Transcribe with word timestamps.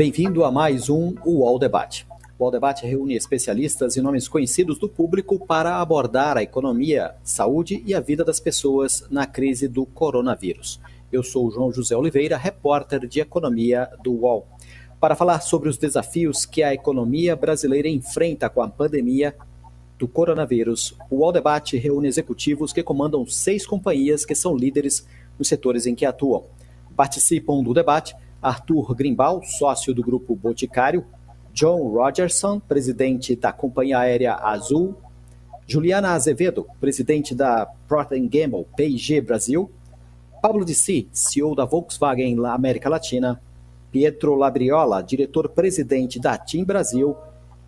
Bem-vindo 0.00 0.44
a 0.44 0.50
mais 0.50 0.88
um 0.88 1.14
UOL 1.26 1.58
Debate. 1.58 2.06
O 2.38 2.44
UOL 2.44 2.50
Debate 2.50 2.86
reúne 2.86 3.14
especialistas 3.14 3.96
e 3.96 4.00
nomes 4.00 4.28
conhecidos 4.28 4.78
do 4.78 4.88
público 4.88 5.38
para 5.46 5.76
abordar 5.76 6.38
a 6.38 6.42
economia, 6.42 7.14
saúde 7.22 7.82
e 7.84 7.92
a 7.92 8.00
vida 8.00 8.24
das 8.24 8.40
pessoas 8.40 9.06
na 9.10 9.26
crise 9.26 9.68
do 9.68 9.84
coronavírus. 9.84 10.80
Eu 11.12 11.22
sou 11.22 11.50
João 11.50 11.70
José 11.70 11.94
Oliveira, 11.94 12.38
repórter 12.38 13.06
de 13.06 13.20
economia 13.20 13.90
do 14.02 14.12
UOL. 14.12 14.48
Para 14.98 15.14
falar 15.14 15.40
sobre 15.40 15.68
os 15.68 15.76
desafios 15.76 16.46
que 16.46 16.62
a 16.62 16.72
economia 16.72 17.36
brasileira 17.36 17.86
enfrenta 17.86 18.48
com 18.48 18.62
a 18.62 18.70
pandemia 18.70 19.36
do 19.98 20.08
coronavírus, 20.08 20.96
o 21.10 21.16
UOL 21.16 21.30
Debate 21.30 21.76
reúne 21.76 22.08
executivos 22.08 22.72
que 22.72 22.82
comandam 22.82 23.26
seis 23.26 23.66
companhias 23.66 24.24
que 24.24 24.34
são 24.34 24.56
líderes 24.56 25.06
nos 25.38 25.46
setores 25.46 25.84
em 25.84 25.94
que 25.94 26.06
atuam. 26.06 26.44
Participam 26.96 27.62
do 27.62 27.74
debate 27.74 28.14
Arthur 28.42 28.94
Grimbal, 28.94 29.42
sócio 29.44 29.94
do 29.94 30.02
grupo 30.02 30.34
Boticário, 30.34 31.04
John 31.52 31.88
Rogerson, 31.88 32.58
presidente 32.60 33.36
da 33.36 33.52
companhia 33.52 33.98
aérea 33.98 34.34
Azul, 34.34 34.96
Juliana 35.66 36.14
Azevedo, 36.14 36.66
presidente 36.80 37.34
da 37.34 37.66
Procter 37.86 38.20
Gamble 38.20 38.66
P&G 38.76 39.20
Brasil, 39.20 39.70
Pablo 40.40 40.64
Dissi, 40.64 41.08
CEO 41.12 41.54
da 41.54 41.64
Volkswagen 41.64 42.44
América 42.46 42.88
Latina, 42.88 43.40
Pietro 43.92 44.34
Labriola, 44.34 45.02
diretor-presidente 45.02 46.18
da 46.18 46.38
TIM 46.38 46.64
Brasil, 46.64 47.16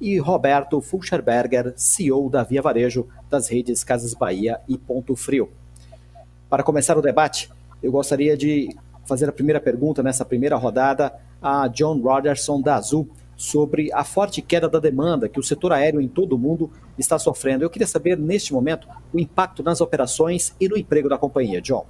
e 0.00 0.18
Roberto 0.18 0.80
Fulcherberger, 0.80 1.74
CEO 1.76 2.28
da 2.28 2.42
Via 2.42 2.60
Varejo 2.60 3.06
das 3.30 3.48
redes 3.48 3.84
Casas 3.84 4.14
Bahia 4.14 4.60
e 4.68 4.76
Ponto 4.76 5.14
Frio. 5.14 5.48
Para 6.50 6.64
começar 6.64 6.98
o 6.98 7.02
debate, 7.02 7.48
eu 7.80 7.92
gostaria 7.92 8.36
de 8.36 8.76
fazer 9.12 9.28
a 9.28 9.32
primeira 9.32 9.60
pergunta 9.60 10.02
nessa 10.02 10.24
primeira 10.24 10.56
rodada 10.56 11.12
a 11.42 11.68
John 11.68 12.00
Rogerson 12.00 12.62
da 12.62 12.76
Azul 12.76 13.10
sobre 13.36 13.92
a 13.92 14.04
forte 14.04 14.40
queda 14.40 14.70
da 14.70 14.78
demanda 14.78 15.28
que 15.28 15.38
o 15.38 15.42
setor 15.42 15.70
aéreo 15.70 16.00
em 16.00 16.08
todo 16.08 16.32
o 16.34 16.38
mundo 16.38 16.70
está 16.98 17.18
sofrendo. 17.18 17.62
Eu 17.62 17.68
queria 17.68 17.86
saber, 17.86 18.16
neste 18.16 18.54
momento, 18.54 18.88
o 19.12 19.20
impacto 19.20 19.62
nas 19.62 19.82
operações 19.82 20.54
e 20.58 20.66
no 20.66 20.78
emprego 20.78 21.10
da 21.10 21.18
companhia. 21.18 21.60
John. 21.60 21.84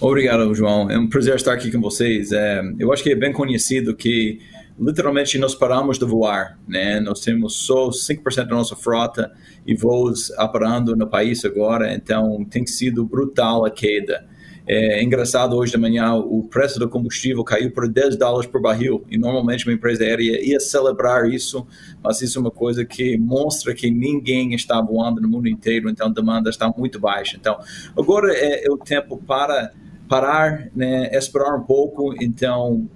Obrigado, 0.00 0.52
João. 0.56 0.90
É 0.90 0.98
um 0.98 1.08
prazer 1.08 1.36
estar 1.36 1.52
aqui 1.52 1.70
com 1.70 1.80
vocês. 1.80 2.32
É, 2.32 2.60
eu 2.80 2.92
acho 2.92 3.04
que 3.04 3.12
é 3.12 3.14
bem 3.14 3.32
conhecido 3.32 3.94
que 3.94 4.40
literalmente 4.76 5.38
nós 5.38 5.54
paramos 5.54 6.00
de 6.00 6.04
voar, 6.04 6.58
né? 6.66 6.98
Nós 6.98 7.20
temos 7.20 7.54
só 7.58 7.90
5% 7.90 8.34
da 8.34 8.56
nossa 8.56 8.74
frota 8.74 9.30
e 9.64 9.76
voos 9.76 10.30
operando 10.30 10.96
no 10.96 11.06
país 11.06 11.44
agora, 11.44 11.94
então 11.94 12.44
tem 12.44 12.66
sido 12.66 13.04
brutal 13.04 13.64
a 13.64 13.70
queda. 13.70 14.26
É 14.70 15.02
engraçado, 15.02 15.56
hoje 15.56 15.72
de 15.72 15.78
manhã 15.78 16.12
o 16.12 16.42
preço 16.42 16.78
do 16.78 16.86
combustível 16.90 17.42
caiu 17.42 17.70
por 17.70 17.88
10 17.88 18.16
dólares 18.16 18.46
por 18.50 18.60
barril 18.60 19.02
e 19.10 19.16
normalmente 19.16 19.66
uma 19.66 19.72
empresa 19.72 20.04
aérea 20.04 20.44
ia 20.44 20.60
celebrar 20.60 21.26
isso, 21.26 21.66
mas 22.04 22.20
isso 22.20 22.38
é 22.38 22.40
uma 22.42 22.50
coisa 22.50 22.84
que 22.84 23.16
mostra 23.16 23.74
que 23.74 23.90
ninguém 23.90 24.52
está 24.52 24.78
voando 24.78 25.22
no 25.22 25.28
mundo 25.28 25.48
inteiro, 25.48 25.88
então 25.88 26.08
a 26.08 26.12
demanda 26.12 26.50
está 26.50 26.70
muito 26.76 27.00
baixa. 27.00 27.38
Então, 27.40 27.58
agora 27.96 28.30
é, 28.30 28.66
é 28.66 28.70
o 28.70 28.76
tempo 28.76 29.16
para 29.16 29.72
parar, 30.06 30.68
né, 30.76 31.16
esperar 31.16 31.56
um 31.56 31.62
pouco, 31.62 32.14
então 32.22 32.86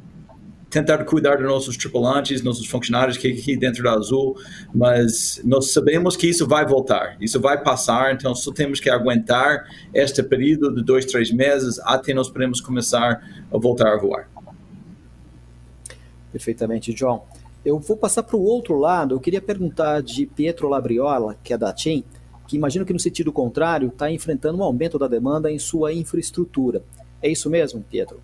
tentar 0.72 1.04
cuidar 1.04 1.36
dos 1.36 1.46
nossos 1.46 1.76
tripulantes, 1.76 2.42
nossos 2.42 2.66
funcionários 2.66 3.18
que 3.18 3.28
aqui 3.28 3.54
dentro 3.56 3.82
da 3.82 3.92
Azul, 3.92 4.34
mas 4.74 5.38
nós 5.44 5.70
sabemos 5.70 6.16
que 6.16 6.26
isso 6.26 6.48
vai 6.48 6.66
voltar, 6.66 7.18
isso 7.20 7.38
vai 7.38 7.62
passar, 7.62 8.14
então 8.14 8.34
só 8.34 8.50
temos 8.50 8.80
que 8.80 8.88
aguentar 8.88 9.64
este 9.92 10.22
período 10.22 10.74
de 10.74 10.82
dois, 10.82 11.04
três 11.04 11.30
meses 11.30 11.78
até 11.80 12.14
nós 12.14 12.30
podemos 12.30 12.58
começar 12.58 13.22
a 13.52 13.58
voltar 13.58 13.92
a 13.92 13.98
voar. 13.98 14.30
Perfeitamente, 16.32 16.94
John. 16.94 17.26
Eu 17.62 17.78
vou 17.78 17.96
passar 17.96 18.22
para 18.22 18.36
o 18.36 18.42
outro 18.42 18.76
lado. 18.76 19.14
Eu 19.14 19.20
queria 19.20 19.42
perguntar 19.42 20.02
de 20.02 20.24
Pietro 20.24 20.68
Labriola, 20.68 21.36
que 21.44 21.52
é 21.52 21.58
da 21.58 21.72
TIM, 21.72 22.02
que 22.48 22.56
imagino 22.56 22.86
que 22.86 22.94
no 22.94 22.98
sentido 22.98 23.30
contrário 23.30 23.88
está 23.88 24.10
enfrentando 24.10 24.58
um 24.58 24.62
aumento 24.62 24.98
da 24.98 25.06
demanda 25.06 25.52
em 25.52 25.58
sua 25.58 25.92
infraestrutura. 25.92 26.82
É 27.20 27.28
isso 27.28 27.50
mesmo, 27.50 27.84
Pietro? 27.88 28.20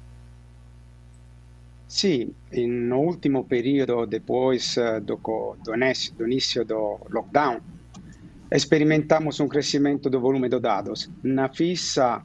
Sì, 1.91 2.31
in 2.51 2.93
ultimo 2.93 3.45
periodo, 3.45 4.07
eh, 4.07 5.01
do, 5.01 5.21
do, 5.63 6.25
início 6.27 6.63
do 6.63 6.99
lockdown, 7.09 7.59
experimentamos 8.51 9.41
um 9.41 9.49
crescimento 9.49 10.11
do 10.11 10.21
volume 10.21 10.51
de 10.51 10.61
dados. 10.61 11.11
Na 11.23 11.49
FISA, 11.49 12.23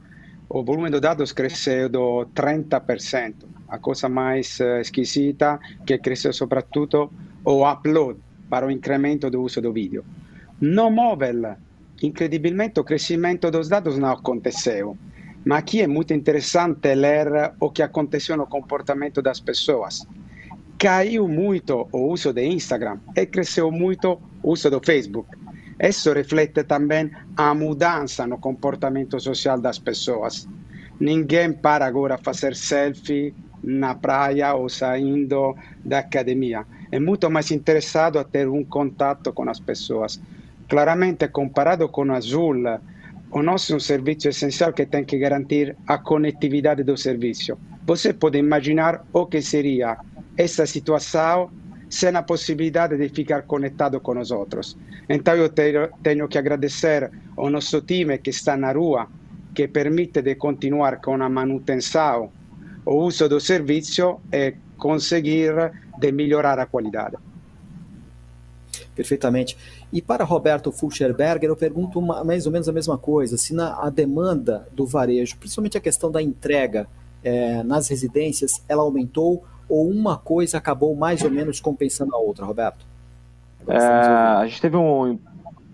o 0.48 0.62
volume 0.62 0.90
de 0.90 1.00
dados 1.00 1.32
cresceu 1.32 1.88
do 1.88 2.26
30%. 2.34 3.46
A 3.68 3.78
coisa 3.78 4.06
mais 4.06 4.60
esquisita 4.60 5.58
que 5.86 5.96
cresceu 5.96 6.34
soprattutto 6.34 7.10
o 7.42 7.66
upload 7.66 8.20
para 8.50 8.66
o 8.66 8.70
incremento 8.70 9.30
do 9.30 9.40
uso 9.40 9.62
do 9.62 9.72
vídeo. 9.72 10.04
No 10.60 10.90
mobile, 10.90 11.56
incredibilmente, 12.02 12.80
o 12.80 12.84
crescimento 12.84 13.50
dos 13.50 13.70
dados 13.70 13.96
não 13.96 14.10
aconteceu. 14.10 14.94
Mas 15.44 15.58
aqui 15.58 15.82
é 15.82 15.86
muito 15.86 16.14
interessante 16.14 16.94
ler 16.94 17.52
o 17.60 17.70
que 17.70 17.82
aconteceu 17.82 18.36
no 18.36 18.46
comportamento 18.46 19.20
das 19.20 19.40
pessoas. 19.40 20.06
Caiu 20.78 21.28
muito 21.28 21.86
o 21.92 22.12
uso 22.12 22.32
de 22.32 22.44
Instagram 22.46 22.98
e 23.14 23.26
cresceu 23.26 23.70
muito 23.70 24.18
o 24.42 24.52
uso 24.52 24.70
do 24.70 24.80
Facebook. 24.80 25.28
Isso 25.78 26.12
reflete 26.12 26.64
também 26.64 27.10
a 27.36 27.54
mudança 27.54 28.26
no 28.26 28.38
comportamento 28.38 29.20
social 29.20 29.60
das 29.60 29.78
pessoas. 29.78 30.48
Ninguém 30.98 31.52
para 31.52 31.84
agora 31.84 32.16
fazer 32.16 32.54
selfie 32.54 33.34
na 33.62 33.94
praia 33.94 34.54
ou 34.54 34.68
saindo 34.68 35.56
da 35.84 35.98
academia. 35.98 36.64
É 36.90 36.98
muito 36.98 37.28
mais 37.30 37.50
interessado 37.50 38.18
a 38.18 38.24
ter 38.24 38.48
um 38.48 38.64
contato 38.64 39.32
com 39.32 39.48
as 39.50 39.60
pessoas. 39.60 40.20
Claramente, 40.68 41.28
comparado 41.28 41.88
com 41.88 42.06
o 42.06 42.12
Azul, 42.12 42.54
o 43.34 43.42
nosso 43.42 43.72
é 43.72 43.76
um 43.76 43.80
serviço 43.80 44.28
essencial 44.28 44.72
que 44.72 44.86
tem 44.86 45.04
que 45.04 45.18
garantir 45.18 45.76
a 45.88 45.98
conectividade 45.98 46.84
do 46.84 46.96
serviço. 46.96 47.58
Você 47.84 48.12
pode 48.12 48.38
imaginar 48.38 49.04
o 49.12 49.26
que 49.26 49.42
seria 49.42 49.98
essa 50.36 50.64
situação 50.66 51.50
sem 51.90 52.14
a 52.14 52.22
possibilidade 52.22 52.96
de 52.96 53.08
ficar 53.08 53.42
conectado 53.42 53.98
com 54.00 54.20
os 54.20 54.30
outros. 54.30 54.76
Então 55.08 55.34
eu 55.34 55.48
tenho 55.48 56.28
que 56.28 56.38
agradecer 56.38 57.10
ao 57.36 57.50
nosso 57.50 57.80
time 57.80 58.18
que 58.18 58.30
está 58.30 58.56
na 58.56 58.70
rua, 58.70 59.08
que 59.52 59.66
permite 59.66 60.22
de 60.22 60.36
continuar 60.36 61.00
com 61.00 61.20
a 61.20 61.28
manutenção, 61.28 62.30
o 62.86 62.94
uso 62.94 63.28
do 63.28 63.40
serviço 63.40 64.20
e 64.32 64.54
conseguir 64.78 65.72
de 65.98 66.12
melhorar 66.12 66.60
a 66.60 66.66
qualidade. 66.66 67.16
Perfeitamente. 68.94 69.56
E 69.94 70.02
para 70.02 70.24
Roberto 70.24 70.72
Fulcherberger, 70.72 71.48
eu 71.48 71.54
pergunto 71.54 72.00
uma, 72.00 72.24
mais 72.24 72.46
ou 72.46 72.52
menos 72.52 72.68
a 72.68 72.72
mesma 72.72 72.98
coisa. 72.98 73.38
Se 73.38 73.54
na, 73.54 73.80
a 73.80 73.88
demanda 73.88 74.66
do 74.72 74.84
varejo, 74.84 75.36
principalmente 75.36 75.78
a 75.78 75.80
questão 75.80 76.10
da 76.10 76.20
entrega 76.20 76.88
é, 77.22 77.62
nas 77.62 77.88
residências, 77.88 78.60
ela 78.68 78.82
aumentou 78.82 79.44
ou 79.68 79.88
uma 79.88 80.18
coisa 80.18 80.58
acabou 80.58 80.96
mais 80.96 81.22
ou 81.22 81.30
menos 81.30 81.60
compensando 81.60 82.12
a 82.12 82.18
outra, 82.18 82.44
Roberto? 82.44 82.84
É, 83.68 83.78
a 83.78 84.44
gente 84.48 84.60
teve 84.60 84.76
um, 84.76 85.16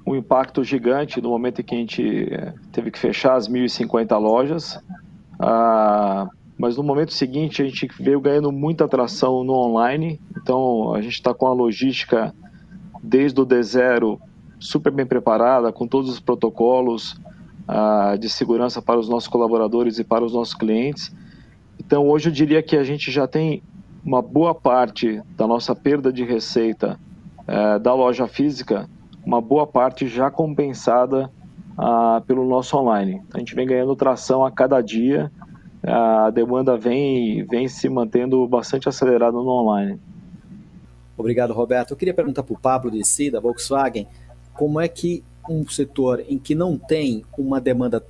um 0.06 0.14
impacto 0.14 0.62
gigante 0.62 1.18
no 1.18 1.30
momento 1.30 1.62
em 1.62 1.64
que 1.64 1.74
a 1.74 1.78
gente 1.78 2.34
é, 2.34 2.52
teve 2.72 2.90
que 2.90 2.98
fechar 2.98 3.36
as 3.36 3.48
1.050 3.48 4.18
lojas. 4.18 4.78
Ah, 5.38 6.28
mas 6.58 6.76
no 6.76 6.82
momento 6.82 7.14
seguinte 7.14 7.62
a 7.62 7.64
gente 7.64 7.88
veio 7.98 8.20
ganhando 8.20 8.52
muita 8.52 8.84
atração 8.84 9.42
no 9.42 9.54
online. 9.54 10.20
Então 10.36 10.92
a 10.92 11.00
gente 11.00 11.14
está 11.14 11.32
com 11.32 11.46
a 11.46 11.54
logística 11.54 12.34
desde 13.02 13.40
o 13.40 13.46
D0 13.46 14.18
super 14.58 14.92
bem 14.92 15.06
preparada, 15.06 15.72
com 15.72 15.86
todos 15.86 16.10
os 16.10 16.20
protocolos 16.20 17.18
uh, 17.68 18.18
de 18.18 18.28
segurança 18.28 18.82
para 18.82 19.00
os 19.00 19.08
nossos 19.08 19.28
colaboradores 19.28 19.98
e 19.98 20.04
para 20.04 20.24
os 20.24 20.34
nossos 20.34 20.54
clientes. 20.54 21.14
Então, 21.78 22.06
hoje 22.06 22.28
eu 22.28 22.32
diria 22.32 22.62
que 22.62 22.76
a 22.76 22.84
gente 22.84 23.10
já 23.10 23.26
tem 23.26 23.62
uma 24.04 24.20
boa 24.20 24.54
parte 24.54 25.22
da 25.36 25.46
nossa 25.46 25.74
perda 25.74 26.12
de 26.12 26.24
receita 26.24 26.98
uh, 27.40 27.80
da 27.80 27.94
loja 27.94 28.26
física, 28.26 28.88
uma 29.24 29.40
boa 29.40 29.66
parte 29.66 30.06
já 30.06 30.30
compensada 30.30 31.30
uh, 31.78 32.20
pelo 32.26 32.46
nosso 32.46 32.76
online. 32.76 33.22
A 33.32 33.38
gente 33.38 33.54
vem 33.54 33.66
ganhando 33.66 33.96
tração 33.96 34.44
a 34.44 34.50
cada 34.50 34.80
dia, 34.82 35.30
a 35.82 36.28
demanda 36.28 36.76
vem, 36.76 37.46
vem 37.46 37.66
se 37.66 37.88
mantendo 37.88 38.46
bastante 38.46 38.86
acelerada 38.86 39.32
no 39.32 39.48
online. 39.48 39.98
Obrigado, 41.20 41.52
Roberto. 41.52 41.92
Eu 41.92 41.96
queria 41.96 42.14
perguntar 42.14 42.42
para 42.42 42.54
o 42.54 42.58
Pablo 42.58 42.90
de 42.90 43.04
si, 43.04 43.30
da 43.30 43.40
Volkswagen, 43.40 44.08
como 44.54 44.80
é 44.80 44.88
que 44.88 45.22
um 45.48 45.66
setor 45.68 46.24
em 46.28 46.38
que 46.38 46.54
não 46.54 46.76
tem 46.76 47.24
uma 47.36 47.60
demanda 47.60 48.04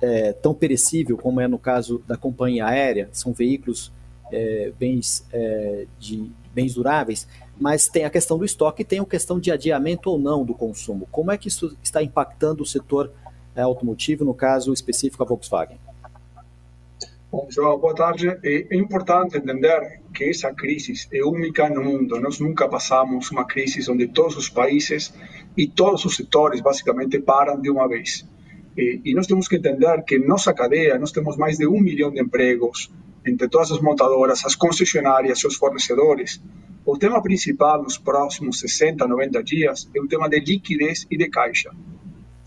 é, 0.00 0.32
tão 0.32 0.54
perecível 0.54 1.16
como 1.16 1.40
é 1.40 1.48
no 1.48 1.58
caso 1.58 2.02
da 2.06 2.16
companhia 2.16 2.66
aérea, 2.66 3.08
são 3.12 3.32
veículos 3.32 3.92
é, 4.30 4.72
bens, 4.78 5.26
é, 5.32 5.86
de, 5.98 6.30
bens 6.54 6.74
duráveis, 6.74 7.26
mas 7.58 7.88
tem 7.88 8.04
a 8.04 8.10
questão 8.10 8.38
do 8.38 8.44
estoque 8.44 8.82
e 8.82 8.84
tem 8.84 8.98
a 8.98 9.04
questão 9.04 9.38
de 9.38 9.50
adiamento 9.50 10.10
ou 10.10 10.18
não 10.18 10.44
do 10.44 10.54
consumo. 10.54 11.08
Como 11.10 11.30
é 11.30 11.38
que 11.38 11.48
isso 11.48 11.76
está 11.82 12.02
impactando 12.02 12.62
o 12.62 12.66
setor 12.66 13.12
é, 13.54 13.62
automotivo, 13.62 14.24
no 14.24 14.34
caso 14.34 14.72
específico 14.72 15.22
a 15.22 15.26
Volkswagen? 15.26 15.78
Bom, 17.28 17.48
João, 17.50 17.76
boa 17.76 17.92
tarde. 17.92 18.28
É 18.44 18.76
importante 18.76 19.36
entender 19.36 20.00
que 20.14 20.30
essa 20.30 20.54
crise 20.54 20.94
é 21.12 21.24
única 21.24 21.68
no 21.68 21.82
mundo. 21.82 22.20
Nós 22.20 22.38
nunca 22.38 22.68
passamos 22.68 23.32
uma 23.32 23.44
crise 23.44 23.90
onde 23.90 24.06
todos 24.06 24.36
os 24.36 24.48
países 24.48 25.12
e 25.56 25.66
todos 25.66 26.04
os 26.04 26.14
setores 26.14 26.60
basicamente 26.60 27.18
param 27.18 27.60
de 27.60 27.68
uma 27.68 27.88
vez. 27.88 28.24
E, 28.76 29.12
nós 29.12 29.26
temos 29.26 29.48
que 29.48 29.56
entender 29.56 30.04
que 30.04 30.20
nossa 30.20 30.54
cadeia, 30.54 31.00
nós 31.00 31.10
temos 31.10 31.36
mais 31.36 31.58
de 31.58 31.66
um 31.66 31.80
milhão 31.80 32.12
de 32.12 32.20
empregos 32.20 32.92
entre 33.26 33.48
todas 33.48 33.72
as 33.72 33.80
montadoras, 33.80 34.44
as 34.44 34.54
concessionárias 34.54 35.42
os 35.42 35.56
fornecedores. 35.56 36.40
O 36.84 36.96
tema 36.96 37.20
principal 37.20 37.82
nos 37.82 37.98
próximos 37.98 38.60
60, 38.60 39.04
90 39.04 39.42
dias 39.42 39.90
é 39.92 40.00
o 40.00 40.06
tema 40.06 40.28
de 40.28 40.38
liquidez 40.38 41.04
e 41.10 41.16
de 41.16 41.28
caixa. 41.28 41.72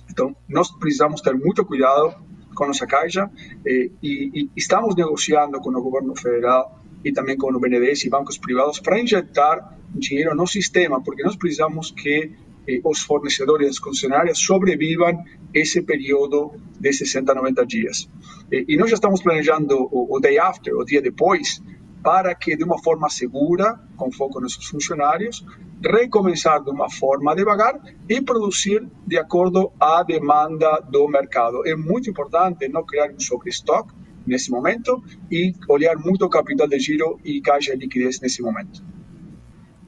Então, 0.10 0.34
nós 0.48 0.72
precisamos 0.72 1.20
ter 1.20 1.36
muito 1.36 1.66
cuidado 1.66 2.29
com 2.60 2.68
nossa 2.68 2.86
caixa 2.86 3.32
eh, 3.66 3.90
e, 4.04 4.42
e, 4.42 4.50
estamos 4.56 4.94
negociando 4.96 5.60
com 5.62 5.70
o 5.70 5.82
governo 5.82 6.14
federal 6.16 6.78
e 7.04 7.12
também 7.14 7.38
com 7.38 7.48
o 7.56 7.60
BNDES 7.60 8.04
e 8.04 8.10
bancos 8.10 8.38
privados 8.38 8.80
para 8.80 9.00
injetar 9.00 9.78
dinheiro 9.96 10.36
no 10.36 10.46
sistema, 10.46 11.02
porque 11.02 11.24
nós 11.24 11.38
precisamos 11.38 11.92
que 11.92 12.32
eh, 12.68 12.82
os 12.84 13.00
fornecedores 13.00 13.66
e 13.66 13.70
as 13.70 13.80
concessionárias 13.80 14.38
sobrevivam 14.40 15.24
esse 15.54 15.82
período 15.82 16.52
de 16.78 16.92
60, 16.92 17.34
90 17.34 17.66
dias. 17.66 18.10
E 18.52 18.76
nós 18.78 18.90
já 18.90 18.96
estamos 18.96 19.22
planejando 19.22 19.76
o, 19.92 20.16
o 20.16 20.20
day 20.20 20.38
after, 20.38 20.76
o 20.76 20.84
dia 20.84 21.02
depois, 21.02 21.62
para 22.04 22.34
que, 22.34 22.56
de 22.56 22.64
uma 22.64 22.82
forma 22.82 23.10
segura, 23.10 23.80
com 23.98 24.12
foco 24.12 24.40
nos 24.40 24.56
funcionários, 24.56 25.46
recomeçar 25.84 26.64
de 26.64 26.70
uma 26.70 26.90
forma 26.90 27.36
devagar 27.36 27.80
e 28.08 28.22
produzir 28.22 28.88
de 29.06 29.18
acordo 29.18 29.72
à 29.80 30.04
demanda 30.04 30.80
do 30.90 31.08
mercado. 31.08 31.66
É 31.66 31.76
muito 31.76 32.10
importante 32.10 32.68
não 32.68 32.86
criar 32.86 33.12
um 33.12 33.20
sobrestoque 33.20 33.94
nesse 34.26 34.52
momento 34.52 35.02
e 35.32 35.54
olhar 35.68 35.98
muito 35.98 36.26
o 36.26 36.30
capital 36.30 36.68
de 36.68 36.80
giro 36.80 37.20
e 37.24 37.42
caixa 37.42 37.76
de 37.76 37.84
liquidez 37.86 38.20
nesse 38.20 38.42
momento. 38.42 38.84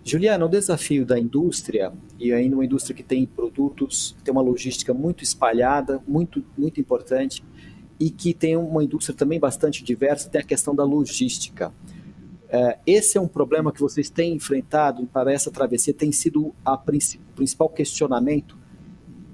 Juliana, 0.04 0.46
o 0.46 0.50
desafio 0.50 1.06
da 1.06 1.20
indústria, 1.20 1.94
e 2.20 2.34
ainda 2.34 2.56
uma 2.56 2.66
indústria 2.66 2.96
que 2.96 3.04
tem 3.04 3.26
produtos, 3.26 4.16
tem 4.24 4.32
uma 4.32 4.42
logística 4.42 4.94
muito 4.94 5.24
espalhada, 5.24 6.02
muito, 6.08 6.44
muito 6.58 6.82
importante, 6.82 7.44
e 8.00 8.10
que 8.10 8.34
tem 8.34 8.58
uma 8.58 8.84
indústria 8.84 9.16
também 9.16 9.40
bastante 9.40 9.84
diversa, 9.84 10.28
tem 10.28 10.42
a 10.42 10.44
questão 10.44 10.74
da 10.74 10.84
logística. 10.84 11.72
É, 12.54 12.78
esse 12.86 13.18
é 13.18 13.22
um 13.22 13.30
problema 13.30 13.72
que 13.72 13.80
vocês 13.80 14.10
têm 14.10 14.36
enfrentado 14.36 15.08
para 15.08 15.32
essa 15.32 15.50
travessia, 15.50 15.94
tem 15.94 16.12
sido 16.12 16.54
a 16.66 16.74
o 16.74 17.34
principal 17.34 17.70
questionamento 17.70 18.58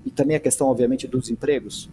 e 0.05 0.11
também 0.11 0.35
a 0.35 0.39
questão, 0.39 0.67
obviamente, 0.67 1.07
dos 1.07 1.31
empregos? 1.31 1.89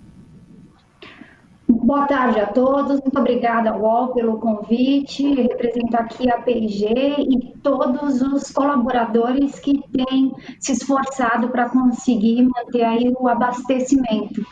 Boa 1.67 2.07
tarde 2.07 2.41
a 2.41 2.47
todos, 2.47 3.01
muito 3.01 3.19
obrigada, 3.19 3.75
UOL, 3.75 4.13
pelo 4.13 4.39
convite. 4.39 5.35
represento 5.35 5.97
aqui 5.97 6.31
a 6.31 6.43
PIG 6.43 6.85
e 7.19 7.55
todos 7.63 8.21
os 8.21 8.51
colaboradores 8.51 9.59
que 9.59 9.81
têm 9.93 10.31
se 10.61 10.73
esforçado 10.73 11.49
para 11.49 11.71
conseguir 11.71 12.43
manter 12.43 12.85
aí 12.85 13.11
o 13.19 13.27
abastecimento, 13.29 14.45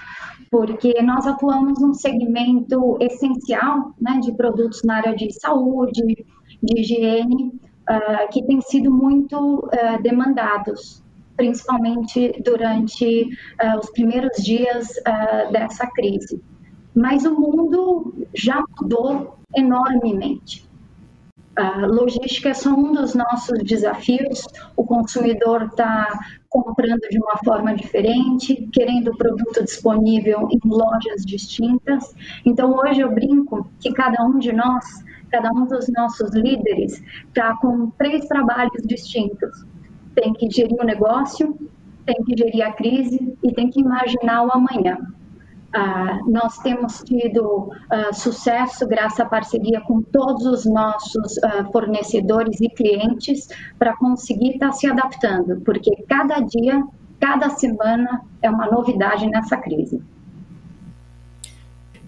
porque 0.50 1.02
nós 1.02 1.26
atuamos 1.26 1.78
num 1.82 1.92
segmento 1.92 2.96
essencial 2.98 3.94
né, 4.00 4.18
de 4.22 4.32
produtos 4.32 4.82
na 4.82 4.96
área 4.96 5.14
de 5.14 5.30
saúde, 5.38 6.24
de 6.62 6.80
higiene 6.80 7.52
uh, 7.90 8.30
que 8.30 8.42
têm 8.44 8.60
sido 8.60 8.90
muito 8.90 9.58
uh, 9.58 10.02
demandados, 10.02 11.02
principalmente 11.36 12.40
durante 12.44 13.24
uh, 13.62 13.78
os 13.78 13.90
primeiros 13.90 14.42
dias 14.42 14.88
dessa 15.50 15.86
crise. 15.88 16.42
Mas 16.94 17.24
o 17.24 17.34
mundo 17.34 18.14
já 18.34 18.62
mudou 18.78 19.38
enormemente. 19.56 20.70
A 21.56 21.86
logística 21.86 22.48
é 22.48 22.54
só 22.54 22.70
um 22.70 22.92
dos 22.92 23.14
nossos 23.14 23.62
desafios. 23.62 24.46
O 24.74 24.84
consumidor 24.84 25.64
está 25.64 26.08
comprando 26.48 27.00
de 27.10 27.18
uma 27.18 27.36
forma 27.44 27.74
diferente, 27.74 28.68
querendo 28.72 29.08
o 29.08 29.16
produto 29.16 29.62
disponível 29.62 30.48
em 30.50 30.60
lojas 30.64 31.24
distintas. 31.26 32.14
Então, 32.44 32.74
hoje 32.74 33.00
eu 33.00 33.12
brinco 33.12 33.70
que 33.80 33.92
cada 33.92 34.22
um 34.24 34.38
de 34.38 34.52
nós 34.52 34.84
cada 35.32 35.50
um 35.50 35.66
dos 35.66 35.88
nossos 35.88 36.32
líderes 36.34 37.02
está 37.26 37.56
com 37.56 37.90
três 37.98 38.26
trabalhos 38.26 38.82
distintos. 38.84 39.64
Tem 40.14 40.32
que 40.34 40.48
gerir 40.50 40.78
o 40.78 40.84
negócio, 40.84 41.58
tem 42.04 42.22
que 42.24 42.36
gerir 42.36 42.62
a 42.62 42.72
crise 42.72 43.36
e 43.42 43.52
tem 43.54 43.70
que 43.70 43.80
imaginar 43.80 44.44
o 44.44 44.52
amanhã. 44.52 44.98
Uh, 45.74 46.30
nós 46.30 46.58
temos 46.58 47.02
tido 47.02 47.42
uh, 47.44 48.12
sucesso 48.12 48.86
graças 48.86 49.20
à 49.20 49.24
parceria 49.24 49.80
com 49.80 50.02
todos 50.02 50.44
os 50.44 50.66
nossos 50.66 51.38
uh, 51.38 51.72
fornecedores 51.72 52.60
e 52.60 52.68
clientes 52.68 53.48
para 53.78 53.96
conseguir 53.96 54.50
estar 54.50 54.66
tá 54.66 54.72
se 54.72 54.86
adaptando, 54.86 55.62
porque 55.62 56.04
cada 56.06 56.40
dia, 56.40 56.84
cada 57.18 57.48
semana 57.48 58.20
é 58.42 58.50
uma 58.50 58.66
novidade 58.66 59.26
nessa 59.28 59.56
crise. 59.56 60.02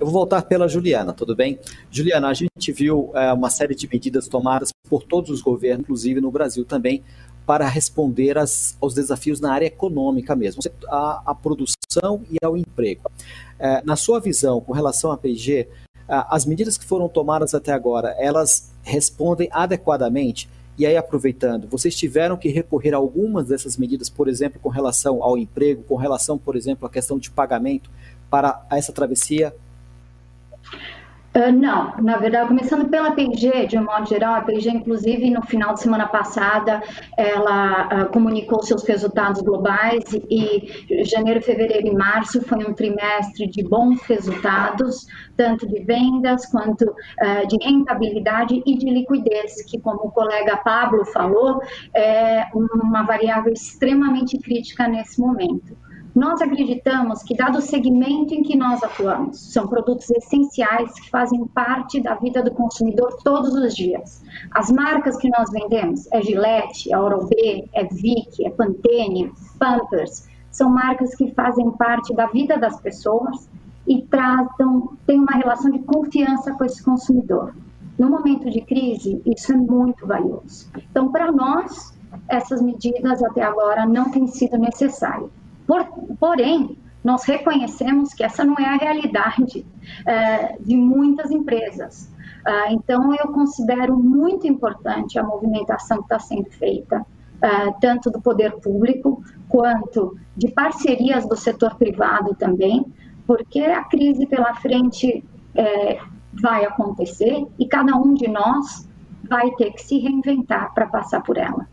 Eu 0.05 0.11
vou 0.11 0.21
voltar 0.21 0.43
pela 0.43 0.69
Juliana, 0.69 1.15
tudo 1.15 1.35
bem? 1.35 1.59
Juliana, 1.91 2.29
a 2.29 2.35
gente 2.35 2.71
viu 2.73 3.11
é, 3.15 3.33
uma 3.33 3.49
série 3.49 3.75
de 3.75 3.89
medidas 3.91 4.29
tomadas 4.29 4.71
por 4.87 5.03
todos 5.03 5.31
os 5.31 5.41
governos, 5.41 5.81
inclusive 5.81 6.21
no 6.21 6.31
Brasil 6.31 6.63
também, 6.63 7.03
para 7.47 7.67
responder 7.67 8.37
as, 8.37 8.77
aos 8.83 8.93
desafios 8.93 9.41
na 9.41 9.51
área 9.51 9.65
econômica 9.65 10.37
mesmo, 10.37 10.61
a, 10.89 11.23
a 11.25 11.35
produção 11.35 12.21
e 12.31 12.37
ao 12.45 12.55
emprego. 12.55 13.11
É, 13.59 13.83
na 13.83 13.97
sua 13.97 14.21
visão, 14.21 14.61
com 14.61 14.75
relação 14.75 15.11
à 15.11 15.17
PG, 15.17 15.69
as 16.07 16.45
medidas 16.45 16.77
que 16.77 16.85
foram 16.85 17.09
tomadas 17.09 17.55
até 17.55 17.73
agora, 17.73 18.15
elas 18.19 18.75
respondem 18.83 19.49
adequadamente? 19.51 20.51
E 20.77 20.85
aí, 20.85 20.99
aproveitando, 20.99 21.67
vocês 21.67 21.97
tiveram 21.97 22.37
que 22.37 22.51
recorrer 22.51 22.93
a 22.93 22.99
algumas 22.99 23.47
dessas 23.47 23.79
medidas, 23.79 24.11
por 24.11 24.29
exemplo, 24.29 24.61
com 24.61 24.69
relação 24.69 25.23
ao 25.23 25.39
emprego, 25.39 25.83
com 25.85 25.97
relação, 25.97 26.37
por 26.37 26.57
exemplo, 26.57 26.87
à 26.87 26.91
questão 26.91 27.19
de 27.19 27.31
pagamento 27.31 27.89
para 28.29 28.67
essa 28.71 28.93
travessia 28.93 29.55
Uh, 31.37 31.51
não, 31.51 31.93
na 31.97 32.17
verdade, 32.17 32.47
começando 32.47 32.89
pela 32.89 33.11
PG, 33.11 33.67
de 33.67 33.77
um 33.77 33.85
modo 33.85 34.09
geral, 34.09 34.35
a 34.35 34.43
PG, 34.43 34.71
inclusive, 34.71 35.29
no 35.31 35.43
final 35.43 35.75
de 35.75 35.81
semana 35.81 36.07
passada, 36.07 36.81
ela 37.17 37.89
uh, 37.89 38.13
comunicou 38.13 38.63
seus 38.63 38.85
resultados 38.85 39.43
globais 39.43 40.05
e 40.31 41.05
janeiro, 41.05 41.43
fevereiro 41.43 41.89
e 41.89 41.93
março 41.93 42.41
foi 42.43 42.65
um 42.65 42.73
trimestre 42.73 43.49
de 43.49 43.65
bons 43.65 44.01
resultados, 44.03 45.09
tanto 45.37 45.67
de 45.67 45.83
vendas 45.83 46.47
quanto 46.47 46.83
uh, 46.85 47.49
de 47.49 47.57
rentabilidade 47.61 48.63
e 48.65 48.79
de 48.79 48.89
liquidez, 48.89 49.65
que, 49.69 49.81
como 49.81 50.05
o 50.05 50.13
colega 50.13 50.57
Pablo 50.59 51.05
falou, 51.07 51.61
é 51.93 52.45
uma 52.55 53.03
variável 53.03 53.53
extremamente 53.53 54.39
crítica 54.39 54.87
nesse 54.87 55.21
momento. 55.21 55.77
Nós 56.15 56.41
acreditamos 56.41 57.25
que, 57.25 57.35
dado 57.35 57.59
o 57.59 57.61
segmento 57.61 58.33
em 58.33 58.43
que 58.45 58.57
nós 58.57 58.81
atuamos, 58.85 59.53
são 59.53 59.67
produtos 59.67 60.09
essenciais 60.11 60.93
que 61.01 61.11
fazem 61.11 61.45
parte 61.49 62.01
da 62.01 62.15
vida 62.15 62.41
do 62.41 62.53
consumidor 62.53 63.17
todos 63.25 63.53
os 63.53 63.75
dias. 63.75 64.23
As 64.53 64.71
marcas 64.71 65.17
que 65.17 65.29
nós 65.29 65.51
vendemos 65.51 66.07
é 66.13 66.23
Gillette, 66.23 66.93
é 66.93 66.97
Oral-B, 66.97 67.69
é 67.73 67.85
Vic, 67.87 68.47
é 68.47 68.51
Pantene, 68.51 69.33
Pampers, 69.59 70.29
são 70.53 70.71
marcas 70.71 71.17
que 71.17 71.33
fazem 71.33 71.69
parte 71.73 72.15
da 72.15 72.27
vida 72.27 72.57
das 72.57 72.81
pessoas 72.81 73.49
e 73.85 74.03
tratam, 74.03 74.97
têm 75.05 75.19
uma 75.19 75.33
relação 75.33 75.69
de 75.69 75.81
confiança 75.81 76.55
com 76.55 76.65
esse 76.65 76.81
consumidor. 76.85 77.57
No 77.99 78.09
momento 78.09 78.49
de 78.49 78.61
crise, 78.61 79.21
isso 79.27 79.53
é 79.53 79.57
muito 79.57 80.07
valioso. 80.07 80.71
Então, 80.77 81.11
para 81.11 81.33
nós, 81.33 81.93
essas 82.29 82.63
medidas 82.63 83.21
até 83.21 83.43
agora 83.43 83.85
não 83.85 84.13
têm 84.13 84.29
sido 84.29 84.57
necessárias. 84.57 85.44
Por, 85.67 85.85
porém, 86.19 86.77
nós 87.05 87.25
reconhecemos 87.25 88.15
que 88.15 88.25
essa 88.25 88.45
não 88.45 88.55
é 88.59 88.65
a 88.65 88.77
realidade 88.77 89.67
é, 90.07 90.57
de 90.59 90.77
muitas 90.77 91.31
empresas. 91.31 92.11
É, 92.47 92.73
então, 92.73 93.15
eu 93.15 93.29
considero 93.29 93.97
muito 93.97 94.47
importante 94.47 95.19
a 95.19 95.23
movimentação 95.23 95.99
que 95.99 96.05
está 96.05 96.19
sendo 96.19 96.51
feita, 96.51 97.05
é, 97.43 97.71
tanto 97.81 98.11
do 98.11 98.21
poder 98.21 98.53
público 98.61 99.23
quanto 99.49 100.17
de 100.35 100.51
parcerias 100.51 101.29
do 101.29 101.37
setor 101.37 101.77
privado 101.77 102.35
também, 102.35 102.87
porque 103.27 103.61
a 103.61 103.85
crise 103.85 104.27
pela 104.27 104.55
frente 104.55 105.23
é, 105.55 105.99
vai 106.33 106.65
acontecer 106.65 107.47
e 107.59 107.67
cada 107.67 107.95
um 107.97 108.15
de 108.15 108.29
nós 108.29 108.89
vai 109.29 109.51
ter 109.53 109.73
que 109.73 109.83
se 109.83 109.99
reinventar 109.99 110.73
para 110.75 110.87
passar 110.87 111.23
por 111.23 111.37
ela 111.37 111.67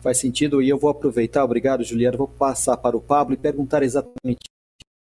faz 0.00 0.18
sentido 0.18 0.62
e 0.62 0.68
eu 0.68 0.78
vou 0.78 0.90
aproveitar, 0.90 1.44
obrigado 1.44 1.84
Juliana, 1.84 2.16
vou 2.16 2.28
passar 2.28 2.76
para 2.76 2.96
o 2.96 3.00
Pablo 3.00 3.34
e 3.34 3.36
perguntar 3.36 3.82
exatamente 3.82 4.48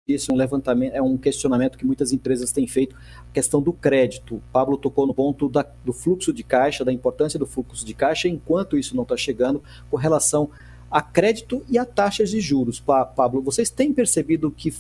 isso, 0.09 0.33
um 0.33 0.37
levantamento, 0.37 0.95
é 0.95 1.03
um 1.03 1.17
questionamento 1.17 1.79
que 1.79 1.87
muitas 1.87 2.13
empresas 2.13 2.51
têm 2.51 2.67
feito, 2.67 2.97
a 2.97 3.33
questão 3.33 3.63
do 3.63 3.73
crédito. 3.73 4.37
O 4.37 4.43
Pablo 4.53 4.77
tocou 4.77 5.07
no 5.07 5.15
ponto 5.15 5.49
da, 5.49 5.65
do 5.85 5.93
fluxo 5.93 6.33
de 6.33 6.43
caixa, 6.43 6.85
da 6.85 6.93
importância 6.93 7.39
do 7.39 7.47
fluxo 7.47 7.85
de 7.87 7.95
caixa, 7.95 8.29
enquanto 8.29 8.77
isso 8.77 8.97
não 8.97 9.05
está 9.05 9.17
chegando, 9.17 9.63
com 9.91 9.97
relação 9.97 10.51
a 10.91 11.01
crédito 11.01 11.65
e 11.69 11.79
a 11.79 11.85
taxas 11.85 12.31
de 12.31 12.41
juros. 12.41 12.81
Pablo, 12.81 13.41
vocês 13.41 13.71
têm 13.71 13.93
percebido 13.93 14.51
que 14.51 14.75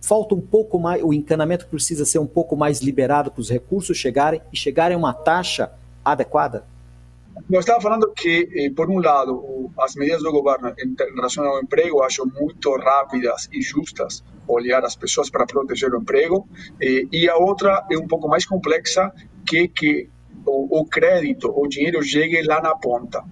falta 0.00 0.34
um 0.34 0.40
pouco 0.40 0.78
mais, 0.78 1.02
o 1.02 1.14
encanamento 1.14 1.66
precisa 1.68 2.04
ser 2.04 2.18
um 2.18 2.26
pouco 2.26 2.56
mais 2.56 2.80
liberado 2.80 3.30
para 3.30 3.40
os 3.40 3.48
recursos 3.48 3.96
chegarem 3.96 4.40
e 4.52 4.56
chegarem 4.56 4.96
a 4.96 4.98
uma 4.98 5.14
taxa 5.14 5.72
adequada? 6.04 6.64
Eu 7.50 7.60
estava 7.60 7.80
falando 7.80 8.12
que, 8.12 8.48
eh, 8.54 8.70
por 8.74 8.90
um 8.90 8.98
lado, 8.98 9.70
as 9.78 9.94
medidas 9.94 10.22
do 10.22 10.32
governo 10.32 10.74
em 10.78 11.14
relação 11.14 11.44
ao 11.44 11.62
emprego 11.62 12.02
acho 12.02 12.26
muito 12.26 12.74
rápidas 12.76 13.48
e 13.52 13.60
justas, 13.62 14.24
olhar 14.48 14.84
as 14.84 14.96
pessoas 14.96 15.28
para 15.30 15.46
proteger 15.46 15.92
o 15.92 15.98
emprego, 15.98 16.48
eh, 16.80 17.04
e 17.12 17.28
a 17.28 17.36
outra 17.36 17.86
é 17.90 17.96
um 17.96 18.06
pouco 18.06 18.28
mais 18.28 18.46
complexa, 18.46 19.12
que 19.46 19.68
que 19.68 20.08
o 20.46 20.84
crédito, 20.84 21.52
o 21.54 21.66
dinheiro 21.66 22.00
chegue 22.02 22.40
lá 22.42 22.60
na 22.60 22.74
ponta. 22.76 23.24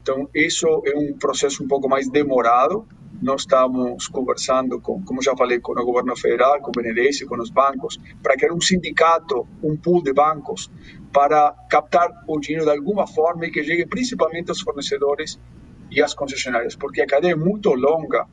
Então, 0.00 0.28
isso 0.34 0.66
é 0.86 0.96
um 0.96 1.12
processo 1.18 1.62
um 1.62 1.68
pouco 1.68 1.88
mais 1.88 2.08
demorado. 2.08 2.86
Nós 3.20 3.42
estamos 3.42 4.08
conversando, 4.08 4.80
com, 4.80 5.02
como 5.02 5.22
já 5.22 5.36
falei, 5.36 5.58
com 5.58 5.72
o 5.72 5.84
governo 5.84 6.16
federal, 6.16 6.60
com 6.60 6.68
o 6.68 6.72
BNDES, 6.72 7.24
com 7.24 7.36
os 7.40 7.50
bancos, 7.50 7.98
para 8.22 8.36
criar 8.36 8.52
um 8.52 8.60
sindicato, 8.60 9.46
um 9.62 9.76
pool 9.76 10.02
de 10.02 10.12
bancos, 10.12 10.70
para 11.12 11.54
captar 11.68 12.08
o 12.26 12.38
dinheiro 12.38 12.64
de 12.64 12.70
alguma 12.70 13.06
forma 13.06 13.46
e 13.46 13.50
que 13.50 13.62
chegue 13.64 13.86
principalmente 13.86 14.50
aos 14.50 14.60
fornecedores 14.60 15.38
e 15.90 16.02
às 16.02 16.14
concessionárias, 16.14 16.74
porque 16.74 17.00
a 17.00 17.06
cadeia 17.06 17.32
é 17.32 17.36
muito 17.36 17.72
longa 17.72 18.26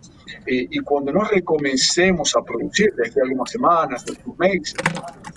e, 0.47 0.67
e 0.71 0.81
quando 0.81 1.11
nós 1.11 1.29
recomencemos 1.29 2.35
a 2.35 2.41
produzir, 2.41 2.93
daqui 2.95 3.19
a 3.19 3.23
algumas 3.23 3.51
semanas, 3.51 4.03
daqui 4.03 4.21
a 4.25 4.29
um 4.29 4.35
mês, 4.39 4.73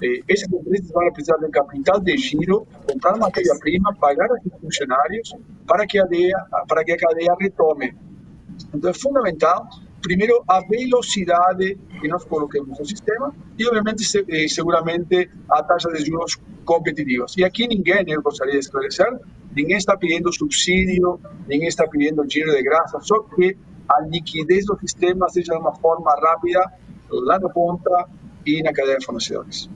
eh, 0.02 0.22
esses 0.26 0.50
empresas 0.50 0.90
vão 0.90 1.12
precisar 1.12 1.36
de 1.36 1.48
capital 1.50 2.00
de 2.00 2.16
giro, 2.16 2.66
comprar 2.90 3.16
matéria-prima, 3.18 3.94
pagar 4.00 4.32
a 4.32 4.40
seus 4.40 4.60
funcionários 4.60 5.34
para 5.66 5.86
que 5.86 5.98
a 5.98 6.02
cadeia, 6.02 6.36
para 6.66 6.84
que 6.84 6.92
a 6.92 6.96
cadeia 6.96 7.34
retome. 7.38 7.94
Então 8.74 8.90
é 8.90 8.94
fundamental 8.94 9.68
primeiro 10.02 10.42
a 10.46 10.60
velocidade 10.60 11.78
que 12.00 12.08
nós 12.08 12.24
coloquemos 12.24 12.78
no 12.78 12.86
sistema 12.86 13.34
e 13.58 13.66
obviamente 13.66 14.04
eh, 14.28 14.48
seguramente 14.48 15.28
a 15.50 15.62
taxa 15.62 15.90
de 15.92 16.04
juros 16.04 16.38
competitivas. 16.66 17.34
E 17.36 17.44
aqui 17.44 17.66
ninguém, 17.66 18.04
eu 18.08 18.20
gostaria 18.20 18.52
de 18.52 18.58
esclarecer, 18.58 19.06
ninguém 19.54 19.78
está 19.78 19.96
pedindo 19.96 20.30
subsídio, 20.30 21.18
ninguém 21.48 21.68
está 21.68 21.86
pedindo 21.88 22.26
dinheiro 22.26 22.54
de 22.54 22.62
graça, 22.62 23.00
só 23.00 23.20
que 23.20 23.56
a 23.88 24.02
liquidez 24.02 24.66
do 24.66 24.78
sistema 24.78 25.28
seja 25.30 25.54
de 25.54 25.58
uma 25.58 25.74
forma 25.76 26.10
rápida 26.10 26.60
lá 27.08 27.38
na 27.38 27.48
ponta 27.48 28.06
e 28.44 28.62
na 28.62 28.72
cadeia 28.72 28.98
de 28.98 29.06
fornecedores. 29.06 29.70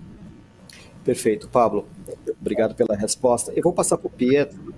Perfeito, 1.03 1.49
Pablo. 1.49 1.87
Obrigado 2.39 2.75
pela 2.75 2.95
resposta. 2.95 3.53
Eu 3.57 3.63
vou 3.63 3.73
passar 3.73 3.97
para 3.97 4.09
o 4.09 4.11
Pietro 4.11 4.75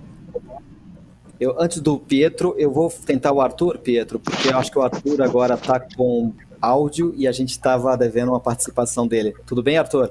eu, 1.43 1.55
antes 1.59 1.81
do 1.81 1.99
Pietro, 1.99 2.55
eu 2.57 2.71
vou 2.71 2.89
tentar 2.89 3.33
o 3.33 3.41
Arthur, 3.41 3.77
Pietro, 3.79 4.17
porque 4.17 4.47
eu 4.47 4.57
acho 4.57 4.71
que 4.71 4.79
o 4.79 4.81
Arthur 4.81 5.21
agora 5.21 5.55
está 5.55 5.77
com 5.79 6.31
áudio 6.61 7.13
e 7.17 7.27
a 7.27 7.33
gente 7.33 7.49
estava 7.49 7.97
devendo 7.97 8.29
uma 8.29 8.39
participação 8.39 9.05
dele. 9.05 9.33
Tudo 9.45 9.61
bem, 9.61 9.77
Arthur? 9.77 10.09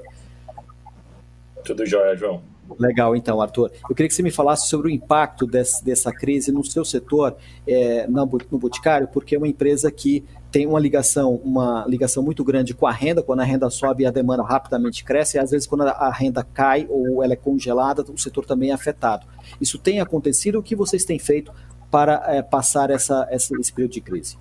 Tudo 1.63 1.85
jóia, 1.85 2.15
João. 2.15 2.41
Legal, 2.79 3.15
então, 3.15 3.41
Arthur. 3.41 3.71
Eu 3.89 3.95
queria 3.95 4.07
que 4.07 4.15
você 4.15 4.23
me 4.23 4.31
falasse 4.31 4.67
sobre 4.67 4.87
o 4.87 4.91
impacto 4.91 5.45
desse, 5.45 5.83
dessa 5.83 6.11
crise 6.11 6.51
no 6.51 6.63
seu 6.63 6.83
setor, 6.85 7.35
é, 7.67 8.07
no, 8.07 8.25
no 8.51 8.57
Boticário, 8.57 9.07
porque 9.07 9.35
é 9.35 9.37
uma 9.37 9.47
empresa 9.47 9.91
que 9.91 10.23
tem 10.51 10.65
uma 10.65 10.79
ligação, 10.79 11.35
uma 11.43 11.85
ligação 11.87 12.23
muito 12.23 12.43
grande 12.43 12.73
com 12.73 12.87
a 12.87 12.91
renda, 12.91 13.21
quando 13.21 13.41
a 13.41 13.43
renda 13.43 13.69
sobe 13.69 14.05
a 14.05 14.11
demanda 14.11 14.43
rapidamente 14.43 15.03
cresce, 15.03 15.37
e 15.37 15.39
às 15.39 15.51
vezes 15.51 15.67
quando 15.67 15.81
a 15.81 16.11
renda 16.11 16.43
cai 16.43 16.87
ou 16.89 17.23
ela 17.23 17.33
é 17.33 17.35
congelada, 17.35 18.03
o 18.03 18.17
setor 18.17 18.45
também 18.45 18.69
é 18.69 18.73
afetado. 18.73 19.27
Isso 19.59 19.77
tem 19.77 19.99
acontecido, 19.99 20.59
o 20.59 20.63
que 20.63 20.75
vocês 20.75 21.03
têm 21.05 21.19
feito 21.19 21.51
para 21.91 22.23
é, 22.27 22.41
passar 22.41 22.89
essa, 22.89 23.27
essa, 23.29 23.55
esse 23.59 23.73
período 23.73 23.93
de 23.93 24.01
crise? 24.01 24.37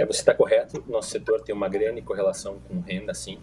É, 0.00 0.06
você 0.06 0.20
está 0.20 0.32
correto, 0.32 0.82
nosso 0.88 1.10
setor 1.10 1.42
tem 1.42 1.54
uma 1.54 1.68
grande 1.68 2.00
correlação 2.00 2.56
com 2.66 2.80
renda, 2.80 3.12
sim, 3.12 3.38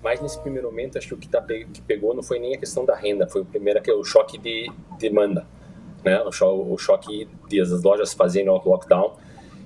mas 0.00 0.20
nesse 0.20 0.40
primeiro 0.40 0.68
momento, 0.68 0.96
acho 0.96 1.08
que 1.08 1.14
o 1.14 1.16
que, 1.16 1.28
tá, 1.28 1.42
que 1.42 1.82
pegou 1.82 2.14
não 2.14 2.22
foi 2.22 2.38
nem 2.38 2.54
a 2.54 2.58
questão 2.58 2.84
da 2.84 2.94
renda, 2.94 3.26
foi 3.26 3.40
o 3.40 3.44
primeiro 3.44 3.82
que 3.82 3.90
é 3.90 3.92
o 3.92 4.04
choque 4.04 4.38
de 4.38 4.70
demanda, 5.00 5.44
né? 6.04 6.22
o, 6.22 6.30
cho 6.30 6.46
o 6.46 6.78
choque 6.78 7.28
lojas 7.82 8.14
fazendo 8.14 8.52
o 8.52 8.68
lockdown, 8.68 9.16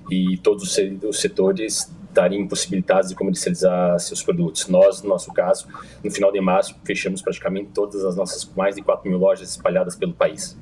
e 0.09 0.35
todos 0.37 0.63
os 1.03 1.19
setores 1.19 1.93
estariam 2.07 2.41
impossibilitados 2.41 3.09
de 3.09 3.15
comercializar 3.15 3.99
seus 3.99 4.23
produtos. 4.23 4.67
Nós, 4.67 5.03
no 5.03 5.09
nosso 5.09 5.31
caso, 5.31 5.67
no 6.03 6.09
final 6.09 6.31
de 6.31 6.41
março, 6.41 6.75
fechamos 6.83 7.21
praticamente 7.21 7.69
todas 7.71 8.03
as 8.03 8.15
nossas 8.15 8.51
mais 8.55 8.75
de 8.75 8.81
4 8.81 9.07
mil 9.07 9.19
lojas 9.19 9.51
espalhadas 9.51 9.95
pelo 9.95 10.13
país. 10.15 10.57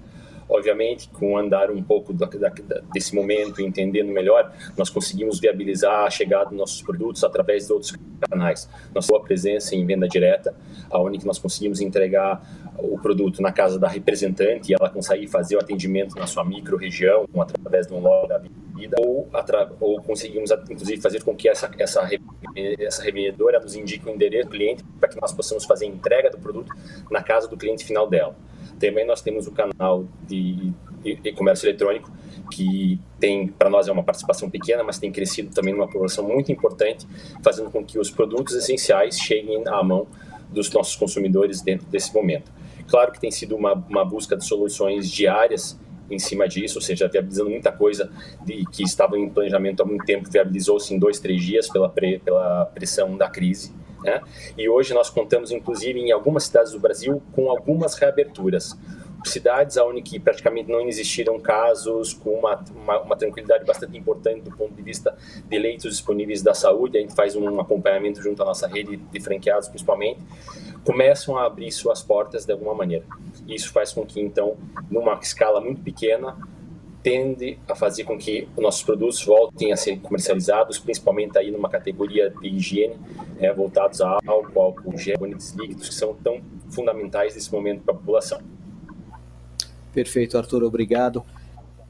Obviamente, 0.50 1.08
com 1.10 1.38
andar 1.38 1.70
um 1.70 1.84
pouco 1.84 2.12
da, 2.12 2.26
da, 2.26 2.52
desse 2.92 3.14
momento, 3.14 3.62
entendendo 3.62 4.12
melhor, 4.12 4.52
nós 4.76 4.90
conseguimos 4.90 5.40
viabilizar 5.40 6.06
a 6.06 6.10
chegada 6.10 6.46
dos 6.46 6.58
nossos 6.58 6.82
produtos 6.82 7.24
através 7.24 7.68
de 7.68 7.74
outros 7.74 7.96
canais. 8.30 8.68
Nossa 8.94 9.20
presença 9.20 9.76
em 9.76 9.86
venda 9.86 10.08
direta, 10.08 10.56
aonde 10.90 11.24
nós 11.26 11.38
conseguimos 11.38 11.82
entregar 11.82 12.42
o 12.80 12.98
produto 12.98 13.42
na 13.42 13.52
casa 13.52 13.78
da 13.78 13.88
representante 13.88 14.72
e 14.72 14.76
ela 14.76 14.90
conseguir 14.90 15.28
fazer 15.28 15.56
o 15.56 15.60
atendimento 15.60 16.16
na 16.16 16.26
sua 16.26 16.44
micro-região, 16.44 17.28
através 17.40 17.88
de 17.88 17.94
um 17.94 18.00
loja 18.00 18.28
da 18.28 18.38
vida, 18.40 18.96
ou, 19.00 19.30
ou 19.80 20.02
conseguimos, 20.02 20.50
inclusive, 20.52 21.02
fazer 21.02 21.24
com 21.24 21.36
que 21.36 21.48
essa, 21.48 21.70
essa, 21.78 22.10
essa 22.80 23.04
revendedora 23.04 23.60
nos 23.60 23.76
indique 23.76 24.08
o 24.08 24.10
endereço 24.10 24.48
do 24.48 24.52
cliente 24.52 24.84
para 25.00 25.10
que 25.10 25.22
nós 25.22 25.32
possamos 25.32 25.66
fazer 25.66 25.86
a 25.86 25.90
entrega 25.90 26.32
do 26.32 26.40
produto 26.40 26.74
na 27.12 27.22
casa 27.22 27.48
do 27.48 27.58
cliente 27.58 27.86
final 27.86 28.10
dela. 28.10 28.36
Também 28.80 29.06
nós 29.06 29.22
temos 29.22 29.48
o 29.48 29.52
canal 29.52 30.06
de 30.28 30.72
e-comércio 31.04 31.68
eletrônico, 31.68 32.12
que 32.52 33.00
tem, 33.20 33.48
para 33.48 33.70
nós 33.70 33.88
é 33.88 33.92
uma 33.92 34.04
participação 34.04 34.50
pequena, 34.50 34.84
mas 34.84 34.98
tem 34.98 35.12
crescido 35.12 35.54
também 35.54 35.74
numa 35.74 35.88
proporção 35.88 36.28
muito 36.28 36.52
importante, 36.52 37.06
fazendo 37.44 37.70
com 37.70 37.84
que 37.84 38.00
os 38.00 38.10
produtos 38.10 38.56
essenciais 38.56 39.20
cheguem 39.20 39.64
à 39.68 39.84
mão 39.84 40.08
dos 40.50 40.72
nossos 40.72 40.96
consumidores 40.96 41.62
dentro 41.62 41.88
desse 41.88 42.14
momento. 42.14 42.52
Claro 42.88 43.12
que 43.12 43.20
tem 43.20 43.30
sido 43.30 43.56
uma, 43.56 43.74
uma 43.74 44.04
busca 44.04 44.36
de 44.36 44.44
soluções 44.46 45.10
diárias 45.10 45.80
em 46.10 46.18
cima 46.18 46.48
disso, 46.48 46.80
ou 46.80 46.82
seja, 46.82 47.08
viabilizando 47.08 47.50
muita 47.52 47.72
coisa 47.72 48.12
de, 48.44 48.66
que 48.72 48.84
estava 48.84 49.18
em 49.18 49.30
planejamento 49.30 49.84
há 49.84 49.86
muito 49.86 50.04
tempo, 50.06 50.30
viabilizou-se 50.30 50.92
em 50.94 50.98
dois, 50.98 51.20
três 51.20 51.44
dias 51.44 51.70
pela, 51.70 51.88
pre, 51.88 52.20
pela 52.20 52.66
pressão 52.66 53.16
da 53.16 53.30
crise. 53.30 53.72
Né? 54.04 54.22
E 54.58 54.70
hoje 54.70 54.94
nós 54.94 55.10
contamos, 55.10 55.52
inclusive, 55.52 56.00
em 56.00 56.12
algumas 56.12 56.46
cidades 56.46 56.72
do 56.72 56.80
Brasil, 56.80 57.22
com 57.34 57.50
algumas 57.50 57.96
reaberturas. 57.96 58.78
Cidades 59.26 59.76
onde 59.76 60.18
praticamente 60.20 60.72
não 60.72 60.88
existiram 60.88 61.38
casos, 61.40 62.14
com 62.14 62.32
uma, 62.36 62.64
uma, 62.74 63.02
uma, 63.02 63.16
tranquilidade 63.18 63.66
bastante 63.66 63.98
importante 63.98 64.44
do 64.44 64.56
ponto 64.56 64.74
de 64.74 64.82
vista 64.82 65.14
de 65.46 65.60
leitos 65.60 65.92
disponíveis 65.92 66.42
da 66.42 66.54
saúde, 66.54 66.98
a 66.98 67.02
gente 67.02 67.14
faz 67.14 67.36
um 67.36 67.60
acompanhamento 67.60 68.22
junto 68.22 68.42
à 68.42 68.46
nossa 68.46 68.66
rede 68.66 68.96
de 68.96 69.20
franqueados, 69.20 69.68
principalmente, 69.68 70.22
começam 70.86 71.38
a 71.38 71.46
abrir 71.46 71.70
suas 71.70 72.02
portas 72.02 72.46
de 72.46 72.54
alguma 72.54 72.74
maneira. 72.74 73.04
Isso 73.46 73.74
faz 73.74 73.92
com 73.92 74.06
que, 74.06 74.22
então, 74.22 74.56
numa 74.90 75.20
escala 75.22 75.60
muito 75.60 75.82
pequena, 75.82 76.38
tende 77.02 77.58
a 77.68 77.76
fazer 77.76 78.04
com 78.04 78.18
que 78.18 78.48
nossos 78.58 78.84
produtos 78.84 79.24
voltem 79.24 79.72
a 79.72 79.78
ser 79.78 80.00
comercializados, 80.00 80.78
principalmente 80.80 81.38
aí 81.38 81.52
numa 81.52 81.70
categoria 81.70 82.30
de 82.30 82.48
higiene, 82.48 82.96
né, 83.40 83.54
voltados 83.54 84.02
a 84.02 84.20
álcool, 84.26 84.62
álcool 84.62 84.98
gel, 84.98 85.18
líquidos, 85.24 85.90
que 85.90 85.96
são 85.96 86.14
tão 86.14 86.42
fundamentais 86.70 87.36
nesse 87.36 87.52
momento 87.52 87.84
para 87.84 87.94
a 87.94 87.98
população. 87.98 88.40
Perfeito, 89.94 90.38
Arthur, 90.38 90.64
obrigado. 90.64 91.24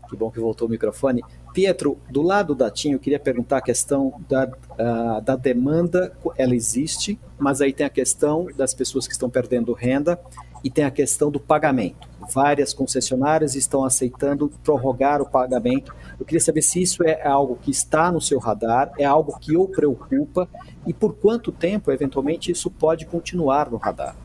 Que 0.10 0.16
bom 0.16 0.32
que 0.32 0.40
voltou 0.40 0.68
o 0.68 0.72
microfone. 0.72 1.22
Pietro, 1.54 2.00
do 2.10 2.24
lado 2.24 2.56
da 2.56 2.72
TIM, 2.72 2.94
eu 2.94 3.00
queria 3.00 3.20
perguntar 3.20 3.58
a 3.58 3.62
questão 3.62 4.14
da, 4.28 4.46
uh, 4.48 5.22
da 5.22 5.36
demanda, 5.36 6.12
ela 6.36 6.56
existe, 6.56 7.20
mas 7.38 7.62
aí 7.62 7.72
tem 7.72 7.86
a 7.86 7.90
questão 7.90 8.48
das 8.56 8.74
pessoas 8.74 9.06
que 9.06 9.14
estão 9.14 9.30
perdendo 9.30 9.72
renda 9.74 10.20
e 10.64 10.70
tem 10.70 10.84
a 10.84 10.92
questão 10.92 11.30
do 11.30 11.40
pagamento. 11.40 12.09
Várias 12.32 12.74
concessionárias 12.74 13.56
estão 13.56 13.84
aceitando 13.84 14.52
prorrogar 14.64 15.22
o 15.22 15.30
pagamento. 15.30 15.94
Eu 16.20 16.26
queria 16.26 16.40
saber 16.40 16.62
se 16.62 16.82
isso 16.82 17.04
é 17.04 17.28
algo 17.28 17.58
que 17.62 17.72
está 17.72 18.12
no 18.12 18.22
seu 18.22 18.40
radar, 18.40 18.92
é 18.98 19.06
algo 19.06 19.38
que 19.40 19.58
o 19.58 19.68
preocupa 19.68 20.48
e 20.86 20.94
por 20.94 21.16
quanto 21.16 21.52
tempo, 21.52 21.92
eventualmente, 21.92 22.52
isso 22.52 22.70
pode 22.70 23.06
continuar 23.06 23.70
no 23.70 23.78
radar. 23.78 24.16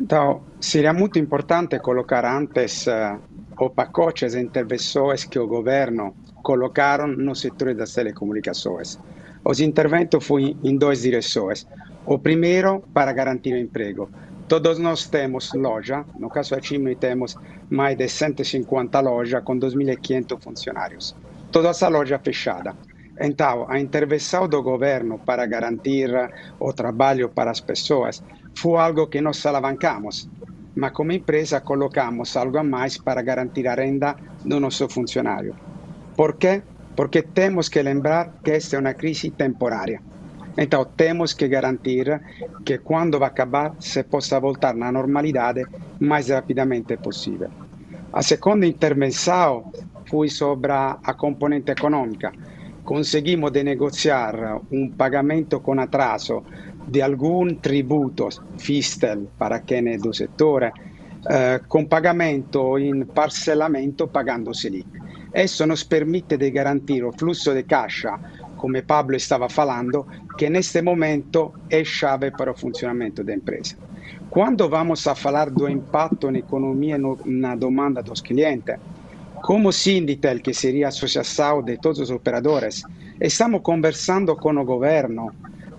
Então, 0.00 0.40
seria 0.60 0.92
muito 0.92 1.18
importante 1.18 1.78
colocar 1.78 2.24
antes 2.24 2.86
uh, 2.86 3.18
o 3.58 3.68
pacote 3.68 4.26
de 4.26 4.40
intervenções 4.40 5.24
que 5.24 5.38
o 5.38 5.46
governo 5.46 6.14
colocaram 6.42 7.06
no 7.06 7.34
setor 7.34 7.74
das 7.74 7.92
telecomunicações. 7.92 8.98
Os 9.44 9.60
interventos 9.60 10.24
foram 10.24 10.56
em 10.64 10.76
duas 10.76 11.02
direções. 11.02 11.66
O 12.06 12.18
primeiro, 12.18 12.82
para 12.94 13.12
garantir 13.12 13.52
o 13.52 13.58
emprego. 13.58 14.08
Todos 14.50 14.80
nós 14.80 15.06
temos 15.06 15.52
loja, 15.54 16.04
no 16.18 16.28
caso 16.28 16.56
da 16.56 16.60
CIM 16.60 16.92
temos 16.96 17.36
mais 17.70 17.96
de 17.96 18.08
150 18.08 18.98
lojas 18.98 19.44
com 19.44 19.56
2.500 19.56 20.42
funcionários. 20.42 21.14
Toda 21.52 21.68
essa 21.68 21.86
loja 21.86 22.18
fechada. 22.18 22.74
Então, 23.20 23.66
a 23.68 23.78
intervenção 23.78 24.48
do 24.48 24.60
governo 24.60 25.20
para 25.20 25.46
garantir 25.46 26.10
o 26.58 26.72
trabalho 26.72 27.28
para 27.28 27.52
as 27.52 27.60
pessoas 27.60 28.24
foi 28.52 28.76
algo 28.80 29.06
que 29.06 29.20
nós 29.20 29.46
alavancamos, 29.46 30.28
mas 30.74 30.90
como 30.90 31.12
empresa 31.12 31.60
colocamos 31.60 32.36
algo 32.36 32.58
a 32.58 32.64
mais 32.64 32.98
para 32.98 33.22
garantir 33.22 33.68
a 33.68 33.76
renda 33.76 34.16
do 34.44 34.58
nosso 34.58 34.88
funcionário. 34.88 35.54
Por 36.16 36.34
quê? 36.34 36.60
Porque 36.96 37.22
temos 37.22 37.68
que 37.68 37.80
lembrar 37.80 38.40
que 38.42 38.50
esta 38.50 38.74
é 38.74 38.80
uma 38.80 38.94
crise 38.94 39.30
temporária. 39.30 40.09
Então, 40.62 40.84
temos 40.84 41.32
que 41.32 41.48
garantir 41.48 42.20
que 42.66 42.76
quando 42.78 43.24
acabar, 43.24 43.74
se 43.80 44.04
possa 44.04 44.38
voltar 44.38 44.74
na 44.74 44.92
normalidade 44.92 45.64
mais 45.98 46.28
rapidamente 46.28 46.98
possível. 46.98 47.48
A 48.12 48.22
segunda 48.22 48.66
intervenção 48.66 49.72
foi 50.04 50.28
sobre 50.28 50.72
a 50.72 51.14
componente 51.14 51.70
econômica. 51.70 52.30
Conseguimos 52.84 53.52
negociar 53.52 54.60
um 54.70 54.90
pagamento 54.90 55.60
com 55.60 55.80
atraso 55.80 56.42
de 56.86 57.00
algum 57.00 57.54
tributo, 57.54 58.28
FISTEL, 58.58 59.30
para 59.38 59.60
quem 59.60 59.88
é 59.88 59.96
do 59.96 60.12
setor, 60.12 60.64
eh, 60.64 61.60
com 61.68 61.86
pagamento 61.86 62.78
em 62.78 63.06
parcelamento 63.06 64.08
pagando 64.08 64.54
Selic. 64.54 64.88
Isso 65.34 65.64
nos 65.66 65.84
permite 65.84 66.36
de 66.36 66.50
garantir 66.50 67.04
o 67.04 67.12
fluxo 67.12 67.54
de 67.54 67.62
caixa 67.62 68.18
come 68.60 68.82
Pablo 68.82 69.18
stava 69.18 69.48
falando, 69.48 70.06
che 70.36 70.50
neste 70.50 70.82
momento 70.82 71.54
è 71.66 71.80
chave 71.82 72.30
para 72.30 72.50
o 72.50 72.54
funcionamento 72.54 73.22
da 73.22 73.32
empresa. 73.32 73.74
Quando 74.28 74.68
vamos 74.68 75.06
a 75.06 75.14
falar 75.14 75.50
do 75.50 75.66
impacto 75.66 76.30
na 76.30 76.38
economia 76.38 76.96
e 76.96 77.30
na 77.30 77.56
demanda 77.56 78.02
dos 78.02 78.20
clientes, 78.20 78.76
como 79.42 79.72
Sinditel, 79.72 80.40
que 80.42 80.52
seria 80.52 80.86
a 80.86 80.88
associação 80.90 81.62
de 81.62 81.78
todos 81.78 82.00
os 82.00 82.10
operadores, 82.10 82.84
estamos 83.18 83.62
conversando 83.62 84.36
com 84.36 84.54
o 84.54 84.64
governo 84.64 85.32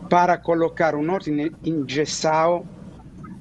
para 0.10 0.40
colocar 0.40 0.96
um 0.96 1.08
ordem 1.12 1.52
engessado 1.64 2.66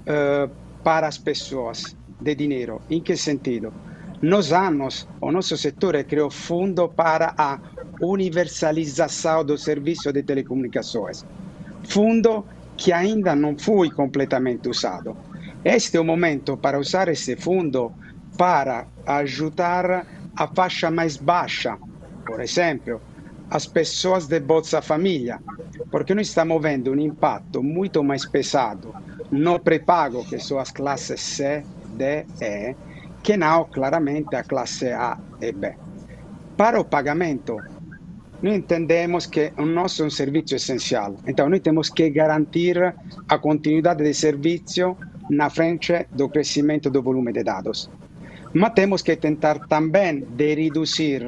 uh, 0.04 0.50
para 0.84 1.08
as 1.08 1.16
pessoas 1.16 1.96
de 2.20 2.34
dinheiro. 2.34 2.82
Em 2.90 3.00
que 3.00 3.16
sentido? 3.16 3.72
Nos 4.20 4.52
anos, 4.52 5.08
o 5.18 5.32
nosso 5.32 5.56
setor 5.56 6.04
criou 6.04 6.30
fundo 6.30 6.90
para 6.90 7.32
a 7.38 7.58
universalização 8.00 9.44
do 9.44 9.56
serviço 9.58 10.12
de 10.12 10.22
telecomunicações. 10.22 11.24
Fundo 11.88 12.44
que 12.76 12.92
ainda 12.92 13.34
não 13.34 13.58
foi 13.58 13.90
completamente 13.90 14.68
usado. 14.68 15.16
Este 15.64 15.98
é 15.98 16.00
o 16.00 16.04
momento 16.04 16.56
para 16.56 16.78
usar 16.78 17.08
esse 17.08 17.36
fundo 17.36 17.92
para 18.38 18.86
ajudar 19.06 20.06
a 20.34 20.46
faixa 20.48 20.90
mais 20.90 21.18
baixa, 21.18 21.76
por 22.24 22.40
exemplo, 22.40 23.00
as 23.50 23.66
pessoas 23.66 24.26
de 24.26 24.40
Bolsa 24.40 24.80
Família, 24.80 25.38
porque 25.90 26.14
nós 26.14 26.28
estamos 26.28 26.62
vendo 26.62 26.92
um 26.92 26.98
impacto 26.98 27.62
muito 27.62 28.02
mais 28.02 28.24
pesado 28.24 28.94
no 29.30 29.58
pré-pago, 29.58 30.24
que 30.24 30.38
são 30.38 30.58
as 30.58 30.70
classes 30.70 31.20
C, 31.20 31.64
D, 31.96 32.24
E, 32.40 32.74
que 33.22 33.36
não 33.36 33.64
claramente 33.64 34.34
a 34.34 34.42
classe 34.42 34.90
A 34.90 35.18
e 35.40 35.52
B. 35.52 35.74
Para 36.56 36.80
o 36.80 36.84
pagamento, 36.84 37.58
nós 38.42 38.56
entendemos 38.56 39.26
que 39.26 39.52
o 39.58 39.66
nosso 39.66 40.02
é 40.02 40.06
um 40.06 40.10
serviço 40.10 40.54
essencial. 40.54 41.16
Então, 41.26 41.48
nós 41.48 41.60
temos 41.60 41.90
que 41.90 42.08
garantir 42.10 42.76
a 43.28 43.38
continuidade 43.38 44.02
de 44.02 44.14
serviço 44.14 44.96
na 45.28 45.50
frente 45.50 46.06
do 46.10 46.28
crescimento 46.28 46.90
do 46.90 47.02
volume 47.02 47.32
de 47.32 47.44
dados. 47.44 47.90
Mas 48.54 48.72
temos 48.72 49.02
que 49.02 49.16
tentar 49.16 49.60
também 49.68 50.20
de 50.20 50.54
reduzir 50.54 51.22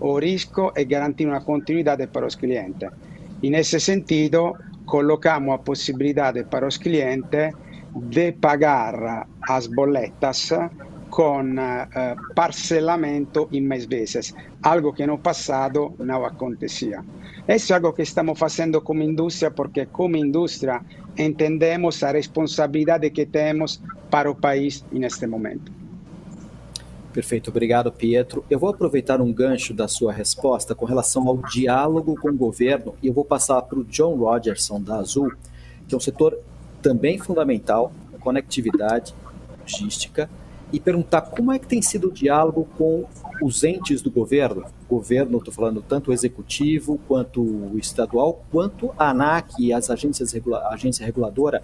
o 0.00 0.18
risco 0.18 0.72
e 0.76 0.84
garantir 0.84 1.26
uma 1.26 1.40
continuidade 1.40 2.06
para 2.06 2.26
os 2.26 2.34
clientes. 2.34 2.88
E 3.42 3.50
nesse 3.50 3.78
sentido, 3.78 4.56
colocamos 4.86 5.54
a 5.54 5.58
possibilidade 5.58 6.44
para 6.44 6.66
os 6.66 6.78
clientes 6.78 7.52
de 7.94 8.32
pagar 8.32 9.28
as 9.48 9.66
boletas 9.66 10.50
con 11.16 11.58
eh, 11.58 12.14
parcelamento 12.34 13.48
em 13.50 13.62
mais 13.62 13.86
vezes, 13.86 14.34
algo 14.60 14.92
que 14.92 15.06
no 15.06 15.16
passado 15.16 15.94
não 15.98 16.26
acontecia. 16.26 17.02
Isso 17.48 17.72
é 17.72 17.76
algo 17.76 17.94
que 17.94 18.02
estamos 18.02 18.38
fazendo 18.38 18.82
como 18.82 19.02
indústria, 19.02 19.50
porque 19.50 19.86
como 19.86 20.18
indústria 20.18 20.82
entendemos 21.16 22.02
a 22.02 22.12
responsabilidade 22.12 23.08
que 23.12 23.24
temos 23.24 23.80
para 24.10 24.30
o 24.30 24.34
país 24.34 24.84
neste 24.92 25.26
momento. 25.26 25.72
Perfeito, 27.14 27.48
obrigado, 27.48 27.90
Pietro. 27.90 28.44
Eu 28.50 28.58
vou 28.58 28.68
aproveitar 28.68 29.18
um 29.22 29.32
gancho 29.32 29.72
da 29.72 29.88
sua 29.88 30.12
resposta 30.12 30.74
com 30.74 30.84
relação 30.84 31.26
ao 31.28 31.38
diálogo 31.38 32.14
com 32.20 32.28
o 32.28 32.36
governo 32.36 32.94
e 33.02 33.06
eu 33.06 33.14
vou 33.14 33.24
passar 33.24 33.62
para 33.62 33.78
o 33.78 33.84
John 33.84 34.16
Rogerson, 34.16 34.82
da 34.82 34.96
Azul, 34.96 35.32
que 35.88 35.94
é 35.94 35.96
um 35.96 36.00
setor 36.00 36.38
também 36.82 37.16
fundamental, 37.16 37.90
conectividade, 38.20 39.14
logística, 39.62 40.28
e 40.72 40.80
perguntar 40.80 41.20
como 41.22 41.52
é 41.52 41.58
que 41.58 41.66
tem 41.66 41.80
sido 41.80 42.08
o 42.08 42.12
diálogo 42.12 42.66
com 42.76 43.04
os 43.42 43.62
entes 43.62 44.02
do 44.02 44.10
governo, 44.10 44.64
governo, 44.88 45.38
estou 45.38 45.52
falando 45.52 45.82
tanto 45.82 46.10
o 46.10 46.12
executivo 46.12 46.98
quanto 47.06 47.40
o 47.40 47.78
estadual, 47.78 48.44
quanto 48.50 48.92
a 48.98 49.10
ANAC 49.10 49.54
e 49.58 49.72
as 49.72 49.90
agências 49.90 50.32
regula 50.32 50.66
agência 50.68 51.04
reguladora, 51.04 51.62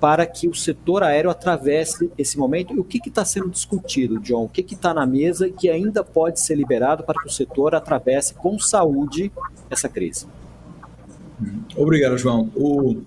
para 0.00 0.26
que 0.26 0.48
o 0.48 0.54
setor 0.54 1.02
aéreo 1.02 1.30
atravesse 1.30 2.10
esse 2.18 2.36
momento. 2.36 2.74
E 2.74 2.78
o 2.78 2.84
que 2.84 3.00
está 3.08 3.24
sendo 3.24 3.48
discutido, 3.48 4.20
John? 4.20 4.44
O 4.44 4.48
que 4.48 4.60
está 4.74 4.92
na 4.92 5.06
mesa 5.06 5.46
e 5.46 5.52
que 5.52 5.70
ainda 5.70 6.02
pode 6.02 6.40
ser 6.40 6.56
liberado 6.56 7.04
para 7.04 7.20
que 7.20 7.28
o 7.28 7.32
setor 7.32 7.74
atravesse 7.74 8.34
com 8.34 8.58
saúde 8.58 9.32
essa 9.70 9.88
crise? 9.88 10.26
Obrigado, 11.76 12.16
João. 12.18 12.50
O, 12.54 13.02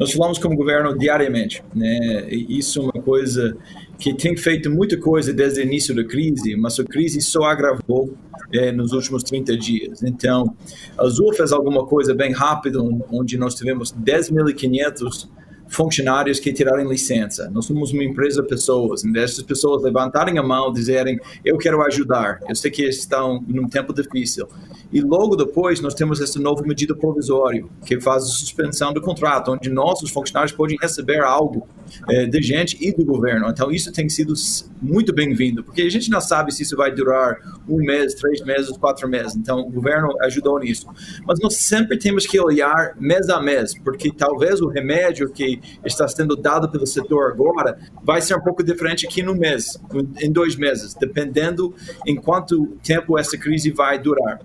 nós 0.00 0.12
falamos 0.12 0.38
com 0.38 0.48
o 0.48 0.56
governo 0.56 0.96
diariamente, 0.96 1.62
né? 1.74 2.26
E 2.30 2.58
isso 2.58 2.80
é 2.80 2.82
uma 2.84 3.02
coisa 3.02 3.54
que 3.98 4.14
tem 4.14 4.34
feito 4.34 4.70
muita 4.70 4.96
coisa 4.96 5.30
desde 5.30 5.60
o 5.60 5.62
início 5.62 5.94
da 5.94 6.02
crise, 6.02 6.56
mas 6.56 6.80
a 6.80 6.84
crise 6.84 7.20
só 7.20 7.42
agravou 7.42 8.10
é, 8.50 8.72
nos 8.72 8.92
últimos 8.92 9.22
30 9.22 9.58
dias. 9.58 10.02
Então, 10.02 10.56
a 10.96 11.04
Azul 11.04 11.34
fez 11.34 11.52
alguma 11.52 11.84
coisa 11.86 12.14
bem 12.14 12.32
rápido, 12.32 13.04
onde 13.12 13.36
nós 13.36 13.54
tivemos 13.54 13.92
10.500 13.92 15.28
funcionários 15.70 16.40
que 16.40 16.52
tiraram 16.52 16.88
licença. 16.88 17.48
Nós 17.50 17.64
somos 17.64 17.92
uma 17.92 18.04
empresa 18.04 18.42
de 18.42 18.48
pessoas. 18.48 19.04
Em 19.04 19.12
vez 19.12 19.40
pessoas 19.42 19.82
levantarem 19.82 20.38
a 20.38 20.42
mão 20.42 20.70
e 20.70 20.74
dizerem, 20.74 21.18
eu 21.44 21.56
quero 21.56 21.82
ajudar, 21.82 22.40
eu 22.48 22.54
sei 22.54 22.70
que 22.70 22.82
estão 22.82 23.42
num 23.48 23.68
tempo 23.68 23.92
difícil. 23.92 24.48
E 24.92 25.00
logo 25.00 25.36
depois 25.36 25.80
nós 25.80 25.94
temos 25.94 26.20
essa 26.20 26.40
nova 26.40 26.62
medida 26.62 26.94
provisória, 26.94 27.64
que 27.86 28.00
faz 28.00 28.24
a 28.24 28.26
suspensão 28.26 28.92
do 28.92 29.00
contrato, 29.00 29.52
onde 29.52 29.70
nossos 29.70 30.10
funcionários 30.10 30.52
podem 30.52 30.76
receber 30.80 31.20
algo 31.20 31.66
é, 32.08 32.26
de 32.26 32.42
gente 32.42 32.76
e 32.80 32.92
do 32.92 33.04
governo. 33.04 33.48
Então 33.48 33.70
isso 33.70 33.92
tem 33.92 34.08
sido 34.08 34.34
muito 34.82 35.12
bem-vindo, 35.12 35.62
porque 35.62 35.82
a 35.82 35.90
gente 35.90 36.10
não 36.10 36.20
sabe 36.20 36.52
se 36.52 36.64
isso 36.64 36.76
vai 36.76 36.92
durar 36.92 37.36
um 37.68 37.76
mês, 37.76 38.14
três 38.14 38.42
meses, 38.44 38.76
quatro 38.76 39.08
meses. 39.08 39.36
Então 39.36 39.60
o 39.60 39.70
governo 39.70 40.12
ajudou 40.22 40.58
nisso. 40.58 40.86
Mas 41.24 41.38
nós 41.40 41.56
sempre 41.56 41.96
temos 41.96 42.26
que 42.26 42.40
olhar 42.40 42.96
mês 42.98 43.28
a 43.28 43.40
mês, 43.40 43.78
porque 43.78 44.12
talvez 44.12 44.60
o 44.60 44.68
remédio 44.68 45.30
que 45.30 45.59
está 45.84 46.06
sendo 46.08 46.36
dado 46.36 46.70
pelo 46.70 46.86
setor 46.86 47.32
agora 47.32 47.78
vai 48.02 48.20
ser 48.20 48.36
um 48.36 48.40
pouco 48.40 48.62
diferente 48.62 49.06
aqui 49.06 49.22
no 49.22 49.34
mês, 49.34 49.80
em 50.20 50.30
dois 50.30 50.56
meses, 50.56 50.94
dependendo 50.94 51.74
em 52.06 52.16
quanto 52.16 52.66
tempo 52.82 53.18
essa 53.18 53.36
crise 53.36 53.70
vai 53.70 53.98
durar. 53.98 54.40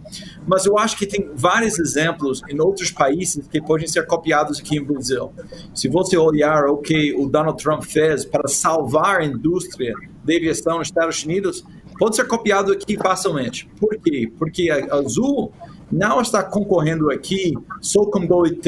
Mas 0.47 0.65
eu 0.65 0.77
acho 0.77 0.97
que 0.97 1.05
tem 1.05 1.29
vários 1.35 1.79
exemplos 1.79 2.41
em 2.49 2.59
outros 2.59 2.91
países 2.91 3.47
que 3.47 3.61
podem 3.61 3.87
ser 3.87 4.05
copiados 4.05 4.59
aqui 4.59 4.79
no 4.79 4.85
Brasil. 4.85 5.31
Se 5.73 5.87
você 5.87 6.17
olhar 6.17 6.65
o 6.65 6.77
que 6.77 7.13
o 7.13 7.27
Donald 7.27 7.61
Trump 7.61 7.83
fez 7.83 8.25
para 8.25 8.47
salvar 8.47 9.21
a 9.21 9.25
indústria 9.25 9.93
de 10.23 10.35
aviação 10.35 10.79
nos 10.79 10.87
Estados 10.87 11.23
Unidos, 11.23 11.63
pode 11.97 12.15
ser 12.15 12.25
copiado 12.27 12.71
aqui 12.71 12.97
facilmente. 12.97 13.69
Por 13.79 13.97
quê? 13.97 14.31
Porque 14.37 14.69
a 14.69 14.95
Azul 14.95 15.51
não 15.91 16.21
está 16.21 16.43
concorrendo 16.43 17.11
aqui 17.11 17.53
só 17.81 18.05
com 18.05 18.25
Boeing 18.25 18.59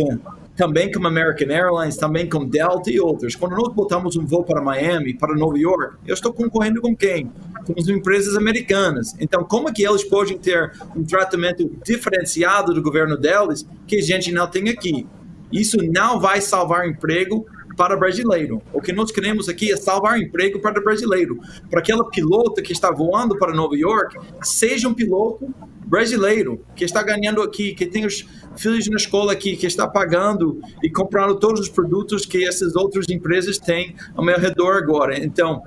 também 0.57 0.91
com 0.91 1.05
American 1.05 1.49
Airlines, 1.49 1.95
também 1.95 2.27
com 2.27 2.43
Delta 2.43 2.91
e 2.91 2.99
outros. 2.99 3.35
Quando 3.35 3.55
nós 3.55 3.71
botamos 3.73 4.17
um 4.17 4.25
voo 4.25 4.43
para 4.43 4.59
Miami, 4.59 5.13
para 5.13 5.35
Nova 5.35 5.57
York, 5.57 5.95
eu 6.05 6.15
estou 6.15 6.33
concorrendo 6.33 6.81
com 6.81 6.95
quem? 6.95 7.31
Com 7.63 7.73
as 7.79 7.87
empresas 7.87 8.35
americanas. 8.35 9.15
Então, 9.19 9.43
como 9.43 9.71
que 9.71 9.85
eles 9.85 10.03
podem 10.03 10.37
ter 10.37 10.71
um 10.95 11.03
tratamento 11.03 11.71
diferenciado 11.85 12.73
do 12.73 12.81
governo 12.81 13.15
deles 13.15 13.67
que 13.85 13.97
a 13.97 14.01
gente 14.01 14.31
não 14.31 14.47
tem 14.47 14.69
aqui? 14.69 15.05
Isso 15.51 15.77
não 15.77 16.19
vai 16.19 16.41
salvar 16.41 16.89
emprego 16.89 17.45
para 17.77 17.95
brasileiro. 17.95 18.61
O 18.73 18.81
que 18.81 18.91
nós 18.91 19.11
queremos 19.11 19.47
aqui 19.47 19.71
é 19.71 19.77
salvar 19.77 20.19
emprego 20.19 20.59
para 20.59 20.81
brasileiro. 20.81 21.39
Para 21.69 21.79
aquela 21.79 22.09
pilota 22.09 22.61
que 22.61 22.73
está 22.73 22.91
voando 22.91 23.37
para 23.37 23.53
Nova 23.53 23.77
York, 23.77 24.17
seja 24.41 24.89
um 24.89 24.93
piloto 24.93 25.53
brasileiro 25.85 26.65
que 26.75 26.83
está 26.83 27.01
ganhando 27.01 27.41
aqui, 27.41 27.73
que 27.73 27.85
tem 27.85 28.05
os 28.05 28.27
filhos 28.57 28.89
na 28.89 28.97
escola 28.97 29.31
aqui, 29.31 29.55
que 29.55 29.67
está 29.67 29.87
pagando 29.87 30.59
e 30.83 30.89
comprando 30.89 31.39
todos 31.39 31.61
os 31.61 31.69
produtos 31.69 32.25
que 32.25 32.45
essas 32.45 32.75
outras 32.75 33.05
empresas 33.09 33.57
têm 33.57 33.95
ao 34.15 34.25
meu 34.25 34.37
redor 34.37 34.75
agora. 34.77 35.17
Então, 35.23 35.61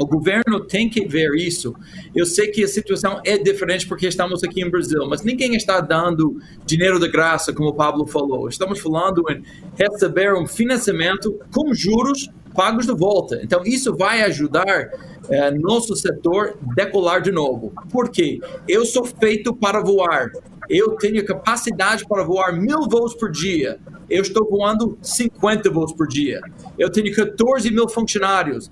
o 0.00 0.06
governo 0.06 0.60
tem 0.60 0.88
que 0.88 1.06
ver 1.06 1.34
isso. 1.34 1.74
Eu 2.14 2.24
sei 2.24 2.48
que 2.48 2.64
a 2.64 2.68
situação 2.68 3.20
é 3.24 3.36
diferente 3.36 3.86
porque 3.86 4.06
estamos 4.06 4.42
aqui 4.42 4.62
em 4.62 4.70
Brasil, 4.70 5.06
mas 5.06 5.22
ninguém 5.22 5.54
está 5.54 5.78
dando 5.80 6.40
dinheiro 6.64 6.98
de 6.98 7.08
graça, 7.08 7.52
como 7.52 7.68
o 7.68 7.74
Pablo 7.74 8.06
falou. 8.06 8.48
Estamos 8.48 8.80
falando 8.80 9.22
em 9.30 9.42
receber 9.76 10.34
um 10.34 10.46
financiamento 10.46 11.38
com 11.54 11.74
juros 11.74 12.30
pagos 12.54 12.86
de 12.86 12.94
volta. 12.94 13.40
Então, 13.42 13.62
isso 13.64 13.94
vai 13.94 14.22
ajudar 14.22 14.90
é, 15.28 15.50
nosso 15.50 15.94
setor 15.94 16.56
decolar 16.74 17.20
de 17.20 17.30
novo. 17.30 17.72
Por 17.90 18.10
quê? 18.10 18.40
Eu 18.66 18.84
sou 18.86 19.04
feito 19.04 19.54
para 19.54 19.80
voar. 19.80 20.30
eu 20.68 20.92
tenho 20.92 21.24
capacidade 21.24 22.06
para 22.06 22.22
voar 22.22 22.52
mil 22.52 22.88
voos 22.88 23.14
por 23.14 23.30
dia. 23.30 23.78
Eu 24.08 24.22
estou 24.22 24.48
voando 24.48 24.98
50 25.02 25.70
voos 25.70 25.92
por 25.92 26.08
dia. 26.08 26.40
Eu 26.78 26.90
tenho 26.90 27.14
14 27.14 27.70
mil 27.70 27.88
funcionários. 27.88 28.70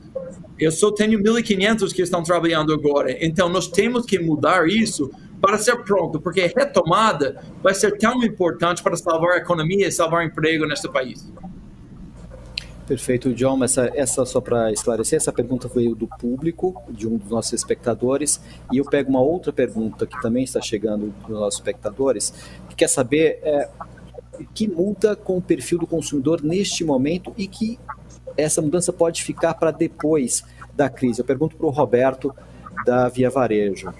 Eu 0.58 0.72
só 0.72 0.90
tenho 0.90 1.18
1.500 1.22 1.92
que 1.92 2.02
estão 2.02 2.22
trabalhando 2.22 2.72
agora. 2.72 3.16
Então, 3.24 3.48
nós 3.48 3.68
temos 3.68 4.04
que 4.04 4.18
mudar 4.18 4.68
isso 4.68 5.10
para 5.40 5.56
ser 5.56 5.76
pronto, 5.84 6.20
porque 6.20 6.40
a 6.40 6.46
retomada 6.46 7.40
vai 7.62 7.74
ser 7.74 7.96
tão 7.96 8.22
importante 8.24 8.82
para 8.82 8.96
salvar 8.96 9.34
a 9.34 9.36
economia 9.38 9.86
e 9.86 9.92
salvar 9.92 10.26
emprego 10.26 10.66
neste 10.66 10.88
país. 10.88 11.30
Perfeito, 12.88 13.34
John. 13.34 13.62
Essa, 13.62 13.90
essa 13.94 14.24
só 14.24 14.40
para 14.40 14.72
esclarecer, 14.72 15.18
essa 15.18 15.32
pergunta 15.32 15.68
veio 15.68 15.94
do 15.94 16.08
público, 16.08 16.82
de 16.88 17.06
um 17.06 17.18
dos 17.18 17.28
nossos 17.28 17.52
espectadores, 17.52 18.40
e 18.72 18.78
eu 18.78 18.84
pego 18.84 19.10
uma 19.10 19.20
outra 19.20 19.52
pergunta 19.52 20.06
que 20.06 20.18
também 20.22 20.42
está 20.42 20.60
chegando 20.60 21.14
dos 21.20 21.28
nossos 21.28 21.60
espectadores, 21.60 22.32
que 22.70 22.74
quer 22.74 22.88
saber 22.88 23.40
é, 23.42 23.68
que 24.54 24.66
muda 24.66 25.14
com 25.14 25.36
o 25.36 25.42
perfil 25.42 25.78
do 25.78 25.86
consumidor 25.86 26.42
neste 26.42 26.82
momento 26.82 27.32
e 27.36 27.46
que 27.46 27.78
essa 28.38 28.62
mudança 28.62 28.92
pode 28.92 29.22
ficar 29.22 29.54
para 29.54 29.72
depois 29.72 30.44
da 30.74 30.88
crise. 30.88 31.20
Eu 31.20 31.24
pergunto 31.24 31.56
para 31.56 31.66
o 31.66 31.70
Roberto 31.70 32.32
da 32.86 33.08
Via 33.08 33.28
Varejo. 33.28 33.92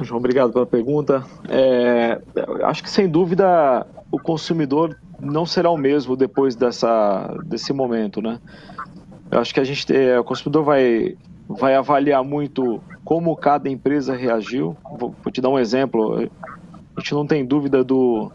João, 0.00 0.18
obrigado 0.18 0.52
pela 0.52 0.64
pergunta. 0.64 1.24
É, 1.48 2.20
acho 2.62 2.84
que 2.84 2.88
sem 2.88 3.08
dúvida 3.08 3.84
o 4.12 4.18
consumidor 4.18 4.96
não 5.20 5.44
será 5.44 5.70
o 5.70 5.76
mesmo 5.76 6.16
depois 6.16 6.54
dessa, 6.54 7.36
desse 7.44 7.72
momento, 7.72 8.22
né? 8.22 8.38
Eu 9.30 9.40
acho 9.40 9.52
que 9.52 9.58
a 9.58 9.64
gente, 9.64 9.92
é, 9.94 10.18
o 10.18 10.24
consumidor 10.24 10.64
vai, 10.64 11.16
vai 11.48 11.74
avaliar 11.74 12.22
muito 12.22 12.80
como 13.04 13.36
cada 13.36 13.68
empresa 13.68 14.14
reagiu. 14.14 14.76
Vou, 14.98 15.14
vou, 15.22 15.32
te 15.32 15.40
dar 15.40 15.48
um 15.48 15.58
exemplo. 15.58 16.30
A 16.96 17.00
gente 17.00 17.12
não 17.12 17.26
tem 17.26 17.44
dúvida 17.44 17.82
do, 17.82 18.30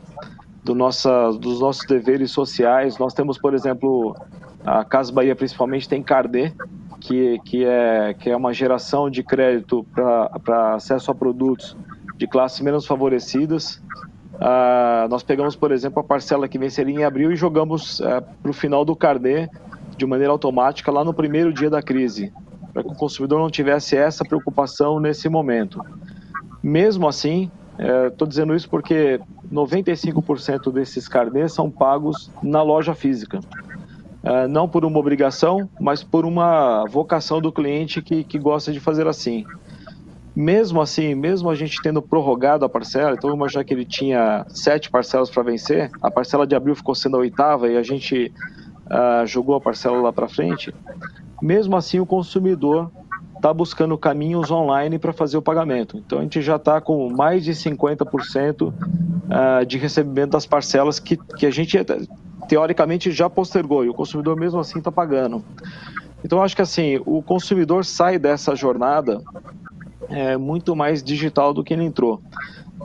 do 0.63 0.73
nossa, 0.73 1.31
dos 1.31 1.59
nossos 1.59 1.85
deveres 1.85 2.31
sociais. 2.31 2.97
Nós 2.97 3.13
temos, 3.13 3.37
por 3.37 3.53
exemplo, 3.53 4.15
a 4.65 4.83
Casa 4.83 5.11
Bahia 5.11 5.35
principalmente 5.35 5.89
tem 5.89 6.01
Cardê, 6.01 6.53
que, 6.99 7.37
que, 7.43 7.65
é, 7.65 8.13
que 8.13 8.29
é 8.29 8.35
uma 8.35 8.53
geração 8.53 9.09
de 9.09 9.23
crédito 9.23 9.85
para 9.93 10.75
acesso 10.75 11.11
a 11.11 11.15
produtos 11.15 11.75
de 12.17 12.27
classes 12.27 12.61
menos 12.61 12.85
favorecidas. 12.85 13.81
Uh, 14.35 15.07
nós 15.09 15.21
pegamos, 15.21 15.55
por 15.55 15.71
exemplo, 15.71 15.99
a 15.99 16.03
parcela 16.03 16.47
que 16.47 16.57
venceria 16.57 16.95
em 16.95 17.03
abril 17.03 17.31
e 17.31 17.35
jogamos 17.35 18.01
é, 18.01 18.19
para 18.19 18.49
o 18.49 18.53
final 18.53 18.83
do 18.83 18.95
carnê 18.95 19.47
de 19.95 20.05
maneira 20.05 20.31
automática 20.31 20.91
lá 20.91 21.03
no 21.03 21.13
primeiro 21.13 21.53
dia 21.53 21.69
da 21.69 21.81
crise, 21.81 22.33
para 22.73 22.83
que 22.83 22.89
o 22.89 22.95
consumidor 22.95 23.39
não 23.39 23.49
tivesse 23.49 23.95
essa 23.95 24.25
preocupação 24.25 24.99
nesse 24.99 25.29
momento. 25.29 25.83
Mesmo 26.63 27.07
assim, 27.07 27.51
estou 27.77 28.27
é, 28.27 28.29
dizendo 28.29 28.55
isso 28.55 28.69
porque 28.69 29.19
95% 29.51 30.71
desses 30.71 31.07
carnês 31.07 31.53
são 31.53 31.69
pagos 31.69 32.31
na 32.41 32.61
loja 32.61 32.93
física. 32.93 33.39
Uh, 34.23 34.47
não 34.47 34.69
por 34.69 34.85
uma 34.85 34.99
obrigação, 34.99 35.69
mas 35.79 36.01
por 36.01 36.25
uma 36.25 36.85
vocação 36.85 37.41
do 37.41 37.51
cliente 37.51 38.01
que, 38.01 38.23
que 38.23 38.39
gosta 38.39 38.71
de 38.71 38.79
fazer 38.79 39.05
assim 39.05 39.45
mesmo 40.35 40.81
assim, 40.81 41.13
mesmo 41.13 41.49
a 41.49 41.55
gente 41.55 41.79
tendo 41.81 42.01
prorrogado 42.01 42.65
a 42.65 42.69
parcela, 42.69 43.13
então 43.13 43.33
imaginar 43.33 43.63
que 43.63 43.73
ele 43.73 43.85
tinha 43.85 44.45
sete 44.49 44.89
parcelas 44.89 45.29
para 45.29 45.43
vencer, 45.43 45.91
a 46.01 46.09
parcela 46.09 46.47
de 46.47 46.55
abril 46.55 46.75
ficou 46.75 46.95
sendo 46.95 47.17
a 47.17 47.19
oitava 47.19 47.69
e 47.69 47.77
a 47.77 47.83
gente 47.83 48.33
uh, 48.87 49.25
jogou 49.27 49.55
a 49.55 49.61
parcela 49.61 50.01
lá 50.01 50.11
para 50.11 50.27
frente, 50.27 50.73
mesmo 51.41 51.75
assim 51.75 51.99
o 51.99 52.05
consumidor 52.05 52.91
está 53.43 53.53
buscando 53.53 53.97
caminhos 53.97 54.49
online 54.49 54.97
para 54.97 55.11
fazer 55.11 55.35
o 55.35 55.41
pagamento. 55.41 55.97
Então 55.97 56.19
a 56.19 56.21
gente 56.21 56.41
já 56.41 56.55
está 56.55 56.79
com 56.79 57.09
mais 57.09 57.43
de 57.43 57.51
50% 57.51 58.69
uh, 58.69 58.73
ah, 59.29 59.63
de 59.65 59.77
recebimento 59.77 60.31
das 60.31 60.45
parcelas 60.45 60.97
que, 60.97 61.17
que 61.17 61.45
a 61.45 61.51
gente 61.51 61.77
teoricamente 62.47 63.11
já 63.11 63.29
postergou 63.29 63.83
e 63.83 63.89
o 63.89 63.93
consumidor 63.93 64.37
mesmo 64.37 64.61
assim 64.61 64.79
está 64.79 64.89
pagando. 64.89 65.43
Então 66.23 66.41
acho 66.41 66.55
que 66.55 66.61
assim 66.61 67.01
o 67.05 67.21
consumidor 67.21 67.83
sai 67.83 68.17
dessa 68.17 68.55
jornada 68.55 69.21
é, 70.07 70.37
muito 70.37 70.73
mais 70.73 71.03
digital 71.03 71.53
do 71.53 71.65
que 71.65 71.73
ele 71.73 71.83
entrou. 71.83 72.21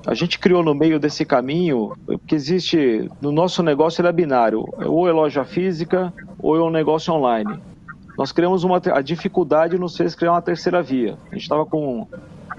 A 0.05 0.15
gente 0.15 0.41
criou 0.41 0.65
no 0.65 0.75
meio 0.75 0.99
desse 0.99 1.25
caminho, 1.25 1.93
porque 2.05 2.35
existe, 2.35 3.09
no 3.21 3.31
nosso 3.31 3.63
negócio 3.63 4.01
ele 4.01 4.09
é 4.09 4.13
binário, 4.13 4.65
ou 4.85 5.09
é 5.09 5.13
loja 5.13 5.45
física 5.45 6.13
ou 6.37 6.57
é 6.57 6.61
um 6.61 6.71
negócio 6.71 7.15
online. 7.15 7.61
Nós 8.19 8.33
criamos 8.33 8.65
uma, 8.65 8.83
a 8.93 9.01
dificuldade 9.01 9.79
nos 9.79 9.97
fez 9.97 10.17
criar 10.17 10.33
uma 10.33 10.43
terceira 10.43 10.83
via. 10.83 11.17
A 11.31 11.35
gente 11.35 11.43
estava 11.43 11.65
com, 11.65 12.05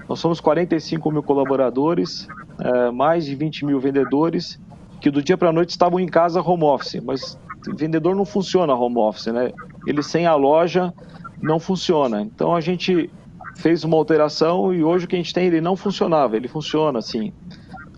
nós 0.08 0.18
somos 0.18 0.40
45 0.40 1.12
mil 1.12 1.22
colaboradores, 1.22 2.26
é, 2.58 2.90
mais 2.90 3.26
de 3.26 3.34
20 3.34 3.66
mil 3.66 3.78
vendedores, 3.78 4.58
que 5.02 5.10
do 5.10 5.22
dia 5.22 5.36
para 5.36 5.50
a 5.50 5.52
noite 5.52 5.68
estavam 5.68 6.00
em 6.00 6.06
casa 6.06 6.40
home 6.40 6.64
office, 6.64 7.02
mas 7.04 7.38
vendedor 7.76 8.16
não 8.16 8.24
funciona 8.24 8.72
home 8.72 8.96
office, 8.96 9.26
né? 9.26 9.52
Ele 9.86 10.02
sem 10.02 10.24
a 10.24 10.34
loja 10.34 10.94
não 11.42 11.60
funciona. 11.60 12.22
Então 12.22 12.56
a 12.56 12.60
gente 12.62 13.10
fez 13.54 13.84
uma 13.84 13.98
alteração 13.98 14.72
e 14.72 14.82
hoje 14.82 15.04
o 15.04 15.08
que 15.08 15.14
a 15.14 15.18
gente 15.18 15.34
tem 15.34 15.46
ele 15.46 15.60
não 15.60 15.76
funcionava, 15.76 16.36
ele 16.36 16.48
funciona 16.48 16.98
assim. 16.98 17.34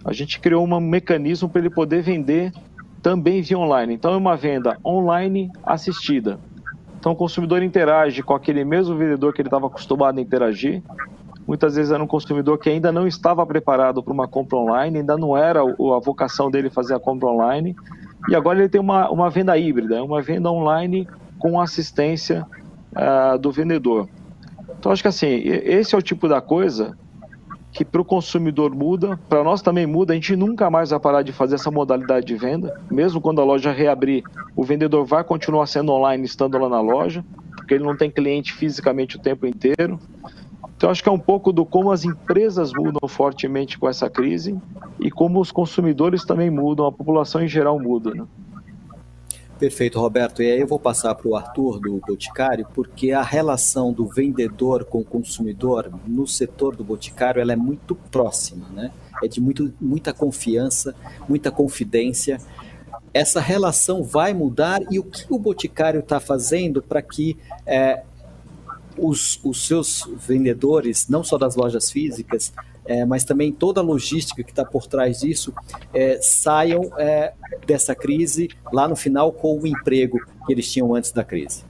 A 0.04 0.12
gente 0.12 0.40
criou 0.40 0.66
um 0.66 0.80
mecanismo 0.80 1.48
para 1.48 1.60
ele 1.60 1.70
poder 1.70 2.02
vender 2.02 2.52
também 3.00 3.40
via 3.40 3.56
online. 3.56 3.94
Então 3.94 4.12
é 4.14 4.16
uma 4.16 4.34
venda 4.34 4.76
online 4.84 5.48
assistida. 5.62 6.40
Então 7.02 7.10
o 7.10 7.16
consumidor 7.16 7.64
interage 7.64 8.22
com 8.22 8.32
aquele 8.32 8.64
mesmo 8.64 8.96
vendedor 8.96 9.32
que 9.32 9.42
ele 9.42 9.48
estava 9.48 9.66
acostumado 9.66 10.18
a 10.18 10.22
interagir. 10.22 10.80
Muitas 11.44 11.74
vezes 11.74 11.90
era 11.90 12.00
um 12.00 12.06
consumidor 12.06 12.58
que 12.58 12.70
ainda 12.70 12.92
não 12.92 13.08
estava 13.08 13.44
preparado 13.44 14.00
para 14.04 14.12
uma 14.12 14.28
compra 14.28 14.56
online, 14.56 14.98
ainda 14.98 15.16
não 15.16 15.36
era 15.36 15.62
a 15.62 15.98
vocação 15.98 16.48
dele 16.48 16.70
fazer 16.70 16.94
a 16.94 17.00
compra 17.00 17.28
online. 17.28 17.74
E 18.28 18.36
agora 18.36 18.60
ele 18.60 18.68
tem 18.68 18.80
uma, 18.80 19.10
uma 19.10 19.28
venda 19.28 19.58
híbrida, 19.58 20.00
uma 20.00 20.22
venda 20.22 20.48
online 20.48 21.08
com 21.40 21.60
assistência 21.60 22.46
uh, 22.92 23.36
do 23.36 23.50
vendedor. 23.50 24.08
Então, 24.78 24.92
acho 24.92 25.02
que 25.02 25.08
assim, 25.08 25.42
esse 25.44 25.96
é 25.96 25.98
o 25.98 26.02
tipo 26.02 26.28
da 26.28 26.40
coisa 26.40 26.96
que 27.72 27.84
para 27.84 28.02
o 28.02 28.04
consumidor 28.04 28.74
muda, 28.74 29.18
para 29.28 29.42
nós 29.42 29.62
também 29.62 29.86
muda, 29.86 30.12
a 30.12 30.14
gente 30.14 30.36
nunca 30.36 30.70
mais 30.70 30.90
vai 30.90 31.00
parar 31.00 31.22
de 31.22 31.32
fazer 31.32 31.54
essa 31.54 31.70
modalidade 31.70 32.26
de 32.26 32.36
venda, 32.36 32.78
mesmo 32.90 33.20
quando 33.20 33.40
a 33.40 33.44
loja 33.44 33.72
reabrir, 33.72 34.22
o 34.54 34.62
vendedor 34.62 35.06
vai 35.06 35.24
continuar 35.24 35.66
sendo 35.66 35.90
online, 35.90 36.24
estando 36.24 36.58
lá 36.58 36.68
na 36.68 36.80
loja, 36.80 37.24
porque 37.56 37.74
ele 37.74 37.84
não 37.84 37.96
tem 37.96 38.10
cliente 38.10 38.52
fisicamente 38.52 39.16
o 39.16 39.20
tempo 39.20 39.46
inteiro. 39.46 39.98
Então, 40.76 40.90
acho 40.90 41.02
que 41.02 41.08
é 41.08 41.12
um 41.12 41.18
pouco 41.18 41.52
do 41.52 41.64
como 41.64 41.90
as 41.90 42.04
empresas 42.04 42.72
mudam 42.72 43.08
fortemente 43.08 43.78
com 43.78 43.88
essa 43.88 44.10
crise 44.10 44.58
e 45.00 45.10
como 45.10 45.40
os 45.40 45.50
consumidores 45.50 46.24
também 46.24 46.50
mudam, 46.50 46.86
a 46.86 46.92
população 46.92 47.42
em 47.42 47.48
geral 47.48 47.78
muda. 47.78 48.12
Né? 48.12 48.24
Perfeito, 49.62 50.00
Roberto. 50.00 50.42
E 50.42 50.50
aí 50.50 50.58
eu 50.58 50.66
vou 50.66 50.76
passar 50.80 51.14
para 51.14 51.28
o 51.28 51.36
Arthur 51.36 51.78
do 51.78 52.00
Boticário, 52.04 52.66
porque 52.74 53.12
a 53.12 53.22
relação 53.22 53.92
do 53.92 54.08
vendedor 54.08 54.84
com 54.84 54.98
o 54.98 55.04
consumidor 55.04 55.88
no 56.04 56.26
setor 56.26 56.74
do 56.74 56.82
Boticário 56.82 57.40
ela 57.40 57.52
é 57.52 57.56
muito 57.56 57.94
próxima, 57.94 58.66
né? 58.70 58.90
É 59.22 59.28
de 59.28 59.40
muito, 59.40 59.72
muita 59.80 60.12
confiança, 60.12 60.96
muita 61.28 61.52
confidência. 61.52 62.38
Essa 63.14 63.40
relação 63.40 64.02
vai 64.02 64.34
mudar 64.34 64.82
e 64.90 64.98
o 64.98 65.04
que 65.04 65.26
o 65.30 65.38
Boticário 65.38 66.00
está 66.00 66.18
fazendo 66.18 66.82
para 66.82 67.00
que 67.00 67.38
é, 67.64 68.02
os, 68.98 69.38
os 69.44 69.64
seus 69.64 70.10
vendedores, 70.26 71.06
não 71.08 71.22
só 71.22 71.38
das 71.38 71.54
lojas 71.54 71.88
físicas, 71.88 72.52
é, 72.84 73.04
mas 73.04 73.24
também 73.24 73.52
toda 73.52 73.80
a 73.80 73.84
logística 73.84 74.42
que 74.42 74.50
está 74.50 74.64
por 74.64 74.86
trás 74.86 75.20
disso, 75.20 75.52
é, 75.94 76.18
saiam 76.20 76.90
é, 76.98 77.32
dessa 77.66 77.94
crise 77.94 78.50
lá 78.72 78.88
no 78.88 78.96
final 78.96 79.32
com 79.32 79.58
o 79.58 79.66
emprego 79.66 80.18
que 80.46 80.52
eles 80.52 80.70
tinham 80.70 80.94
antes 80.94 81.12
da 81.12 81.24
crise? 81.24 81.64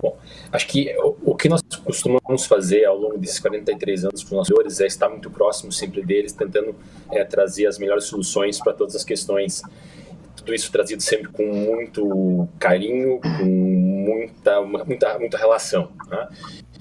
Bom, 0.00 0.16
acho 0.50 0.66
que 0.66 0.92
o, 0.98 1.36
que 1.36 1.48
nós 1.48 1.62
costumamos 1.84 2.44
fazer 2.46 2.84
ao 2.86 2.98
longo 2.98 3.18
desses 3.18 3.38
43 3.38 4.06
anos 4.06 4.24
com 4.24 4.40
os 4.40 4.48
nossos 4.48 4.80
é 4.80 4.86
estar 4.86 5.08
muito 5.08 5.30
próximo 5.30 5.70
sempre 5.70 6.02
deles, 6.02 6.32
tentando 6.32 6.74
é, 7.10 7.22
trazer 7.24 7.66
as 7.66 7.78
melhores 7.78 8.04
soluções 8.04 8.58
para 8.58 8.72
todas 8.72 8.96
as 8.96 9.04
questões 9.04 9.62
tudo 10.42 10.54
isso 10.54 10.72
trazido 10.72 11.00
sempre 11.02 11.28
com 11.28 11.46
muito 11.46 12.48
carinho, 12.58 13.20
com 13.20 13.44
muita, 13.44 14.60
muita, 14.60 15.18
muita 15.18 15.38
relação. 15.38 15.92
Né? 16.08 16.28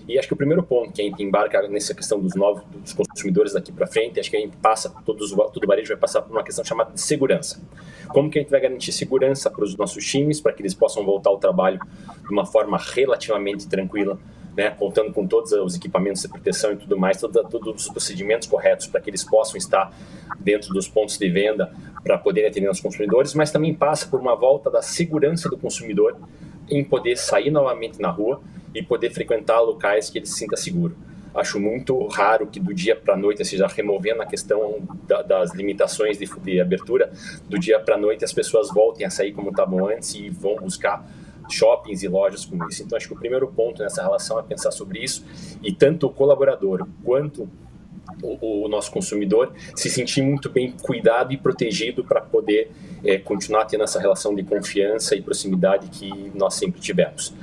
E 0.08 0.18
acho 0.18 0.28
que 0.28 0.34
o 0.34 0.38
primeiro 0.38 0.64
ponto 0.64 0.92
que 0.92 1.02
a 1.02 1.06
gente 1.06 1.22
embarca 1.24 1.68
nessa 1.68 1.94
questão 1.94 2.20
dos 2.20 2.36
novos 2.36 2.64
dos 2.72 2.94
consumidores 2.94 3.54
daqui 3.54 3.72
para 3.72 3.88
frente, 3.88 4.20
acho 4.20 4.30
que 4.30 4.38
a 4.38 4.40
gente 4.40 4.58
passa, 4.58 4.94
todos, 5.06 5.32
todo 5.32 5.68
varejo 5.68 5.90
vai 5.90 5.98
passar 5.98 6.22
por 6.22 6.32
uma 6.32 6.44
questão 6.44 6.64
chamada 6.66 6.92
de 6.92 7.02
segurança. 7.02 7.62
Como 8.10 8.30
que 8.30 8.40
a 8.40 8.42
gente 8.42 8.52
vai 8.52 8.60
garantir 8.60 8.92
segurança 8.92 9.50
para 9.50 9.64
os 9.64 9.76
nossos 9.78 10.06
times, 10.06 10.42
para 10.42 10.54
que 10.54 10.62
eles 10.62 10.74
possam 10.74 11.06
voltar 11.06 11.30
ao 11.30 11.38
trabalho 11.38 11.80
de 12.28 12.32
uma 12.32 12.46
forma 12.46 12.78
relativamente 12.78 13.68
tranquila, 13.68 14.20
né, 14.56 14.70
contando 14.72 15.14
com 15.14 15.26
todos 15.26 15.52
os 15.54 15.76
equipamentos 15.76 16.22
de 16.22 16.28
proteção 16.28 16.74
e 16.74 16.76
tudo 16.76 16.98
mais, 16.98 17.18
todos 17.18 17.86
os 17.86 17.90
procedimentos 17.90 18.48
corretos 18.48 18.88
para 18.88 19.00
que 19.00 19.10
eles 19.10 19.24
possam 19.24 19.56
estar 19.58 19.94
dentro 20.40 20.74
dos 20.74 20.88
pontos 20.88 21.18
de 21.18 21.30
venda 21.30 21.72
para 22.04 22.18
poderem 22.18 22.50
atender 22.50 22.70
os 22.70 22.82
consumidores, 22.82 23.34
mas 23.34 23.52
também 23.52 23.74
passa 23.74 24.08
por 24.08 24.20
uma 24.20 24.36
volta 24.36 24.70
da 24.70 24.82
segurança 24.82 25.48
do 25.48 25.58
consumidor 25.58 26.18
em 26.72 26.84
poder 26.84 27.18
sair 27.18 27.52
novamente 27.52 28.00
na 28.00 28.10
rua 28.10 28.42
e 28.74 28.82
poder 28.82 29.12
frequentar 29.12 29.60
locais 29.60 30.10
que 30.10 30.18
ele 30.18 30.26
se 30.26 30.34
sinta 30.34 30.56
seguro. 30.56 30.96
Acho 31.34 31.60
muito 31.60 32.08
raro 32.08 32.48
que 32.48 32.60
do 32.60 32.74
dia 32.74 32.96
para 32.96 33.14
a 33.14 33.18
noite, 33.18 33.44
seja 33.46 33.66
removendo 33.68 34.22
a 34.22 34.26
questão 34.26 34.80
da, 35.08 35.22
das 35.22 35.54
limitações 35.54 36.18
de, 36.18 36.26
de 36.26 36.60
abertura, 36.60 37.12
do 37.48 37.58
dia 37.58 37.80
para 37.80 37.96
a 37.96 37.98
noite 37.98 38.26
as 38.26 38.34
pessoas 38.34 38.70
voltem 38.70 39.06
a 39.06 39.10
sair 39.10 39.32
como 39.32 39.50
estavam 39.50 39.88
antes 39.88 40.14
e 40.14 40.30
vão 40.30 40.56
buscar 40.56 41.06
shoppings 41.50 42.04
e 42.04 42.08
lojas 42.08 42.46
como 42.46 42.68
isso. 42.68 42.84
Então, 42.84 42.98
acho 42.98 43.08
que 43.08 43.14
o 43.14 43.18
primeiro 43.18 43.48
ponto 43.48 43.82
nessa 43.82 44.02
relação 44.02 44.40
é 44.40 44.44
pensar 44.44 44.72
sobre 44.72 45.00
isso 45.00 45.26
e 45.64 45.72
tanto 45.72 46.08
o 46.08 46.10
colaborador 46.10 46.86
quanto 47.04 47.50
o, 48.22 48.66
o 48.66 48.68
nosso 48.68 48.92
consumidor 48.92 49.54
se 49.76 49.90
sentir 49.90 50.22
muito 50.22 50.50
bem 50.50 50.72
cuidado 50.82 51.34
e 51.34 51.38
protegido 51.38 52.04
para 52.04 52.22
poder 52.22 52.72
é, 53.04 53.18
continuar 53.18 53.66
tendo 53.66 53.84
essa 53.84 54.00
relação 54.00 54.34
de 54.36 54.44
confiança 54.44 55.16
e 55.16 55.22
proximidade 55.22 55.88
que 55.90 56.32
nós 56.36 56.56
sempre 56.56 56.80
tivemos. 56.80 57.34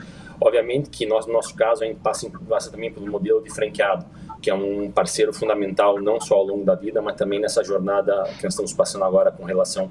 Obviamente 0.41 0.89
que 0.89 1.05
nós, 1.05 1.27
no 1.27 1.33
nosso 1.33 1.55
caso 1.55 1.83
a 1.83 1.87
gente 1.87 1.99
passa, 1.99 2.31
passa 2.49 2.71
também 2.71 2.93
pelo 2.93 3.11
modelo 3.11 3.43
de 3.43 3.51
franqueado, 3.51 4.07
que 4.41 4.49
é 4.49 4.55
um 4.55 4.91
parceiro 4.91 5.33
fundamental 5.33 6.01
não 6.01 6.21
só 6.21 6.37
ao 6.37 6.45
longo 6.45 6.65
da 6.65 6.77
vida, 6.77 7.03
mas 7.03 7.17
também 7.17 7.41
nessa 7.41 7.65
jornada 7.65 8.23
que 8.39 8.45
nós 8.45 8.53
estamos 8.53 8.73
passando 8.73 9.05
agora 9.05 9.33
com 9.33 9.45
relação 9.45 9.91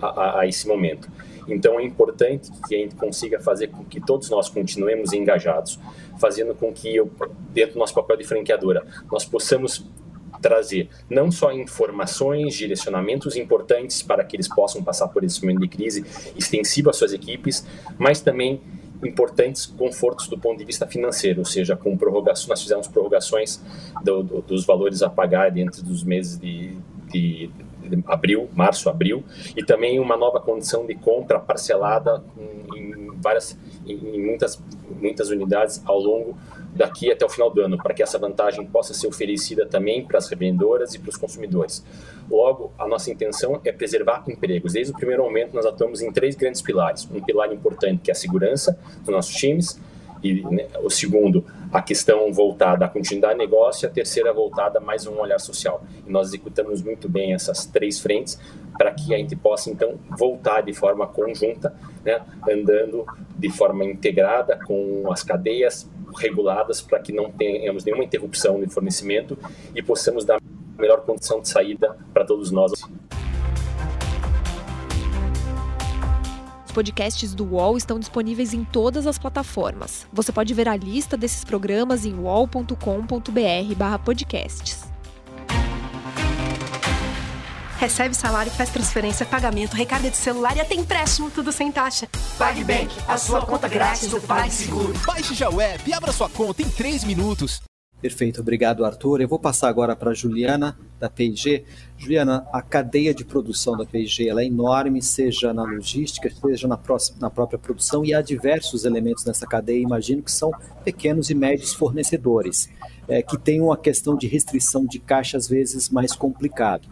a, 0.00 0.06
a, 0.06 0.40
a 0.40 0.46
esse 0.46 0.68
momento. 0.68 1.10
Então 1.48 1.80
é 1.80 1.82
importante 1.82 2.50
que 2.68 2.74
a 2.76 2.78
gente 2.78 2.94
consiga 2.94 3.40
fazer 3.40 3.68
com 3.68 3.84
que 3.84 4.00
todos 4.00 4.30
nós 4.30 4.48
continuemos 4.48 5.12
engajados, 5.12 5.80
fazendo 6.20 6.54
com 6.54 6.72
que, 6.72 6.94
eu, 6.94 7.10
dentro 7.50 7.74
do 7.74 7.78
nosso 7.78 7.94
papel 7.94 8.16
de 8.16 8.24
franqueadora, 8.24 8.86
nós 9.10 9.24
possamos 9.24 9.84
trazer 10.40 10.88
não 11.08 11.30
só 11.30 11.52
informações, 11.52 12.54
direcionamentos 12.54 13.36
importantes 13.36 14.02
para 14.02 14.24
que 14.24 14.36
eles 14.36 14.48
possam 14.48 14.82
passar 14.82 15.08
por 15.08 15.24
esse 15.24 15.40
momento 15.42 15.60
de 15.60 15.68
crise 15.68 16.04
extensivo 16.36 16.90
às 16.90 16.96
suas 16.96 17.12
equipes, 17.12 17.66
mas 17.98 18.20
também 18.20 18.60
importantes 19.04 19.66
confortos 19.66 20.26
do 20.28 20.38
ponto 20.38 20.58
de 20.58 20.64
vista 20.64 20.86
financeiro, 20.86 21.40
ou 21.40 21.44
seja, 21.44 21.76
com 21.76 21.96
prorrogação, 21.96 22.48
nós 22.48 22.60
fizemos 22.60 22.88
prorrogações 22.88 23.60
do, 24.02 24.22
do, 24.22 24.42
dos 24.42 24.64
valores 24.64 25.02
a 25.02 25.10
pagar 25.10 25.50
dentro 25.50 25.82
dos 25.82 26.02
meses 26.02 26.38
de, 26.38 26.76
de, 27.10 27.50
abril, 28.06 28.48
março, 28.54 28.88
abril, 28.90 29.24
e 29.56 29.64
também 29.64 29.98
uma 30.00 30.16
nova 30.16 30.40
condição 30.40 30.84
de 30.86 30.94
compra 30.94 31.38
parcelada 31.38 32.22
em, 32.74 33.12
várias, 33.16 33.58
em 33.86 33.96
muitas, 34.20 34.60
muitas 35.00 35.30
unidades 35.30 35.80
ao 35.84 35.98
longo 35.98 36.36
daqui 36.78 37.10
até 37.10 37.26
o 37.26 37.28
final 37.28 37.50
do 37.50 37.60
ano, 37.60 37.76
para 37.76 37.92
que 37.92 38.02
essa 38.02 38.18
vantagem 38.18 38.64
possa 38.64 38.94
ser 38.94 39.08
oferecida 39.08 39.66
também 39.66 40.06
para 40.06 40.18
as 40.18 40.28
revendedoras 40.28 40.94
e 40.94 40.98
para 40.98 41.10
os 41.10 41.16
consumidores. 41.16 41.84
Logo, 42.30 42.72
a 42.78 42.86
nossa 42.86 43.10
intenção 43.10 43.60
é 43.64 43.72
preservar 43.72 44.22
empregos. 44.28 44.74
Desde 44.74 44.92
o 44.92 44.96
primeiro 44.96 45.24
momento, 45.24 45.54
nós 45.54 45.66
atuamos 45.66 46.00
em 46.00 46.12
três 46.12 46.36
grandes 46.36 46.62
pilares. 46.62 47.08
Um 47.12 47.20
pilar 47.20 47.52
importante, 47.52 48.02
que 48.02 48.10
é 48.10 48.12
a 48.12 48.14
segurança 48.14 48.78
dos 49.00 49.08
nossos 49.08 49.34
times, 49.34 49.80
e 50.22 50.42
né, 50.42 50.66
o 50.82 50.90
segundo, 50.90 51.44
a 51.72 51.80
questão 51.80 52.32
voltada 52.32 52.84
à 52.84 52.88
continuidade 52.88 53.34
de 53.34 53.38
negócio, 53.38 53.84
e 53.84 53.88
a 53.88 53.90
terceira 53.90 54.32
voltada 54.32 54.80
mais 54.80 55.06
a 55.06 55.10
um 55.10 55.18
olhar 55.18 55.38
social. 55.38 55.82
E 56.06 56.10
nós 56.10 56.28
executamos 56.28 56.82
muito 56.82 57.08
bem 57.08 57.34
essas 57.34 57.66
três 57.66 57.98
frentes 57.98 58.38
para 58.76 58.92
que 58.92 59.14
a 59.14 59.18
gente 59.18 59.34
possa, 59.34 59.70
então, 59.70 59.98
voltar 60.16 60.60
de 60.60 60.72
forma 60.72 61.06
conjunta, 61.06 61.74
né, 62.04 62.20
andando 62.48 63.04
de 63.36 63.50
forma 63.50 63.84
integrada 63.84 64.58
com 64.64 65.10
as 65.10 65.22
cadeias 65.22 65.88
reguladas 66.18 66.82
para 66.82 66.98
que 66.98 67.12
não 67.12 67.30
tenhamos 67.30 67.84
nenhuma 67.84 68.04
interrupção 68.04 68.60
de 68.60 68.68
fornecimento 68.68 69.38
e 69.74 69.82
possamos 69.82 70.24
dar 70.24 70.36
a 70.36 70.80
melhor 70.80 71.02
condição 71.02 71.40
de 71.40 71.48
saída 71.48 71.96
para 72.12 72.24
todos 72.24 72.50
nós. 72.50 72.72
Os 76.66 76.72
podcasts 76.72 77.34
do 77.34 77.44
UOL 77.44 77.76
estão 77.76 77.98
disponíveis 77.98 78.52
em 78.52 78.64
todas 78.64 79.06
as 79.06 79.18
plataformas. 79.18 80.06
Você 80.12 80.30
pode 80.30 80.52
ver 80.52 80.68
a 80.68 80.76
lista 80.76 81.16
desses 81.16 81.44
programas 81.44 82.04
em 82.04 82.14
wall.com.br/podcasts. 82.14 84.87
Recebe 87.78 88.12
salário, 88.12 88.50
faz 88.50 88.70
transferência, 88.70 89.24
pagamento, 89.24 89.74
recarga 89.74 90.10
de 90.10 90.16
celular 90.16 90.56
e 90.56 90.60
até 90.60 90.74
empréstimo, 90.74 91.30
tudo 91.30 91.52
sem 91.52 91.70
taxa. 91.70 92.08
PagBank, 92.36 92.92
a 93.06 93.16
sua 93.16 93.46
conta 93.46 93.68
grátis 93.68 94.08
do 94.08 94.20
PagSeguro. 94.20 94.92
Baixe 95.06 95.32
já 95.32 95.48
o 95.48 95.60
app 95.60 95.88
e 95.88 95.94
abra 95.94 96.10
sua 96.10 96.28
conta 96.28 96.60
em 96.60 96.68
3 96.68 97.04
minutos. 97.04 97.60
Perfeito, 98.00 98.40
obrigado 98.40 98.84
Arthur. 98.84 99.20
Eu 99.20 99.28
vou 99.28 99.40
passar 99.40 99.68
agora 99.68 99.96
para 99.96 100.14
Juliana 100.14 100.78
da 101.00 101.10
P&G. 101.10 101.64
Juliana, 101.96 102.46
a 102.52 102.62
cadeia 102.62 103.12
de 103.12 103.24
produção 103.24 103.76
da 103.76 103.84
P&G 103.84 104.30
é 104.30 104.44
enorme, 104.44 105.02
seja 105.02 105.52
na 105.52 105.64
logística, 105.64 106.30
seja 106.30 106.68
na, 106.68 106.76
próxima, 106.76 107.18
na 107.20 107.28
própria 107.28 107.58
produção, 107.58 108.04
e 108.04 108.14
há 108.14 108.22
diversos 108.22 108.84
elementos 108.84 109.24
nessa 109.24 109.46
cadeia, 109.46 109.82
imagino 109.82 110.22
que 110.22 110.30
são 110.30 110.52
pequenos 110.84 111.28
e 111.28 111.34
médios 111.34 111.74
fornecedores 111.74 112.68
é, 113.08 113.22
que 113.22 113.38
tem 113.38 113.60
uma 113.60 113.76
questão 113.76 114.16
de 114.16 114.28
restrição 114.28 114.84
de 114.84 114.98
caixa 114.98 115.36
às 115.36 115.48
vezes 115.48 115.88
mais 115.88 116.14
complicado. 116.14 116.86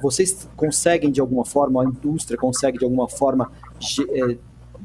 Vocês 0.00 0.48
conseguem 0.56 1.10
de 1.10 1.20
alguma 1.20 1.44
forma, 1.44 1.82
a 1.82 1.84
indústria 1.84 2.38
consegue 2.38 2.78
de 2.78 2.84
alguma 2.84 3.08
forma 3.08 3.50
é, 4.10 4.32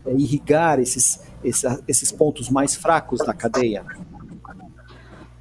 é, 0.08 0.14
irrigar 0.16 0.80
esses, 0.80 1.22
esses, 1.44 1.80
esses 1.88 2.12
pontos 2.12 2.50
mais 2.50 2.76
fracos 2.76 3.20
da 3.20 3.34
cadeia? 3.34 3.86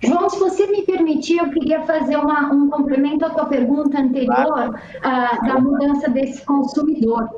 João, 0.05 0.29
se 0.29 0.39
você 0.39 0.67
me 0.67 0.83
permitir, 0.83 1.39
eu 1.39 1.51
queria 1.51 1.83
fazer 1.83 2.17
uma, 2.17 2.53
um 2.53 2.69
complemento 2.69 3.25
à 3.25 3.31
tua 3.31 3.47
pergunta 3.47 4.01
anterior 4.01 4.71
uh, 4.71 5.47
da 5.47 5.61
mudança 5.61 6.09
desse 6.11 6.45
consumidor, 6.45 7.29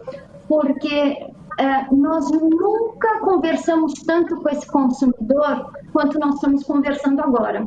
porque 0.48 1.26
uh, 1.60 1.96
nós 1.96 2.30
nunca 2.30 3.20
conversamos 3.20 3.94
tanto 4.04 4.36
com 4.40 4.48
esse 4.48 4.66
consumidor 4.66 5.72
quanto 5.92 6.18
nós 6.18 6.34
estamos 6.36 6.64
conversando 6.64 7.20
agora. 7.20 7.66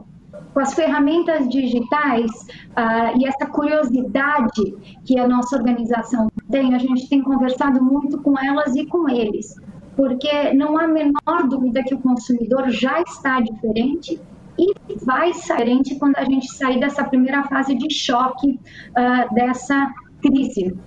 Com 0.54 0.60
as 0.60 0.74
ferramentas 0.74 1.48
digitais 1.48 2.32
uh, 2.72 3.18
e 3.18 3.28
essa 3.28 3.46
curiosidade 3.46 4.76
que 5.06 5.20
a 5.20 5.28
nossa 5.28 5.56
organização 5.56 6.28
tem, 6.50 6.74
a 6.74 6.80
gente 6.80 7.08
tem 7.08 7.22
conversado 7.22 7.84
muito 7.84 8.20
com 8.22 8.34
elas 8.38 8.76
e 8.76 8.86
com 8.86 9.08
eles, 9.08 9.56
porque 9.96 10.54
não 10.54 10.78
há 10.78 10.86
a 10.86 10.88
menor 10.88 11.48
dúvida 11.48 11.84
que 11.84 11.94
o 11.94 12.00
consumidor 12.00 12.70
já 12.70 13.02
está 13.02 13.40
diferente 13.42 14.20
e 14.60 15.06
vai 15.06 15.34
sair 15.34 15.82
quando 15.98 16.18
a 16.18 16.24
gente 16.24 16.48
sair 16.54 16.80
dessa 16.80 17.04
primeira 17.04 17.44
fase 17.44 17.76
de 17.76 17.94
choque 17.94 18.50
uh, 18.50 19.34
dessa 19.34 19.90
crise. 20.22 20.78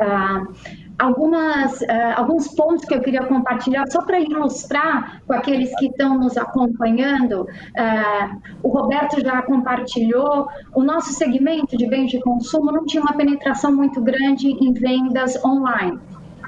Uh, 0.00 0.54
algumas, 0.98 1.80
uh, 1.80 1.86
alguns 2.16 2.48
pontos 2.48 2.84
que 2.84 2.94
eu 2.94 3.00
queria 3.00 3.24
compartilhar, 3.24 3.84
só 3.90 4.02
para 4.02 4.20
ilustrar 4.20 5.22
com 5.26 5.32
aqueles 5.32 5.74
que 5.78 5.86
estão 5.86 6.18
nos 6.18 6.36
acompanhando. 6.36 7.42
Uh, 7.42 8.40
o 8.62 8.68
Roberto 8.68 9.20
já 9.20 9.42
compartilhou, 9.42 10.48
o 10.74 10.82
nosso 10.82 11.12
segmento 11.12 11.76
de 11.76 11.86
bens 11.86 12.10
de 12.10 12.20
consumo 12.20 12.70
não 12.70 12.84
tinha 12.84 13.02
uma 13.02 13.14
penetração 13.14 13.74
muito 13.74 14.00
grande 14.00 14.48
em 14.48 14.72
vendas 14.72 15.42
online. 15.44 15.98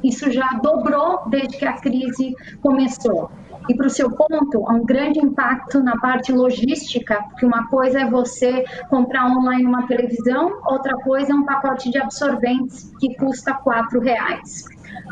Isso 0.04 0.30
já 0.30 0.48
dobrou 0.62 1.22
desde 1.28 1.56
que 1.56 1.64
a 1.64 1.74
crise 1.74 2.34
começou. 2.60 3.30
E 3.68 3.76
para 3.76 3.86
o 3.86 3.90
seu 3.90 4.10
ponto, 4.10 4.66
há 4.66 4.72
um 4.72 4.84
grande 4.84 5.20
impacto 5.20 5.82
na 5.82 5.96
parte 5.98 6.32
logística, 6.32 7.22
porque 7.28 7.46
uma 7.46 7.68
coisa 7.68 8.00
é 8.00 8.10
você 8.10 8.64
comprar 8.88 9.26
online 9.26 9.64
uma 9.64 9.86
televisão, 9.86 10.60
outra 10.66 10.96
coisa 10.98 11.32
é 11.32 11.34
um 11.34 11.44
pacote 11.44 11.90
de 11.90 11.98
absorventes 11.98 12.92
que 12.98 13.14
custa 13.16 13.52
R$ 13.52 14.00
reais. 14.00 14.64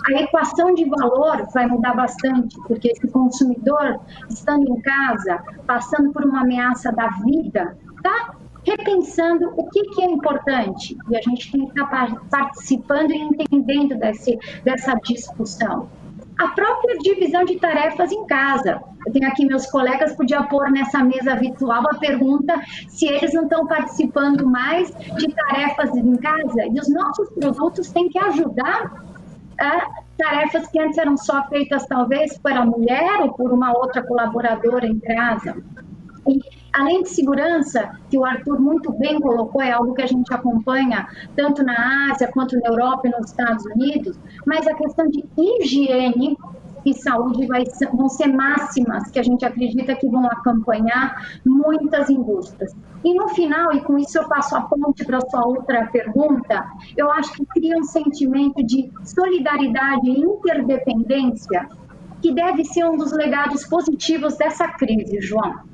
A 0.06 0.20
equação 0.20 0.74
de 0.74 0.84
valor 0.84 1.46
vai 1.54 1.66
mudar 1.66 1.94
bastante, 1.94 2.56
porque 2.66 2.88
esse 2.88 3.06
consumidor, 3.08 4.00
estando 4.28 4.68
em 4.68 4.80
casa, 4.80 5.42
passando 5.66 6.12
por 6.12 6.24
uma 6.24 6.40
ameaça 6.40 6.90
da 6.92 7.08
vida, 7.24 7.78
está 7.96 8.34
repensando 8.66 9.52
o 9.56 9.68
que, 9.70 9.82
que, 9.90 10.02
é 10.02 10.06
importante. 10.06 10.96
E 11.08 11.16
a 11.16 11.20
gente 11.22 11.52
tem 11.52 11.66
que 11.66 11.80
estar 11.80 11.88
tá 11.88 12.20
participando 12.30 13.10
e 13.10 13.16
entendendo 13.16 13.96
desse, 13.96 14.38
dessa 14.64 14.94
discussão 14.96 15.88
a 16.40 16.48
própria 16.48 16.96
divisão 16.98 17.44
de 17.44 17.57
tarefas 17.57 18.11
em 18.11 18.26
casa. 18.26 18.81
Eu 19.07 19.12
tenho 19.12 19.29
aqui 19.29 19.44
meus 19.44 19.66
colegas, 19.66 20.16
podia 20.16 20.42
pôr 20.44 20.70
nessa 20.70 21.05
mesa 21.05 21.37
virtual 21.37 21.85
a 21.90 21.98
pergunta 21.98 22.59
se 22.88 23.07
eles 23.07 23.35
não 23.35 23.42
estão 23.42 23.66
participando 23.66 24.46
mais 24.46 24.90
de 25.16 25.29
tarefas 25.35 25.94
em 25.94 26.16
casa. 26.16 26.64
E 26.64 26.81
os 26.81 26.88
nossos 26.88 27.29
produtos 27.31 27.90
têm 27.90 28.09
que 28.09 28.18
ajudar 28.18 29.05
a 29.61 29.87
tarefas 30.16 30.66
que 30.68 30.81
antes 30.81 30.96
eram 30.96 31.14
só 31.18 31.46
feitas 31.48 31.87
talvez 31.87 32.38
por 32.38 32.53
a 32.53 32.64
mulher 32.64 33.20
ou 33.20 33.35
por 33.35 33.53
uma 33.53 33.76
outra 33.76 34.03
colaboradora 34.03 34.87
em 34.87 34.98
casa. 34.98 35.62
E, 36.26 36.40
além 36.72 37.02
de 37.02 37.11
segurança, 37.11 37.98
que 38.09 38.18
o 38.18 38.24
Arthur 38.24 38.61
muito 38.61 38.92
bem 38.92 39.20
colocou, 39.20 39.62
é 39.62 39.72
algo 39.72 39.94
que 39.94 40.02
a 40.02 40.06
gente 40.06 40.33
acompanha 40.33 41.09
tanto 41.37 41.62
na 41.62 42.11
Ásia 42.11 42.30
quanto 42.33 42.59
na 42.61 42.68
Europa 42.68 43.09
e 43.09 43.11
nos 43.11 43.30
Estados 43.30 43.64
Unidos, 43.66 44.18
mas 44.46 44.66
a 44.66 44.74
questão 44.74 45.06
de 45.09 45.24
higiene 45.37 46.37
e 46.85 46.94
saúde 46.94 47.46
vai, 47.46 47.64
vão 47.92 48.09
ser 48.09 48.28
máximas 48.28 49.11
que 49.11 49.18
a 49.18 49.22
gente 49.22 49.44
acredita 49.44 49.94
que 49.94 50.09
vão 50.09 50.26
acompanhar 50.26 51.40
muitas 51.44 52.09
indústrias. 52.09 52.74
E 53.04 53.14
no 53.14 53.28
final, 53.28 53.72
e 53.72 53.80
com 53.80 53.98
isso 53.98 54.18
eu 54.18 54.28
passo 54.28 54.56
a 54.56 54.62
ponte 54.62 55.04
para 55.04 55.18
a 55.18 55.28
sua 55.28 55.46
outra 55.46 55.87
pergunta, 55.87 56.66
eu 56.96 57.11
acho 57.11 57.33
que 57.33 57.44
cria 57.46 57.76
um 57.76 57.85
sentimento 57.85 58.62
de 58.62 58.90
solidariedade 59.04 60.09
e 60.09 60.20
interdependência 60.20 61.68
que 62.20 62.33
deve 62.33 62.64
ser 62.64 62.85
um 62.85 62.96
dos 62.96 63.12
legados 63.12 63.66
positivos 63.66 64.37
dessa 64.37 64.68
crise, 64.68 65.20
João. 65.20 65.69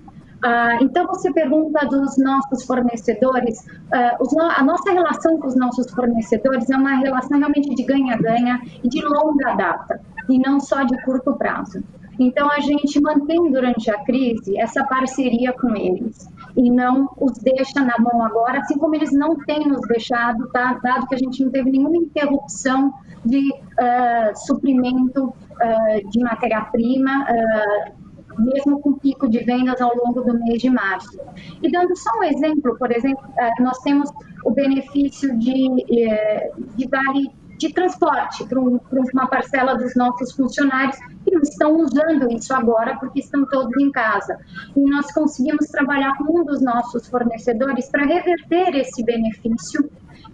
Uh, 0.46 0.84
então, 0.84 1.08
você 1.08 1.32
pergunta 1.32 1.84
dos 1.86 2.16
nossos 2.18 2.64
fornecedores. 2.64 3.58
Uh, 3.66 4.40
a 4.56 4.62
nossa 4.62 4.92
relação 4.92 5.40
com 5.40 5.48
os 5.48 5.56
nossos 5.56 5.90
fornecedores 5.90 6.70
é 6.70 6.76
uma 6.76 6.94
relação 6.98 7.36
realmente 7.36 7.74
de 7.74 7.82
ganha-ganha 7.82 8.60
e 8.84 8.88
de 8.88 9.04
longa 9.04 9.54
data, 9.54 10.00
e 10.28 10.38
não 10.38 10.60
só 10.60 10.84
de 10.84 10.96
curto 11.02 11.34
prazo. 11.34 11.82
Então, 12.16 12.48
a 12.48 12.60
gente 12.60 13.00
mantém 13.00 13.50
durante 13.50 13.90
a 13.90 14.04
crise 14.04 14.56
essa 14.56 14.84
parceria 14.84 15.52
com 15.52 15.74
eles 15.74 16.28
e 16.56 16.70
não 16.70 17.08
os 17.18 17.32
deixa 17.38 17.80
na 17.80 17.98
mão 17.98 18.22
agora, 18.22 18.60
assim 18.60 18.78
como 18.78 18.94
eles 18.94 19.12
não 19.12 19.36
têm 19.44 19.66
nos 19.66 19.82
deixado, 19.88 20.48
tá? 20.52 20.78
dado 20.82 21.06
que 21.08 21.14
a 21.14 21.18
gente 21.18 21.44
não 21.44 21.50
teve 21.50 21.70
nenhuma 21.70 21.96
interrupção 21.96 22.94
de 23.24 23.50
uh, 23.50 24.46
suprimento 24.46 25.26
uh, 25.26 26.10
de 26.10 26.20
matéria-prima, 26.20 27.26
uh, 27.28 28.05
mesmo 28.38 28.80
com 28.80 28.94
pico 28.94 29.28
de 29.28 29.38
vendas 29.44 29.80
ao 29.80 29.94
longo 29.96 30.22
do 30.22 30.38
mês 30.40 30.60
de 30.60 30.70
março. 30.70 31.18
E 31.62 31.70
dando 31.70 31.96
só 31.96 32.10
um 32.18 32.24
exemplo, 32.24 32.76
por 32.78 32.90
exemplo, 32.90 33.24
nós 33.60 33.78
temos 33.78 34.10
o 34.44 34.50
benefício 34.50 35.36
de, 35.38 35.68
de 36.76 36.88
vale 36.88 37.30
de 37.58 37.72
transporte 37.72 38.46
para 38.46 38.60
uma 38.60 39.26
parcela 39.28 39.74
dos 39.74 39.94
nossos 39.96 40.32
funcionários 40.32 40.96
que 41.24 41.30
não 41.30 41.40
estão 41.40 41.76
usando 41.76 42.30
isso 42.30 42.52
agora 42.54 42.96
porque 42.98 43.20
estão 43.20 43.46
todos 43.46 43.74
em 43.80 43.90
casa. 43.90 44.38
E 44.76 44.90
nós 44.90 45.12
conseguimos 45.12 45.66
trabalhar 45.68 46.16
com 46.18 46.40
um 46.40 46.44
dos 46.44 46.60
nossos 46.60 47.08
fornecedores 47.08 47.88
para 47.88 48.04
reverter 48.04 48.74
esse 48.76 49.02
benefício, 49.02 49.90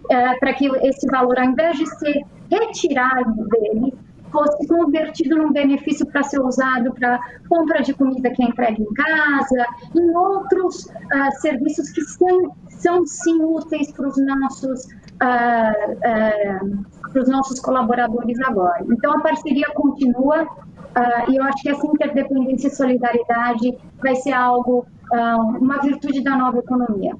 é, 0.09 0.37
para 0.37 0.53
que 0.53 0.67
esse 0.85 1.07
valor, 1.07 1.39
ao 1.39 1.45
invés 1.45 1.77
de 1.77 1.85
ser 1.97 2.25
retirado 2.51 3.47
dele, 3.47 3.93
fosse 4.33 4.67
convertido 4.67 5.37
num 5.37 5.53
benefício 5.53 6.05
para 6.07 6.23
ser 6.23 6.41
usado 6.41 6.93
para 6.93 7.19
compra 7.47 7.81
de 7.81 7.93
comida 7.93 8.29
que 8.31 8.43
é 8.43 8.47
entregue 8.47 8.81
em 8.81 8.93
casa, 8.93 9.65
em 9.95 10.17
outros 10.17 10.85
uh, 10.85 11.39
serviços 11.39 11.89
que 11.91 12.01
são, 12.01 12.55
são 12.69 13.05
sim 13.05 13.41
úteis 13.41 13.91
para 13.91 14.07
os 14.07 14.17
nossos 14.17 14.85
uh, 15.21 15.93
uh, 15.93 16.93
para 17.13 17.21
os 17.21 17.29
nossos 17.29 17.59
colaboradores 17.59 18.39
agora. 18.41 18.83
Então, 18.89 19.13
a 19.13 19.21
parceria 19.21 19.67
continua 19.75 20.43
uh, 20.43 21.31
e 21.31 21.37
eu 21.37 21.43
acho 21.43 21.61
que 21.61 21.69
essa 21.69 21.85
interdependência 21.85 22.67
e 22.67 22.71
solidariedade 22.71 23.77
vai 24.01 24.15
ser 24.15 24.33
algo, 24.33 24.85
uh, 25.11 25.41
uma 25.59 25.79
virtude 25.81 26.23
da 26.23 26.35
nova 26.35 26.57
economia. 26.57 27.15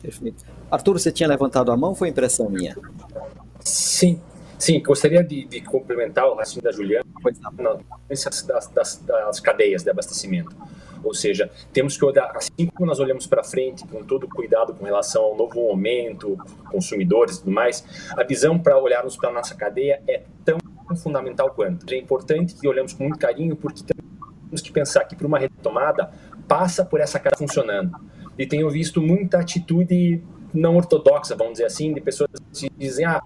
Perfeito. 0.00 0.44
Arthur, 0.70 0.98
você 0.98 1.10
tinha 1.10 1.28
levantado 1.28 1.72
a 1.72 1.76
mão 1.76 1.94
foi 1.94 2.08
impressão 2.08 2.48
minha? 2.48 2.76
Sim, 3.60 4.20
sim. 4.58 4.82
Gostaria 4.82 5.22
de, 5.22 5.44
de 5.44 5.60
complementar 5.60 6.26
o 6.26 6.34
raciocínio 6.34 6.64
da 6.64 6.72
Juliana 6.72 7.04
na 7.58 7.78
das, 8.08 8.68
das, 8.68 8.96
das 8.96 9.40
cadeias 9.40 9.82
de 9.82 9.90
abastecimento. 9.90 10.54
Ou 11.02 11.14
seja, 11.14 11.50
temos 11.72 11.96
que 11.96 12.04
olhar, 12.04 12.30
assim 12.36 12.66
como 12.66 12.86
nós 12.86 12.98
olhamos 12.98 13.26
para 13.26 13.42
frente, 13.42 13.86
com 13.86 14.02
todo 14.02 14.28
cuidado 14.28 14.74
com 14.74 14.84
relação 14.84 15.22
ao 15.22 15.36
novo 15.36 15.60
momento, 15.60 16.36
consumidores 16.70 17.36
e 17.36 17.40
tudo 17.40 17.52
mais, 17.52 17.84
a 18.16 18.22
visão 18.24 18.58
para 18.58 18.78
olharmos 18.78 19.16
para 19.16 19.30
a 19.30 19.32
nossa 19.32 19.54
cadeia 19.54 20.02
é 20.08 20.22
tão 20.44 20.58
fundamental 20.96 21.50
quanto. 21.50 21.92
É 21.92 21.96
importante 21.96 22.54
que 22.54 22.66
olhemos 22.66 22.92
com 22.92 23.04
muito 23.04 23.18
carinho, 23.18 23.54
porque 23.56 23.82
temos 23.84 24.62
que 24.62 24.72
pensar 24.72 25.04
que 25.04 25.14
para 25.14 25.26
uma 25.26 25.38
retomada 25.38 26.10
passa 26.46 26.84
por 26.84 27.00
essa 27.00 27.18
cara 27.18 27.36
funcionando. 27.36 27.96
E 28.38 28.46
tenho 28.46 28.68
visto 28.70 29.00
muita 29.00 29.38
atitude 29.38 30.22
não 30.54 30.76
ortodoxa, 30.76 31.36
vamos 31.36 31.54
dizer 31.54 31.66
assim, 31.66 31.92
de 31.92 32.00
pessoas 32.00 32.30
que 32.54 32.70
dizem, 32.76 33.04
ah, 33.04 33.22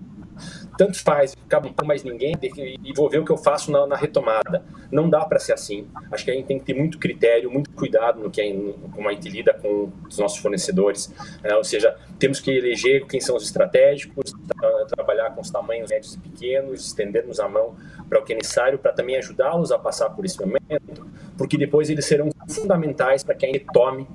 tanto 0.77 1.03
faz, 1.03 1.37
acaba 1.45 1.71
mais 1.85 2.03
ninguém 2.03 2.35
e 2.43 2.93
vou 2.95 3.09
ver 3.09 3.19
o 3.19 3.25
que 3.25 3.33
eu 3.33 3.37
faço 3.37 3.71
na, 3.71 3.87
na 3.87 3.97
retomada. 3.97 4.65
Não 4.91 5.09
dá 5.09 5.25
para 5.25 5.39
ser 5.39 5.53
assim. 5.53 5.87
Acho 6.11 6.25
que 6.25 6.31
a 6.31 6.35
gente 6.35 6.47
tem 6.47 6.59
que 6.59 6.65
ter 6.65 6.75
muito 6.75 6.99
critério, 6.99 7.51
muito 7.51 7.71
cuidado 7.71 8.21
no 8.21 8.31
que 8.31 8.41
é, 8.41 8.53
como 8.93 9.09
a 9.09 9.13
gente 9.13 9.29
lida 9.29 9.55
com 9.55 9.91
os 10.09 10.19
nossos 10.19 10.39
fornecedores. 10.39 11.13
É, 11.43 11.55
ou 11.55 11.65
seja, 11.65 11.97
temos 12.19 12.41
que 12.41 12.51
eleger 12.51 13.07
quem 13.07 13.21
são 13.21 13.37
os 13.37 13.45
estratégicos, 13.45 14.33
tra 14.49 14.85
trabalhar 14.87 15.31
com 15.31 15.41
os 15.41 15.51
tamanhos 15.51 15.91
médios 15.91 16.15
e 16.15 16.19
pequenos, 16.19 16.87
estendermos 16.87 17.41
a 17.41 17.49
mão 17.49 17.77
para 18.09 18.21
o 18.21 18.25
que 18.25 18.33
é 18.33 18.37
necessário, 18.37 18.79
para 18.79 18.93
também 18.93 19.17
ajudá-los 19.17 19.73
a 19.73 19.79
passar 19.79 20.11
por 20.11 20.25
esse 20.25 20.39
momento, 20.39 21.07
porque 21.37 21.57
depois 21.57 21.89
eles 21.89 22.05
serão 22.05 22.31
fundamentais 22.49 23.23
para 23.23 23.35
que 23.35 23.47
a 23.47 23.49
gente 23.49 23.65
tome 23.73 24.07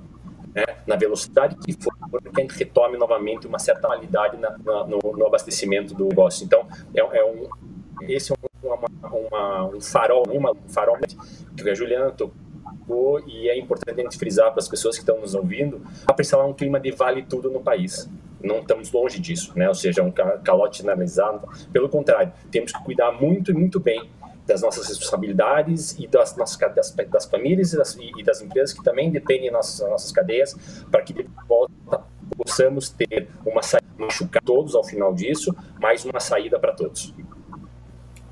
né, 0.58 0.66
na 0.88 0.96
velocidade 0.96 1.56
que 1.58 1.72
for, 1.74 1.94
para 2.10 2.32
que 2.32 2.42
a 2.42 2.42
gente 2.42 2.58
retome 2.58 2.98
novamente 2.98 3.46
uma 3.46 3.60
certa 3.60 3.88
qualidade 3.88 4.38
na, 4.38 4.58
na, 4.58 4.84
no, 4.86 5.00
no, 5.00 5.28
abastecimento 5.28 5.94
do 5.94 6.06
negócio. 6.06 6.44
Então, 6.44 6.68
é, 6.96 7.20
é 7.20 7.24
um, 7.24 7.48
esse 8.02 8.32
é 8.32 8.36
um, 8.36 8.68
uma, 8.68 8.80
uma, 9.12 9.66
um 9.76 9.80
farol, 9.80 10.24
uma, 10.32 10.52
um 10.52 10.68
farol 10.68 10.98
que 11.56 11.70
a 11.70 11.76
Juliana 11.76 12.10
tocou 12.10 13.20
e 13.28 13.48
é 13.50 13.58
importante 13.58 14.00
a 14.00 14.04
gente 14.04 14.18
frisar 14.18 14.50
para 14.52 14.60
as 14.60 14.68
pessoas 14.68 14.96
que 14.96 15.02
estão 15.02 15.22
nos 15.22 15.36
ouvindo, 15.36 15.80
apreciar 16.08 16.44
um 16.44 16.54
clima 16.54 16.80
de 16.80 16.90
vale 16.90 17.22
tudo 17.22 17.52
no 17.52 17.62
país. 17.62 18.10
Não 18.42 18.60
estamos 18.60 18.92
longe 18.92 19.20
disso, 19.20 19.52
né? 19.56 19.68
ou 19.68 19.76
seja, 19.76 20.02
um 20.02 20.12
calote 20.12 20.78
generalizado. 20.78 21.48
Pelo 21.72 21.90
contrário, 21.90 22.32
temos 22.52 22.72
que 22.72 22.84
cuidar 22.84 23.12
muito 23.12 23.52
e 23.52 23.54
muito 23.54 23.80
bem 23.80 24.10
das 24.48 24.62
nossas 24.62 24.88
responsabilidades 24.88 25.96
e 26.00 26.08
das 26.08 26.36
nossas 26.38 26.58
das, 26.74 26.96
das 27.10 27.26
famílias 27.26 27.74
e 27.74 27.78
das, 27.78 27.96
e 27.96 28.24
das, 28.24 28.42
empresas 28.42 28.74
que 28.74 28.84
também 28.84 29.12
dependem 29.12 29.52
das 29.52 29.54
nossas, 29.54 29.90
nossas 29.90 30.12
cadeias 30.12 30.56
para 30.90 31.02
que 31.02 31.14
de 31.14 31.28
volta 31.48 32.04
possamos 32.36 32.90
ter 32.90 33.28
uma 33.46 33.62
saída, 33.62 33.88
machucar 33.98 34.42
todos 34.44 34.74
ao 34.74 34.84
final 34.84 35.14
disso, 35.14 35.54
mais 35.80 36.06
uma 36.06 36.20
saída 36.20 36.60
para 36.60 36.74
todos. 36.74 37.14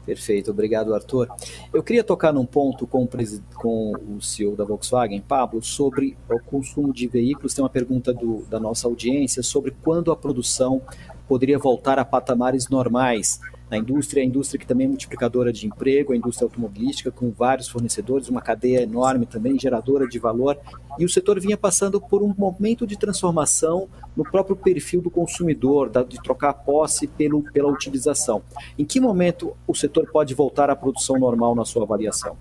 Perfeito, 0.06 0.52
obrigado 0.52 0.94
Arthur. 0.94 1.28
Eu 1.74 1.82
queria 1.82 2.04
tocar 2.04 2.32
num 2.32 2.46
ponto 2.46 2.86
com 2.86 3.04
o, 3.04 3.10
com 3.56 3.94
o 4.16 4.22
CEO 4.22 4.56
da 4.56 4.64
Volkswagen, 4.64 5.20
Pablo, 5.20 5.64
sobre 5.64 6.16
o 6.30 6.40
consumo 6.40 6.94
de 6.94 7.08
veículos. 7.08 7.56
Tem 7.56 7.64
uma 7.64 7.70
pergunta 7.70 8.14
do, 8.14 8.46
da 8.46 8.60
nossa 8.60 8.88
audiência 8.88 9.42
sobre 9.42 9.76
quando 9.82 10.12
a 10.12 10.16
produção 10.16 10.80
poderia 11.28 11.58
voltar 11.58 11.98
a 11.98 12.06
patamares 12.06 12.70
normais 12.70 13.40
na 13.70 13.78
indústria, 13.78 14.22
a 14.22 14.26
indústria 14.26 14.60
que 14.60 14.66
também 14.68 14.86
é 14.86 14.88
multiplicadora 14.88 15.52
de 15.52 15.66
emprego, 15.66 16.14
a 16.14 16.16
indústria 16.16 16.46
automobilística 16.46 17.12
com 17.12 17.32
vários 17.32 17.68
fornecedores, 17.68 18.30
uma 18.30 18.42
cadeia 18.42 18.82
enorme 18.82 19.26
também, 19.26 19.60
geradora 19.60 20.08
de 20.08 20.20
valor, 20.20 20.58
e 21.00 21.06
o 21.06 21.10
setor 21.10 21.40
vinha 21.40 21.58
passando 21.58 22.00
por 22.00 22.22
um 22.22 22.34
momento 22.38 22.86
de 22.86 22.98
transformação 22.98 23.88
no 24.16 24.24
próprio 24.24 24.56
perfil 24.56 25.02
do 25.02 25.10
consumidor, 25.10 25.90
de 26.08 26.22
trocar 26.22 26.50
a 26.50 26.54
posse 26.54 27.08
pelo, 27.08 27.42
pela 27.52 27.70
utilização. 27.70 28.42
Em 28.78 28.86
que 28.86 29.00
momento 29.00 29.56
o 29.68 29.74
setor 29.74 30.10
pode 30.12 30.34
voltar 30.34 30.70
à 30.70 30.76
produção 30.76 31.18
normal 31.18 31.56
na 31.56 31.66
sua 31.66 31.84
avaliação? 31.84 32.38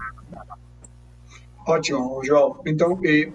Ótimo, 1.67 2.21
João. 2.23 2.61
Então, 2.67 3.01
eh, 3.03 3.33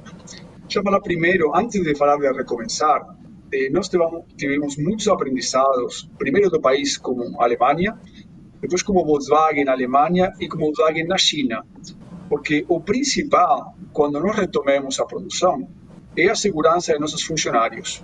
deixa 0.62 0.80
eu 0.80 0.84
falar 0.84 1.02
primeiro, 1.02 1.52
antes 1.56 1.82
de 1.82 1.96
falar 1.96 2.18
de 2.18 2.32
recomeçar, 2.32 3.19
eh, 3.52 3.70
nós 3.70 3.90
tivemos, 4.38 4.78
muitos 4.78 5.08
aprendizados, 5.08 6.10
primeiro 6.18 6.50
do 6.50 6.62
país 6.62 6.98
como 6.98 7.42
Alemanha, 7.42 7.98
depois 8.62 8.84
como 8.84 9.06
Volkswagen 9.06 9.66
na 9.66 9.72
Alemanha 9.72 10.32
e 10.40 10.48
como 10.48 10.66
Volkswagen 10.66 11.06
na 11.06 11.18
China. 11.18 11.66
Porque 12.30 12.66
o 12.68 12.80
principal, 12.82 13.76
quando 13.92 14.20
nós 14.20 14.36
retomemos 14.36 15.00
a 15.00 15.06
produção, 15.06 15.68
é 16.16 16.30
a 16.30 16.36
segurança 16.36 16.94
de 16.94 17.00
nossos 17.00 17.24
funcionários. 17.24 18.04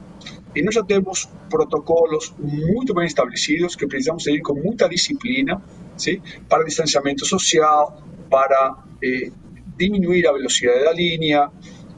E 0.56 0.62
nós 0.64 0.74
já 0.74 0.84
temos 0.84 1.30
protocolos 1.50 2.34
muito 2.40 2.94
bem 2.94 3.06
estabelecidos 3.06 3.76
que 3.76 3.86
precisamos 3.86 4.24
seguir 4.24 4.42
com 4.42 4.56
muita 4.56 4.88
disciplina, 4.88 5.62
sim? 5.98 6.22
para 6.48 6.64
distanciamento 6.64 7.26
social, 7.26 8.02
para 8.30 8.76
eh, 9.04 9.32
diminuir 9.78 10.26
a 10.28 10.32
velocidade 10.32 10.86
da 10.86 10.94
linha, 10.94 11.52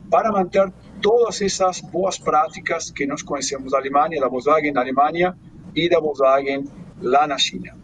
para 0.10 0.32
manter 0.32 0.74
todas 1.02 1.42
essas 1.42 1.82
boas 1.82 2.18
práticas 2.18 2.92
que 2.92 3.06
nós 3.06 3.22
conhecemos 3.22 3.72
da 3.72 3.78
Alemanha, 3.78 4.20
da 4.20 4.28
Volkswagen 4.28 4.72
na 4.72 4.82
Alemanha 4.82 5.38
e 5.76 5.90
da 5.90 6.00
Volkswagen 6.00 6.66
lá 7.02 7.28
na 7.28 7.38
China. 7.38 7.76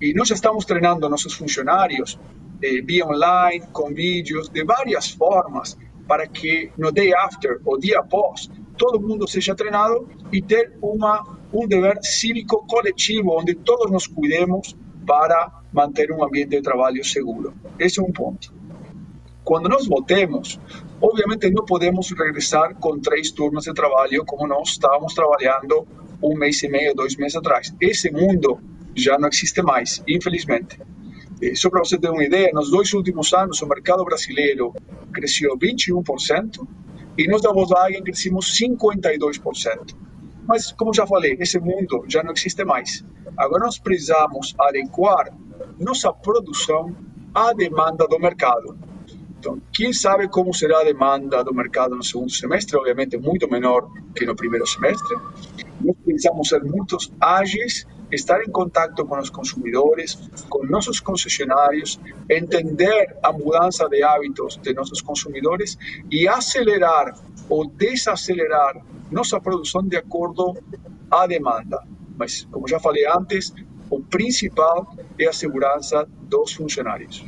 E 0.00 0.14
nós 0.14 0.30
estamos 0.30 0.64
treinando 0.64 1.08
nossos 1.08 1.34
funcionários 1.34 2.18
eh, 2.62 2.80
via 2.82 3.06
online, 3.06 3.66
com 3.72 3.92
vídeos, 3.92 4.48
de 4.48 4.64
várias 4.64 5.10
formas, 5.10 5.76
para 6.06 6.26
que 6.26 6.70
no 6.76 6.90
day 6.90 7.14
after, 7.14 7.60
o 7.64 7.76
dia 7.76 8.00
após, 8.00 8.50
todo 8.76 9.00
mundo 9.00 9.28
seja 9.28 9.54
treinado 9.54 10.08
e 10.32 10.40
ter 10.40 10.72
uma, 10.82 11.38
um 11.52 11.68
dever 11.68 11.98
cívico 12.02 12.66
coletivo, 12.66 13.38
onde 13.38 13.54
todos 13.54 13.90
nos 13.90 14.06
cuidemos 14.06 14.74
para 15.06 15.62
manter 15.72 16.10
um 16.10 16.24
ambiente 16.24 16.50
de 16.50 16.62
trabalho 16.62 17.04
seguro. 17.04 17.52
Esse 17.78 18.00
é 18.00 18.02
um 18.02 18.10
ponto. 18.10 18.52
Quando 19.44 19.68
nós 19.68 19.86
voltemos, 19.86 20.58
obviamente 21.00 21.50
não 21.50 21.64
podemos 21.64 22.10
regressar 22.10 22.74
com 22.76 22.98
três 22.98 23.30
turmas 23.30 23.64
de 23.64 23.74
trabalho 23.74 24.24
como 24.24 24.46
nós 24.46 24.70
estávamos 24.70 25.14
trabalhando 25.14 25.86
um 26.22 26.36
mês 26.36 26.62
e 26.62 26.68
meio, 26.68 26.94
dois 26.94 27.16
meses 27.16 27.36
atrás. 27.36 27.74
Esse 27.80 28.10
mundo 28.10 28.60
já 28.94 29.18
não 29.18 29.28
existe 29.28 29.62
mais, 29.62 30.02
infelizmente. 30.06 30.78
Só 31.54 31.70
para 31.70 31.80
você 31.80 31.98
ter 31.98 32.10
uma 32.10 32.22
ideia, 32.22 32.50
nos 32.52 32.70
dois 32.70 32.92
últimos 32.92 33.32
anos 33.32 33.62
o 33.62 33.66
mercado 33.66 34.04
brasileiro 34.04 34.74
cresceu 35.12 35.56
21% 35.56 36.66
e 37.16 37.26
nós 37.26 37.40
da 37.40 37.52
Volkswagen 37.52 38.02
crescimos 38.02 38.58
52%. 38.58 39.96
Mas, 40.46 40.72
como 40.72 40.92
já 40.92 41.06
falei, 41.06 41.36
esse 41.40 41.58
mundo 41.58 42.04
já 42.08 42.22
não 42.22 42.32
existe 42.32 42.64
mais. 42.64 43.04
Agora 43.36 43.64
nós 43.64 43.78
precisamos 43.78 44.54
adequar 44.58 45.32
nossa 45.78 46.12
produção 46.12 46.94
à 47.34 47.52
demanda 47.52 48.06
do 48.06 48.18
mercado. 48.18 48.76
Então, 49.40 49.58
quem 49.72 49.90
sabe 49.90 50.28
como 50.28 50.52
será 50.52 50.80
a 50.80 50.84
demanda 50.84 51.42
do 51.42 51.54
mercado 51.54 51.96
no 51.96 52.04
segundo 52.04 52.30
semestre? 52.30 52.76
Obviamente, 52.76 53.16
muito 53.16 53.50
menor 53.50 53.90
que 54.14 54.26
no 54.26 54.36
primeiro 54.36 54.66
semestre. 54.66 55.16
Nós 55.80 55.96
precisamos 56.04 56.46
ser 56.46 56.62
muito 56.62 56.98
ágeis, 57.18 57.86
estar 58.12 58.42
em 58.42 58.50
contato 58.50 59.02
com 59.06 59.18
os 59.18 59.30
consumidores, 59.30 60.14
com 60.50 60.66
nossos 60.66 61.00
concessionários, 61.00 61.98
entender 62.28 63.16
a 63.22 63.32
mudança 63.32 63.88
de 63.88 64.02
hábitos 64.02 64.58
de 64.58 64.74
nossos 64.74 65.00
consumidores 65.00 65.78
e 66.10 66.28
acelerar 66.28 67.14
ou 67.48 67.66
desacelerar 67.66 68.76
nossa 69.10 69.40
produção 69.40 69.82
de 69.82 69.96
acordo 69.96 70.54
à 71.10 71.26
demanda. 71.26 71.82
Mas, 72.14 72.46
como 72.52 72.68
já 72.68 72.78
falei 72.78 73.06
antes, 73.06 73.54
o 73.88 74.02
principal 74.02 74.94
é 75.18 75.26
a 75.26 75.32
segurança 75.32 76.06
dos 76.28 76.52
funcionários. 76.52 77.24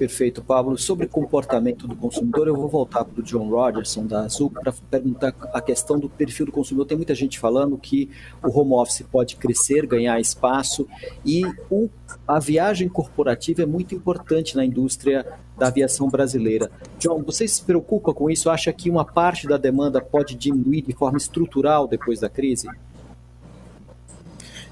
Perfeito, 0.00 0.42
Pablo. 0.42 0.78
Sobre 0.78 1.06
comportamento 1.06 1.86
do 1.86 1.94
consumidor, 1.94 2.48
eu 2.48 2.56
vou 2.56 2.70
voltar 2.70 3.04
para 3.04 3.20
o 3.20 3.22
John 3.22 3.50
Rogerson, 3.50 4.06
da 4.06 4.22
Azul, 4.22 4.48
para 4.48 4.72
perguntar 4.72 5.34
a 5.52 5.60
questão 5.60 5.98
do 5.98 6.08
perfil 6.08 6.46
do 6.46 6.52
consumidor. 6.52 6.86
Tem 6.86 6.96
muita 6.96 7.14
gente 7.14 7.38
falando 7.38 7.76
que 7.76 8.08
o 8.42 8.48
home 8.48 8.72
office 8.72 9.02
pode 9.12 9.36
crescer, 9.36 9.86
ganhar 9.86 10.18
espaço, 10.18 10.88
e 11.22 11.42
o, 11.70 11.90
a 12.26 12.38
viagem 12.38 12.88
corporativa 12.88 13.60
é 13.60 13.66
muito 13.66 13.94
importante 13.94 14.56
na 14.56 14.64
indústria 14.64 15.26
da 15.58 15.66
aviação 15.66 16.08
brasileira. 16.08 16.70
John, 16.98 17.22
você 17.22 17.46
se 17.46 17.62
preocupa 17.62 18.14
com 18.14 18.30
isso? 18.30 18.48
Acha 18.48 18.72
que 18.72 18.88
uma 18.88 19.04
parte 19.04 19.46
da 19.46 19.58
demanda 19.58 20.00
pode 20.00 20.34
diminuir 20.34 20.80
de 20.80 20.94
forma 20.94 21.18
estrutural 21.18 21.86
depois 21.86 22.20
da 22.20 22.30
crise? 22.30 22.66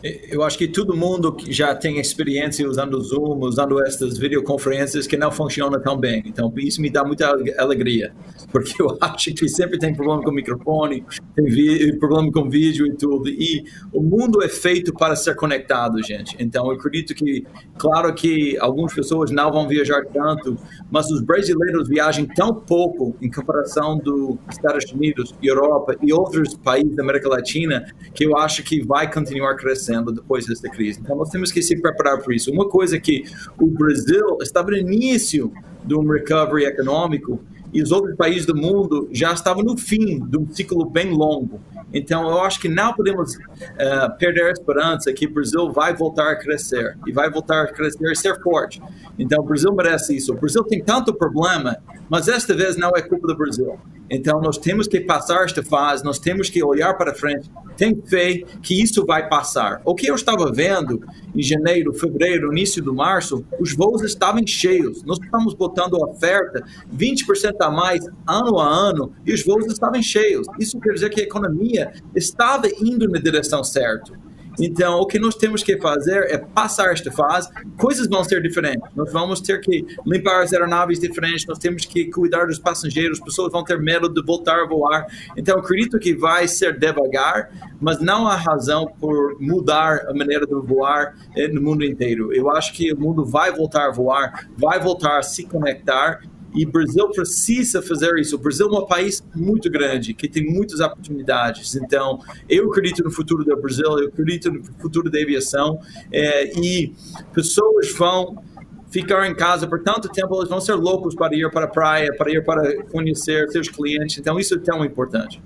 Eu 0.03 0.45
acho 0.45 0.57
que 0.57 0.69
todo 0.69 0.97
mundo 0.97 1.37
já 1.49 1.75
tem 1.75 1.99
experiência 1.99 2.69
usando 2.69 3.01
Zoom, 3.01 3.41
usando 3.41 3.83
essas 3.83 4.17
videoconferências 4.17 5.09
que 5.09 5.17
não 5.17 5.33
funcionam 5.33 5.81
tão 5.81 5.99
bem. 5.99 6.23
Então, 6.25 6.53
isso 6.57 6.81
me 6.81 6.89
dá 6.89 7.05
muita 7.05 7.29
alegria, 7.59 8.13
porque 8.53 8.81
eu 8.81 8.97
acho 9.03 9.35
que 9.35 9.49
sempre 9.49 9.77
tem 9.77 9.93
problema 9.93 10.23
com 10.23 10.31
microfone, 10.31 11.05
tem 11.35 11.99
problema 11.99 12.31
com 12.31 12.49
vídeo 12.49 12.87
e 12.87 12.95
tudo. 12.95 13.29
E 13.29 13.65
o 13.93 14.01
mundo 14.01 14.41
é 14.43 14.49
feito 14.49 14.93
para 14.93 15.17
ser 15.17 15.35
conectado, 15.35 16.01
gente. 16.03 16.37
Então, 16.39 16.67
eu 16.67 16.73
acredito 16.73 17.13
que, 17.13 17.45
claro 17.77 18.15
que 18.15 18.57
algumas 18.61 18.95
pessoas 18.95 19.33
não 19.33 19.51
vão 19.51 19.67
viajar 19.67 20.05
tanto, 20.13 20.57
mas 20.91 21.11
os 21.11 21.21
brasileiros 21.21 21.89
viajam 21.89 22.25
tão 22.25 22.55
pouco 22.55 23.17
em 23.21 23.29
comparação 23.29 23.99
dos 23.99 24.37
Estados 24.49 24.93
Unidos, 24.93 25.35
Europa 25.43 25.97
e 26.01 26.13
outros 26.13 26.55
países 26.55 26.95
da 26.95 27.03
América 27.03 27.29
Latina, 27.29 27.85
que 28.15 28.25
eu 28.25 28.37
acho 28.37 28.63
que 28.63 28.81
vai 28.85 29.13
continuar 29.13 29.57
crescendo 29.57 29.88
acontecendo 29.89 30.13
depois 30.13 30.47
dessa 30.47 30.69
crise. 30.69 31.01
Então, 31.01 31.17
nós 31.17 31.31
temos 31.31 31.51
que 31.51 31.63
se 31.63 31.81
preparar 31.81 32.19
para 32.19 32.35
isso. 32.35 32.51
Uma 32.53 32.69
coisa 32.69 32.99
que 33.01 33.25
o 33.59 33.67
Brasil 33.67 34.39
estava 34.43 34.71
no 34.71 34.77
início 34.77 35.53
de 35.85 35.95
um 35.95 36.07
recovery 36.07 36.65
econômico 36.65 37.41
e 37.73 37.83
os 37.83 37.91
outros 37.93 38.15
países 38.17 38.47
do 38.47 38.55
mundo 38.55 39.09
já 39.13 39.33
estavam 39.33 39.63
no 39.63 39.77
fim 39.77 40.19
de 40.27 40.39
um 40.39 40.51
ciclo 40.51 40.89
bem 40.89 41.11
longo. 41.11 41.61
Então, 41.93 42.29
eu 42.29 42.41
acho 42.43 42.61
que 42.61 42.69
não 42.69 42.93
podemos 42.93 43.35
uh, 43.35 44.19
perder 44.19 44.45
a 44.45 44.51
esperança 44.51 45.13
que 45.13 45.27
o 45.27 45.33
Brasil 45.33 45.73
vai 45.73 45.95
voltar 45.95 46.31
a 46.31 46.37
crescer 46.37 46.97
e 47.07 47.13
vai 47.13 47.31
voltar 47.31 47.63
a 47.63 47.67
crescer 47.67 48.11
e 48.11 48.17
ser 48.17 48.41
forte. 48.43 48.81
Então, 49.19 49.43
o 49.43 49.47
Brasil 49.47 49.73
merece 49.73 50.17
isso. 50.17 50.33
O 50.33 50.37
Brasil 50.37 50.63
tem 50.65 50.83
tanto 50.83 51.15
problema, 51.15 51.77
mas 52.09 52.29
esta 52.29 52.55
vez 52.55 52.77
não 52.77 52.91
é 52.95 53.03
culpa 53.03 53.27
do 53.27 53.37
Brasil. 53.37 53.79
Então, 54.11 54.41
nós 54.41 54.57
temos 54.57 54.89
que 54.89 55.01
passar 55.01 55.45
esta 55.45 55.63
fase, 55.63 56.03
nós 56.03 56.19
temos 56.19 56.49
que 56.49 56.63
olhar 56.63 56.95
para 56.95 57.15
frente, 57.15 57.51
tem 57.77 58.01
fé 58.07 58.43
que 58.63 58.83
isso 58.83 59.05
vai 59.05 59.29
passar. 59.29 59.83
O 59.85 59.95
que 59.95 60.07
eu 60.11 60.15
estava 60.15 60.51
vendo 60.51 61.01
em 61.35 61.43
janeiro, 61.43 61.93
fevereiro, 61.93 62.51
início 62.51 62.83
do 62.83 62.95
março, 62.95 63.45
os 63.61 63.75
voos 63.75 64.03
estavam 64.03 64.45
cheios. 64.47 65.05
Nós 65.05 65.19
estamos 65.23 65.55
botando 65.55 65.95
oferta 65.95 66.65
20% 66.93 67.55
a 67.61 67.71
mais 67.71 68.05
ano 68.27 68.59
a 68.59 68.67
ano 68.67 69.13
e 69.27 69.33
os 69.33 69.45
voos 69.45 69.67
estavam 69.67 70.03
cheios. 70.03 70.47
Isso 70.59 70.81
quer 70.81 70.95
dizer 70.95 71.11
que 71.11 71.21
a 71.21 71.25
economia 71.25 71.78
estava 72.15 72.67
indo 72.81 73.09
na 73.09 73.19
direção 73.19 73.63
certa. 73.65 74.13
Então, 74.61 74.99
o 74.99 75.07
que 75.07 75.19
nós 75.19 75.37
temos 75.37 75.63
que 75.63 75.79
fazer 75.79 76.25
é 76.31 76.37
passar 76.37 76.93
esta 76.93 77.13
fase. 77.13 77.49
Coisas 77.77 78.09
vão 78.09 78.25
ser 78.25 78.43
diferentes. 78.43 78.89
Nós 78.97 79.13
vamos 79.13 79.41
ter 79.41 79.61
que 79.61 79.87
limpar 80.05 80.43
as 80.43 80.53
aeronaves 80.53 80.99
diferentes, 80.99 81.47
nós 81.47 81.59
temos 81.59 81.85
que 81.85 82.11
cuidar 82.11 82.47
dos 82.47 82.59
passageiros, 82.59 83.21
pessoas 83.21 83.53
vão 83.53 83.63
ter 83.63 83.79
medo 83.79 84.09
de 84.09 84.21
voltar 84.21 84.59
a 84.59 84.67
voar. 84.67 85.07
Então, 85.37 85.59
acredito 85.59 85.99
que 85.99 86.15
vai 86.15 86.49
ser 86.49 86.77
devagar, 86.77 87.51
mas 87.81 88.01
não 88.01 88.27
há 88.27 88.35
razão 88.35 88.87
por 88.99 89.41
mudar 89.41 90.07
a 90.09 90.13
maneira 90.13 90.45
de 90.45 90.55
voar 90.55 91.15
eh, 91.37 91.47
no 91.49 91.63
mundo 91.63 91.85
inteiro. 91.85 92.33
Eu 92.33 92.51
acho 92.51 92.73
que 92.73 92.93
o 92.93 92.99
mundo 92.99 93.25
vai 93.25 93.53
voltar 93.53 93.87
a 93.87 93.93
voar, 93.93 94.49
vai 94.57 94.81
voltar 94.81 95.19
a 95.19 95.23
se 95.23 95.45
conectar 95.45 96.21
e 96.55 96.65
o 96.65 96.71
Brasil 96.71 97.09
precisa 97.11 97.83
fazer 97.83 98.17
isso. 98.19 98.37
O 98.37 98.39
Brasil 98.39 98.69
é 98.69 98.79
um 98.79 98.87
país 98.87 99.23
muito 99.35 99.71
grande, 99.71 100.15
que 100.15 100.29
tem 100.29 100.45
muitas 100.45 100.81
oportunidades. 100.81 101.75
Então, 101.77 102.21
eu 102.49 102.71
acredito 102.71 103.05
no 103.05 103.11
futuro 103.11 103.45
do 103.45 103.57
Brasil, 103.57 103.99
eu 103.99 104.09
acredito 104.09 104.51
no 104.51 104.65
futuro 104.65 105.11
da 105.11 105.19
aviação. 105.19 105.81
É, 106.13 106.59
e 106.59 106.93
pessoas 107.33 107.93
vão 107.93 108.43
ficar 108.91 109.29
em 109.29 109.35
casa 109.35 109.67
por 109.67 109.83
tanto 109.83 110.09
tempo, 110.09 110.35
eles 110.37 110.49
vão 110.49 110.61
ser 110.61 110.75
loucos 110.75 111.15
para 111.15 111.35
ir 111.35 111.51
para 111.51 111.67
a 111.67 111.69
praia, 111.69 112.15
para 112.17 112.31
ir 112.31 112.45
para 112.45 112.83
conhecer 112.85 113.49
seus 113.51 113.69
clientes. 113.69 114.19
Então, 114.19 114.39
isso 114.39 114.55
é 114.55 114.59
tão 114.59 114.85
importante. 114.85 115.41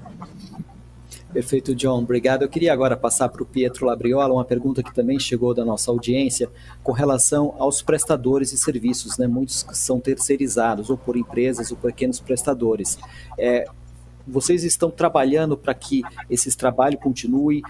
Perfeito, 1.32 1.74
John. 1.74 2.02
Obrigado. 2.02 2.42
Eu 2.42 2.48
queria 2.48 2.72
agora 2.72 2.94
passar 2.94 3.28
para 3.30 3.42
o 3.42 3.46
Pietro 3.46 3.86
Labriola 3.86 4.34
uma 4.34 4.44
pergunta 4.44 4.82
que 4.82 4.94
também 4.94 5.18
chegou 5.18 5.54
da 5.54 5.64
nossa 5.64 5.90
audiência 5.90 6.50
com 6.82 6.92
relação 6.92 7.54
aos 7.58 7.80
prestadores 7.80 8.50
de 8.50 8.58
serviços, 8.58 9.16
né? 9.16 9.26
Muitos 9.26 9.64
são 9.72 9.98
terceirizados 9.98 10.90
ou 10.90 10.98
por 10.98 11.16
empresas 11.16 11.70
ou 11.70 11.76
pequenos 11.78 12.20
prestadores. 12.20 12.98
É, 13.38 13.64
vocês 14.28 14.62
estão 14.62 14.90
trabalhando 14.90 15.56
para 15.56 15.72
que 15.72 16.02
esse 16.28 16.54
trabalho 16.54 16.98
continue? 16.98 17.62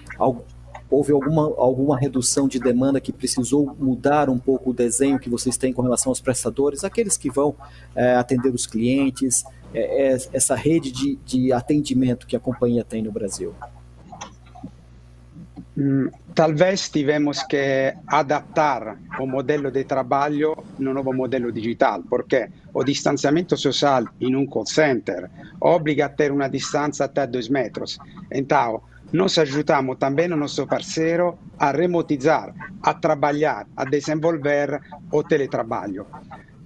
Houve 0.93 1.12
alguma, 1.12 1.43
alguma 1.57 1.99
redução 1.99 2.47
de 2.47 2.61
demanda 2.61 3.01
que 3.01 3.12
precisou 3.12 3.74
mudar 3.78 4.28
um 4.28 4.38
pouco 4.38 4.70
o 4.70 4.74
desenho 4.74 5.18
que 5.18 5.30
vocês 5.30 5.57
têm 5.57 5.72
com 5.72 5.82
relação 5.82 6.11
aos 6.11 6.20
prestadores, 6.20 6.84
aqueles 6.84 7.16
que 7.16 7.30
vão 7.30 7.55
é, 7.97 8.14
atender 8.14 8.53
os 8.55 8.66
clientes? 8.66 9.45
é, 9.74 10.12
é 10.12 10.18
essa 10.32 10.55
rede 10.55 10.90
de, 10.90 11.16
de 11.24 11.53
atendimento 11.53 12.26
que 12.26 12.36
a 12.36 12.40
companhia 12.40 12.84
tem 12.84 13.03
no 13.03 13.11
Brasil? 13.11 13.55
Mm, 15.74 16.09
talvez 16.34 16.88
tivemos 16.90 17.43
que 17.43 17.95
adaptar 18.07 18.99
o 19.18 19.26
modelo 19.26 19.70
de 19.70 19.84
trabalho 19.84 20.55
no 20.78 20.93
novo 20.93 21.12
modelo 21.14 21.51
digital, 21.51 22.03
porque 22.03 22.51
o 22.74 22.84
distanciamento 22.84 23.57
social 23.57 24.05
em 24.20 24.36
um 24.36 24.47
call 24.47 24.66
center 24.66 25.30
obriga 25.59 26.07
a 26.07 26.09
ter 26.11 26.30
uma 26.30 26.49
distância 26.49 27.07
até 27.07 27.26
2 27.26 27.49
metros. 27.49 27.99
Então, 28.30 28.82
nós 29.12 29.38
ajudamos 29.38 29.98
também 29.98 30.32
o 30.32 30.36
nosso 30.36 30.66
parceiro 30.66 31.38
a 31.58 31.70
remotizar, 31.70 32.54
a 32.82 32.94
trabalhar, 32.94 33.66
a 33.76 33.84
desenvolver 33.84 34.80
o 35.12 35.22
teletrabalho. 35.22 36.06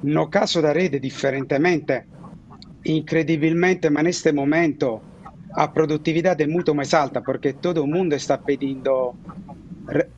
No 0.05 0.29
caso 0.29 0.63
da 0.63 0.73
rede, 0.73 1.01
diferentemente, 1.01 2.05
increíblemente, 2.85 3.91
mas 3.91 4.05
neste 4.05 4.33
momento 4.33 5.01
a 5.55 5.69
produtividade 5.69 6.45
é 6.45 6.47
muito 6.47 6.75
mais 6.75 6.95
alta 6.95 7.21
porque 7.21 7.55
todo 7.55 7.87
mundo 7.87 8.15
está 8.15 8.39
pedindo 8.39 9.15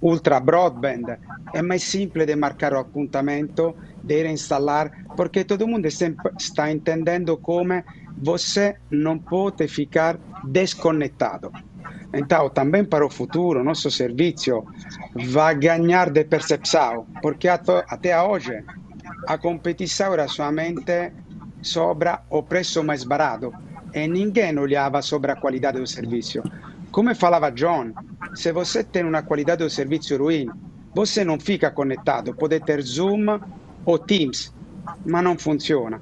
ultra 0.03 0.41
broadband. 0.41 1.18
É 1.55 1.62
mais 1.62 1.83
simples 1.85 2.26
de 2.26 2.37
marcar 2.37 2.74
o 2.74 2.79
apontamento, 2.79 3.74
de 4.03 4.26
instalar, 4.29 4.91
porque 5.16 5.45
todo 5.45 5.66
mundo 5.66 5.87
está 5.87 6.70
entendendo 6.70 7.39
como 7.39 7.83
você 8.16 8.76
não 8.91 9.18
pode 9.18 9.66
ficar 9.68 10.18
desconectado. 10.45 11.53
Então, 12.13 12.49
também 12.49 12.85
para 12.85 13.05
o 13.05 13.11
futuro, 13.11 13.63
nosso 13.63 13.91
serviço 13.91 14.65
vai 15.15 15.55
ganhar 15.55 16.11
de 16.11 16.25
percepção, 16.25 17.07
porque 17.21 17.49
até 17.49 18.21
hoje 18.21 18.65
a 19.27 19.37
competição 19.37 20.15
era 20.15 20.27
somente 20.27 21.13
sobre 21.61 22.11
o 22.31 22.43
preço 22.43 22.83
mais 22.83 23.05
barato 23.05 23.53
e 23.95 24.07
ninguém 24.07 24.59
olhava 24.59 25.03
sobre 25.03 25.33
a 25.33 25.37
qualidade 25.37 25.79
do 25.79 25.87
serviço. 25.87 26.43
Come 26.91 27.15
falava 27.15 27.51
John, 27.51 27.93
se 28.35 28.53
você 28.53 28.83
tem 28.83 29.05
uma 29.05 29.23
qualidade 29.23 29.63
do 29.63 29.71
serviço 29.71 30.17
ruim, 30.17 30.49
você 30.95 31.25
não 31.25 31.39
fica 31.39 31.71
conectado. 31.71 32.35
Pode 32.35 32.61
ter 32.61 32.81
Zoom 32.83 33.39
ou 33.85 33.99
Teams, 33.99 34.53
mas 35.05 35.25
não 35.25 35.39
funciona. 35.39 36.01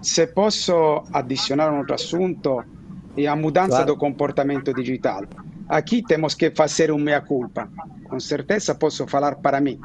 Se 0.00 0.26
posso 0.28 1.02
adicionar 1.12 1.72
um 1.72 1.78
outro 1.78 1.94
assunto, 1.94 2.62
é 3.16 3.26
a 3.26 3.34
mudança 3.34 3.68
claro. 3.68 3.86
do 3.86 3.96
comportamento 3.96 4.72
digital. 4.72 5.24
Aqui 5.68 6.02
temos 6.02 6.34
que 6.34 6.50
fazer 6.50 6.90
uma 6.90 7.04
meia-culpa. 7.04 7.68
Com 8.08 8.18
certeza 8.18 8.74
posso 8.74 9.06
falar 9.06 9.36
para 9.36 9.60
mim, 9.60 9.78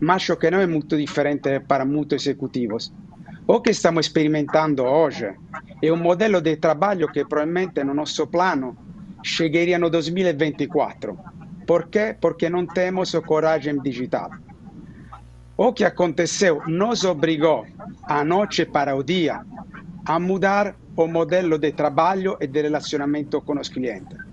mas 0.00 0.16
acho 0.16 0.36
que 0.36 0.50
não 0.50 0.60
é 0.60 0.66
muito 0.66 0.96
diferente 0.96 1.60
para 1.60 1.84
muitos 1.84 2.22
executivos. 2.22 2.92
O 3.46 3.60
que 3.60 3.70
estamos 3.70 4.06
experimentando 4.06 4.84
hoje 4.84 5.34
é 5.82 5.92
um 5.92 5.96
modelo 5.96 6.40
de 6.40 6.56
trabalho 6.56 7.10
que 7.10 7.24
provavelmente 7.24 7.82
no 7.82 7.94
nosso 7.94 8.28
plano 8.28 8.76
chegaria 9.22 9.78
no 9.78 9.90
2024. 9.90 11.18
Por 11.66 11.88
quê? 11.88 12.16
Porque 12.20 12.48
não 12.48 12.64
temos 12.64 13.12
coragem 13.26 13.80
digital. 13.82 14.30
O 15.56 15.72
que 15.72 15.84
aconteceu 15.84 16.62
nos 16.66 17.04
obrigou, 17.04 17.66
a 18.04 18.24
noite 18.24 18.66
para 18.66 18.96
o 18.96 19.02
a 20.06 20.18
mudar 20.18 20.76
o 20.96 21.06
modelo 21.06 21.58
de 21.58 21.72
trabalho 21.72 22.36
e 22.40 22.46
de 22.46 22.62
relacionamento 22.62 23.40
com 23.42 23.58
os 23.58 23.68
clientes. 23.68 24.23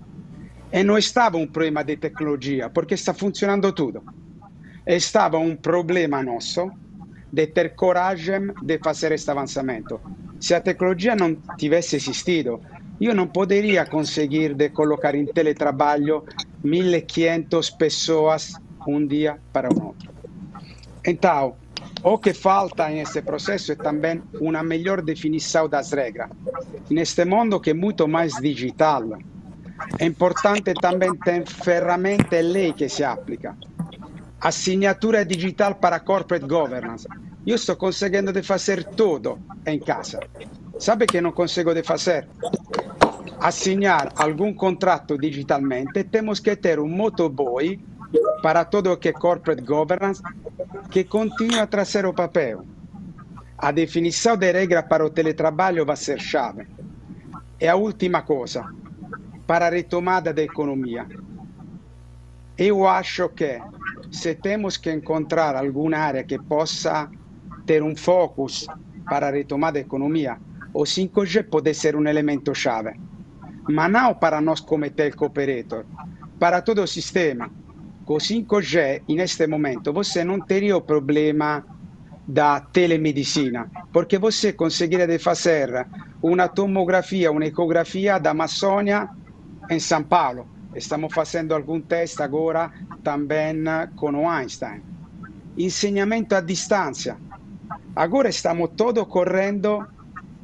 E 0.72 0.82
não 0.82 0.96
estava 0.96 1.36
um 1.36 1.46
problema 1.46 1.84
de 1.84 1.96
tecnologia, 1.96 2.70
porque 2.70 2.94
está 2.94 3.12
funcionando 3.12 3.72
tudo. 3.72 4.02
Estava 4.86 5.38
um 5.38 5.54
problema 5.54 6.22
nosso 6.22 6.70
de 7.30 7.46
ter 7.46 7.74
coragem 7.74 8.52
de 8.62 8.78
fazer 8.78 9.12
este 9.12 9.30
avançamento. 9.30 10.00
Se 10.40 10.54
a 10.54 10.60
tecnologia 10.60 11.14
não 11.14 11.36
tivesse 11.56 11.96
existido, 11.96 12.60
eu 13.00 13.14
não 13.14 13.26
poderia 13.26 13.84
conseguir 13.84 14.54
de 14.54 14.70
colocar 14.70 15.14
em 15.14 15.26
teletrabalho 15.26 16.24
1500 16.64 17.70
pessoas 17.70 18.54
um 18.86 19.06
dia 19.06 19.38
para 19.52 19.68
o 19.72 19.86
outro. 19.86 20.10
Então, 21.04 21.56
o 22.02 22.18
que 22.18 22.32
falta 22.32 22.88
nesse 22.88 23.22
processo 23.22 23.72
é 23.72 23.76
também 23.76 24.22
uma 24.40 24.62
melhor 24.62 25.02
definição 25.02 25.68
das 25.68 25.92
regras. 25.92 26.30
Neste 26.90 27.24
mundo 27.24 27.60
que 27.60 27.70
é 27.70 27.74
muito 27.74 28.06
mais 28.08 28.34
digital, 28.34 29.18
é 29.98 30.06
importante 30.06 30.74
também 30.74 31.14
ter 31.16 31.46
ferramentas 31.46 32.38
e 32.38 32.42
lei 32.42 32.72
que 32.72 32.88
se 32.88 33.04
aplica. 33.04 33.56
Assinatura 34.40 35.24
digital 35.24 35.74
para 35.76 36.00
corporate 36.00 36.46
governance. 36.46 37.06
Eu 37.46 37.56
estou 37.56 37.76
conseguindo 37.76 38.32
de 38.32 38.42
fazer 38.42 38.84
tudo 38.84 39.38
em 39.66 39.78
casa. 39.78 40.20
Sabe 40.78 41.06
que 41.06 41.20
não 41.20 41.32
consigo 41.32 41.74
de 41.74 41.82
fazer? 41.82 42.26
Assinar 43.40 44.12
algum 44.16 44.54
contrato 44.54 45.18
digitalmente, 45.18 46.04
temos 46.04 46.40
que 46.40 46.54
ter 46.56 46.78
um 46.78 46.88
motoboy 46.88 47.80
para 48.42 48.64
todo 48.64 48.92
o 48.92 48.96
que 48.96 49.08
é 49.08 49.12
corporate 49.12 49.62
governance 49.62 50.22
que 50.90 51.04
continua 51.04 51.62
a 51.62 51.66
trazer 51.66 52.04
o 52.06 52.12
papel. 52.12 52.64
A 53.58 53.70
definição 53.70 54.36
de 54.36 54.52
regra 54.52 54.82
para 54.82 55.04
o 55.04 55.10
teletrabalho 55.10 55.86
vai 55.86 55.96
ser 55.96 56.20
chave. 56.20 56.66
E 57.60 57.68
a 57.68 57.76
última 57.76 58.22
coisa, 58.22 58.68
para 59.46 59.66
a 59.66 59.70
retomada 59.70 60.32
da 60.32 60.42
economia. 60.42 61.06
Eu 62.56 62.86
acho 62.86 63.28
que 63.30 63.60
se 64.10 64.34
temos 64.34 64.76
que 64.76 64.92
encontrar 64.92 65.56
alguma 65.56 65.96
área 65.96 66.22
que 66.22 66.38
possa 66.38 67.10
ter 67.66 67.82
um 67.82 67.96
focus 67.96 68.66
para 69.08 69.28
a 69.28 69.30
retomada 69.30 69.74
da 69.74 69.80
economia, 69.80 70.36
o 70.72 70.82
5G 70.82 71.44
pode 71.48 71.72
ser 71.74 71.96
um 71.96 72.06
elemento 72.06 72.54
chave. 72.54 72.92
Mas 73.68 73.90
não 73.90 74.14
para 74.14 74.40
nós 74.40 74.60
como 74.60 74.88
telco 74.90 75.26
operator, 75.26 75.84
para 76.38 76.60
todo 76.60 76.82
o 76.82 76.86
sistema 76.86 77.50
com 78.04 78.14
5G, 78.14 79.02
neste 79.08 79.46
momento, 79.46 79.92
você 79.92 80.24
não 80.24 80.40
teria 80.40 80.76
o 80.76 80.80
problema 80.80 81.64
da 82.26 82.60
telemedicina, 82.60 83.70
porque 83.92 84.18
você 84.18 84.52
conseguiria 84.52 85.18
fazer 85.18 85.86
uma 86.20 86.48
tomografia, 86.48 87.30
uma 87.30 87.44
ecografia 87.44 88.18
da 88.18 88.30
Amazônia 88.30 89.08
em 89.72 89.80
São 89.80 90.02
Paulo. 90.02 90.46
Estamos 90.74 91.12
fazendo 91.12 91.54
algum 91.54 91.80
teste 91.80 92.22
agora 92.22 92.70
também 93.02 93.64
com 93.96 94.12
o 94.12 94.28
Einstein. 94.28 94.82
Ensinamento 95.56 96.34
à 96.34 96.40
distância. 96.40 97.16
Agora 97.94 98.28
estamos 98.28 98.70
todos 98.76 99.06
correndo 99.06 99.86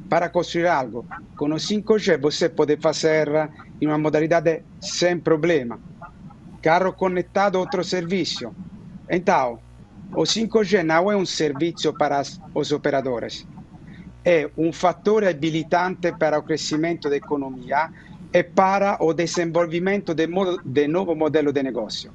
para 0.07 0.29
construir 0.29 0.67
algo. 0.67 1.05
Com 1.35 1.45
o 1.45 1.55
5G 1.55 2.19
você 2.19 2.49
pode 2.49 2.77
fazer 2.77 3.27
em 3.81 3.87
uma 3.87 3.97
modalidade 3.97 4.63
sem 4.79 5.17
problema 5.19 5.79
carro 6.61 6.93
conectado 6.93 7.57
a 7.57 7.59
outro 7.59 7.83
serviço. 7.83 8.53
Então, 9.09 9.59
o 10.13 10.23
5G 10.23 10.83
não 10.83 11.11
é 11.11 11.15
um 11.15 11.25
serviço 11.25 11.93
para 11.93 12.21
os 12.53 12.71
operadores, 12.71 13.47
é 14.23 14.49
um 14.57 14.71
fator 14.73 15.23
habilitante 15.23 16.11
para 16.11 16.37
o 16.37 16.43
crescimento 16.43 17.09
da 17.09 17.15
economia 17.15 17.89
e 18.31 18.43
para 18.43 18.97
o 19.03 19.13
desenvolvimento 19.13 20.13
de, 20.13 20.27
de 20.65 20.87
novo 20.87 21.15
modelo 21.15 21.51
de 21.51 21.63
negócio. 21.63 22.11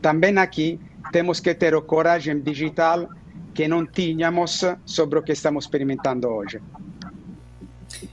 Também 0.00 0.38
aqui 0.38 0.80
temos 1.12 1.40
que 1.40 1.54
ter 1.54 1.74
a 1.74 1.80
coragem 1.80 2.40
digital 2.40 3.08
que 3.54 3.66
não 3.66 3.86
tínhamos 3.86 4.62
sobre 4.84 5.18
o 5.18 5.22
que 5.22 5.32
estamos 5.32 5.64
experimentando 5.64 6.28
hoje. 6.28 6.60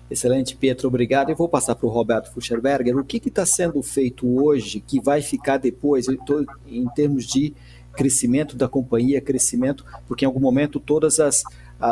Excelente, 0.09 0.55
Pietro, 0.55 0.87
obrigado. 0.87 1.29
Eu 1.29 1.35
vou 1.35 1.49
passar 1.49 1.75
para 1.75 1.87
o 1.87 1.89
Roberto 1.89 2.31
Fuscherberger. 2.31 2.95
O 2.97 3.03
que 3.03 3.17
está 3.17 3.45
sendo 3.45 3.81
feito 3.81 4.27
hoje 4.41 4.79
que 4.79 5.01
vai 5.01 5.21
ficar 5.21 5.57
depois, 5.57 6.05
em 6.67 6.87
termos 6.95 7.25
de 7.25 7.53
crescimento 7.93 8.55
da 8.55 8.67
companhia, 8.67 9.21
crescimento, 9.21 9.85
porque 10.07 10.25
em 10.25 10.27
algum 10.27 10.39
momento 10.39 10.79
todas 10.79 11.19
as 11.19 11.43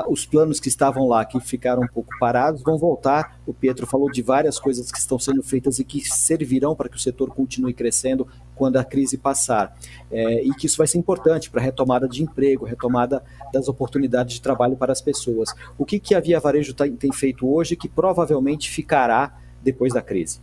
os 0.08 0.26
planos 0.26 0.60
que 0.60 0.70
estavam 0.70 1.08
lá, 1.08 1.26
que 1.26 1.40
ficaram 1.40 1.84
um 1.84 1.88
pouco 1.88 2.10
parados, 2.20 2.62
vão 2.62 2.78
voltar. 2.78 3.40
O 3.46 3.54
Pietro 3.54 3.86
falou 3.86 4.10
de 4.10 4.22
várias 4.22 4.60
coisas 4.60 4.92
que 4.92 4.98
estão 4.98 5.20
sendo 5.20 5.44
feitas 5.44 5.80
e 5.80 5.84
que 5.84 6.02
servirão 6.02 6.76
para 6.76 6.88
que 6.88 6.96
o 6.96 7.00
setor 7.00 7.30
continue 7.34 7.74
crescendo 7.74 8.28
quando 8.56 8.78
a 8.78 8.84
crise 8.84 9.18
passar. 9.18 9.76
É, 10.10 10.44
e 10.44 10.54
que 10.54 10.66
isso 10.66 10.78
vai 10.78 10.88
ser 10.88 10.98
importante 10.98 11.50
para 11.50 11.62
a 11.62 11.64
retomada 11.64 12.08
de 12.08 12.24
emprego, 12.24 12.66
retomada 12.66 13.24
das 13.54 13.68
oportunidades 13.68 14.36
de 14.36 14.42
trabalho 14.42 14.78
para 14.78 14.94
as 14.94 15.02
pessoas. 15.02 15.54
O 15.78 15.86
que, 15.86 16.00
que 16.00 16.16
a 16.16 16.20
Via 16.20 16.40
Varejo 16.40 16.74
tá, 16.74 16.86
tem 16.88 17.12
feito 17.12 17.52
hoje 17.52 17.76
que 17.76 17.90
provavelmente 17.90 18.70
ficará 18.70 19.38
depois 19.62 19.94
da 19.94 20.02
crise? 20.02 20.40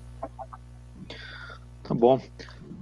Tá 1.82 1.94
bom. 1.94 2.20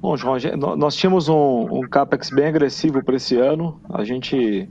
Bom, 0.00 0.16
João, 0.16 0.36
nós 0.76 0.94
tínhamos 0.94 1.28
um, 1.28 1.80
um 1.80 1.88
CAPEX 1.88 2.30
bem 2.30 2.46
agressivo 2.46 3.02
para 3.04 3.16
esse 3.16 3.36
ano. 3.36 3.80
A 3.88 4.04
gente 4.04 4.68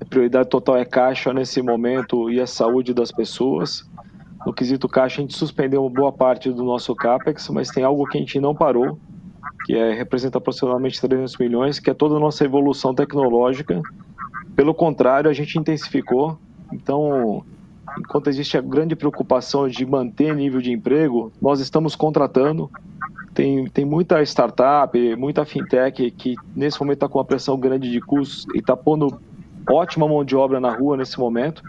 a 0.00 0.04
prioridade 0.04 0.48
total 0.48 0.76
é 0.76 0.84
caixa 0.84 1.32
nesse 1.32 1.60
momento 1.60 2.30
e 2.30 2.40
a 2.40 2.46
saúde 2.46 2.94
das 2.94 3.10
pessoas. 3.10 3.88
No 4.46 4.52
quesito 4.52 4.88
caixa, 4.88 5.20
a 5.20 5.22
gente 5.22 5.36
suspendeu 5.36 5.82
uma 5.82 5.90
boa 5.90 6.12
parte 6.12 6.50
do 6.50 6.62
nosso 6.62 6.94
CAPEX, 6.94 7.48
mas 7.48 7.68
tem 7.68 7.82
algo 7.82 8.06
que 8.06 8.16
a 8.16 8.20
gente 8.20 8.40
não 8.40 8.54
parou, 8.54 8.98
que 9.64 9.74
é, 9.74 9.92
representa 9.92 10.38
aproximadamente 10.38 11.00
300 11.00 11.36
milhões, 11.36 11.80
que 11.80 11.90
é 11.90 11.94
toda 11.94 12.16
a 12.16 12.20
nossa 12.20 12.44
evolução 12.44 12.94
tecnológica. 12.94 13.80
Pelo 14.54 14.72
contrário, 14.72 15.28
a 15.28 15.34
gente 15.34 15.58
intensificou. 15.58 16.38
Então, 16.72 17.44
enquanto 17.98 18.28
existe 18.28 18.56
a 18.56 18.60
grande 18.60 18.94
preocupação 18.94 19.68
de 19.68 19.84
manter 19.84 20.34
nível 20.34 20.60
de 20.60 20.72
emprego, 20.72 21.32
nós 21.42 21.60
estamos 21.60 21.96
contratando. 21.96 22.70
Tem, 23.34 23.66
tem 23.66 23.84
muita 23.84 24.22
startup, 24.22 25.16
muita 25.16 25.44
fintech 25.44 26.10
que 26.12 26.34
nesse 26.56 26.80
momento 26.80 26.96
está 26.96 27.08
com 27.08 27.18
uma 27.18 27.24
pressão 27.24 27.58
grande 27.58 27.90
de 27.90 28.00
custos 28.00 28.46
e 28.54 28.58
está 28.58 28.76
pondo 28.76 29.20
ótima 29.68 30.06
mão 30.06 30.24
de 30.24 30.36
obra 30.36 30.60
na 30.60 30.70
rua 30.70 30.96
nesse 30.96 31.18
momento. 31.18 31.62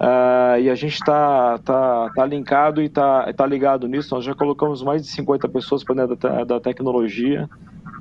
Uh, 0.00 0.60
e 0.60 0.70
a 0.70 0.74
gente 0.74 0.94
está 0.94 1.58
tá, 1.58 2.10
tá 2.14 2.26
linkado 2.26 2.82
e 2.82 2.86
está 2.86 3.32
tá 3.32 3.46
ligado 3.46 3.88
nisso. 3.88 4.14
Nós 4.14 4.24
já 4.24 4.34
colocamos 4.34 4.82
mais 4.82 5.02
de 5.02 5.08
50 5.08 5.48
pessoas 5.48 5.82
para 5.82 5.94
dentro 5.94 6.16
da, 6.16 6.44
da 6.44 6.60
tecnologia 6.60 7.48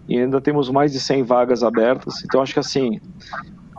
e 0.07 0.19
ainda 0.19 0.39
temos 0.41 0.69
mais 0.69 0.91
de 0.91 0.99
100 0.99 1.23
vagas 1.23 1.63
abertas. 1.63 2.23
Então, 2.23 2.41
acho 2.41 2.53
que 2.53 2.59
assim, 2.59 2.99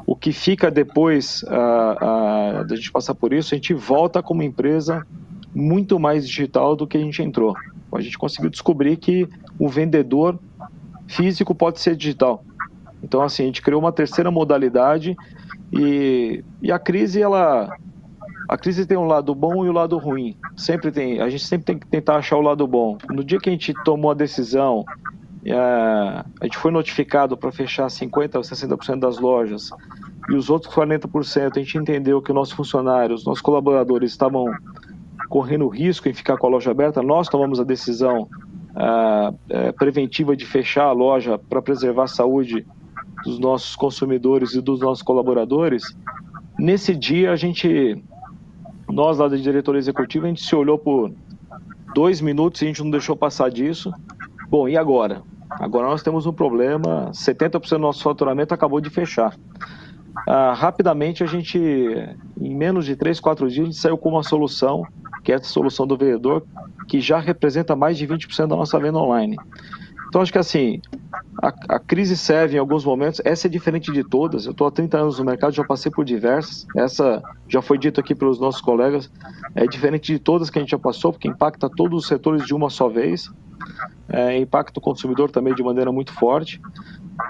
o 0.07 0.16
que 0.16 0.32
fica 0.32 0.70
depois 0.70 1.42
uh, 1.42 2.62
uh, 2.62 2.66
da 2.66 2.76
gente 2.76 2.90
passar 2.90 3.14
por 3.14 3.32
isso, 3.32 3.55
a 3.55 3.57
gente 3.57 3.74
volta 3.74 4.22
como 4.22 4.42
empresa 4.42 5.07
muito 5.55 5.99
mais 5.99 6.26
digital 6.26 6.76
do 6.76 6.86
que 6.86 6.97
a 6.97 7.01
gente 7.01 7.22
entrou. 7.22 7.55
A 7.92 8.01
gente 8.01 8.18
conseguiu 8.18 8.51
descobrir 8.51 8.97
que 8.97 9.28
o 9.59 9.68
vendedor 9.68 10.38
físico 11.07 11.55
pode 11.55 11.80
ser 11.80 11.97
digital. 11.97 12.44
Então, 13.07 13.22
assim, 13.22 13.44
a 13.44 13.46
gente 13.46 13.62
criou 13.62 13.80
uma 13.80 13.92
terceira 13.92 14.32
modalidade 14.32 15.16
e, 15.72 16.44
e 16.61 16.72
a 16.72 16.78
crise, 16.78 17.22
ela. 17.22 17.72
A 18.48 18.57
crise 18.57 18.84
tem 18.84 18.96
um 18.96 19.07
lado 19.07 19.32
bom 19.32 19.64
e 19.64 19.68
o 19.68 19.70
um 19.70 19.74
lado 19.74 19.96
ruim. 19.96 20.36
Sempre 20.57 20.90
tem. 20.90 21.20
A 21.20 21.28
gente 21.28 21.44
sempre 21.44 21.66
tem 21.66 21.78
que 21.78 21.86
tentar 21.86 22.16
achar 22.16 22.36
o 22.36 22.40
lado 22.40 22.66
bom. 22.66 22.98
No 23.09 23.22
dia 23.22 23.38
que 23.38 23.48
a 23.48 23.52
gente 23.52 23.72
tomou 23.84 24.11
a 24.11 24.14
decisão, 24.14 24.84
é, 25.44 25.54
a 25.54 26.44
gente 26.44 26.59
foi 26.59 26.72
notificado 26.72 27.36
para 27.36 27.52
fechar 27.52 27.86
50% 27.86 28.34
ou 28.34 28.40
60% 28.40 28.98
das 28.98 29.18
lojas 29.18 29.70
e 30.28 30.34
os 30.34 30.50
outros 30.50 30.74
40% 30.74 31.57
a 31.57 31.61
gente 31.61 31.78
entendeu 31.78 32.20
que 32.20 32.32
os 32.32 32.34
nossos 32.34 32.54
funcionários, 32.54 33.24
nossos 33.24 33.42
colaboradores 33.42 34.11
estavam 34.11 34.46
correndo 35.28 35.68
risco 35.68 36.09
em 36.09 36.14
ficar 36.14 36.36
com 36.36 36.48
a 36.48 36.50
loja 36.50 36.72
aberta, 36.72 37.02
nós 37.02 37.28
tomamos 37.28 37.61
a 37.61 37.64
decisão 37.64 38.22
uh, 38.22 39.72
preventiva 39.78 40.36
de 40.36 40.44
fechar 40.44 40.84
a 40.84 40.92
loja 40.92 41.38
para 41.38 41.62
preservar 41.62 42.04
a 42.04 42.09
saúde 42.09 42.66
dos 43.24 43.38
nossos 43.38 43.74
consumidores 43.74 44.54
e 44.54 44.61
dos 44.61 44.80
nossos 44.80 45.02
colaboradores, 45.02 45.82
nesse 46.59 46.94
dia 46.94 47.32
a 47.32 47.36
gente, 47.36 48.02
nós 48.88 49.18
lá 49.18 49.28
da 49.28 49.36
diretoria 49.36 49.78
executiva, 49.78 50.26
a 50.26 50.28
gente 50.28 50.42
se 50.42 50.54
olhou 50.54 50.78
por 50.78 51.12
dois 51.94 52.20
minutos 52.20 52.61
e 52.61 52.64
a 52.64 52.68
gente 52.68 52.82
não 52.82 52.90
deixou 52.90 53.16
passar 53.16 53.50
disso. 53.50 53.92
Bom, 54.48 54.68
e 54.68 54.76
agora? 54.76 55.22
Agora 55.50 55.88
nós 55.88 56.02
temos 56.02 56.26
um 56.26 56.32
problema, 56.32 57.11
70% 57.12 57.70
do 57.70 57.78
nosso 57.78 58.02
faturamento 58.02 58.52
acabou 58.52 58.80
de 58.80 58.90
fechar. 58.90 59.34
Ah, 60.26 60.52
rapidamente 60.54 61.22
a 61.22 61.26
gente, 61.26 61.59
em 61.59 62.54
menos 62.54 62.84
de 62.84 62.96
3, 62.96 63.20
4 63.20 63.48
dias, 63.48 63.62
a 63.62 63.64
gente 63.64 63.76
saiu 63.76 63.98
com 63.98 64.11
uma 64.11 64.22
solução, 64.22 64.82
que 65.22 65.32
é 65.32 65.36
a 65.36 65.42
solução 65.42 65.86
do 65.86 65.96
vendedor, 65.96 66.44
que 66.88 67.00
já 67.00 67.18
representa 67.18 67.74
mais 67.74 67.96
de 67.96 68.07
20% 68.07 68.46
da 68.46 68.57
nossa 68.57 68.78
venda 68.78 68.98
online. 68.98 69.36
Então 70.16 70.22
acho 70.22 70.32
que 70.32 70.38
assim, 70.38 70.80
a, 71.42 71.48
a, 71.76 71.78
crise 71.78 72.16
serve 72.16 72.56
em 72.56 72.58
alguns 72.58 72.86
momentos, 72.86 73.20
essa 73.22 73.48
é 73.48 73.50
diferente 73.50 73.92
de 73.92 74.02
todas. 74.02 74.46
Eu 74.46 74.52
estou 74.52 74.66
há 74.66 74.70
30 74.70 74.96
anos 74.96 75.18
no 75.18 75.26
mercado, 75.26 75.52
já 75.52 75.62
passei 75.62 75.92
por 75.92 76.06
diversas. 76.06 76.66
Essa 76.74 77.22
já 77.46 77.60
foi 77.60 77.76
dito 77.76 78.00
aqui 78.00 78.14
pelos 78.14 78.40
nossos 78.40 78.62
colegas, 78.62 79.10
é 79.54 79.66
diferente 79.66 80.10
de 80.10 80.18
todas 80.18 80.48
que 80.48 80.58
a 80.58 80.62
gente 80.62 80.70
já 80.70 80.78
passou, 80.78 81.12
porque 81.12 81.28
impacta 81.28 81.68
todos 81.68 82.04
os 82.04 82.08
setores 82.08 82.46
de 82.46 82.54
uma 82.54 82.70
só 82.70 82.88
vez. 82.88 83.30
É, 84.08 84.38
impacta 84.38 84.80
o 84.80 84.82
consumidor 84.82 85.30
também 85.30 85.54
de 85.54 85.62
maneira 85.62 85.92
muito 85.92 86.14
forte. 86.14 86.62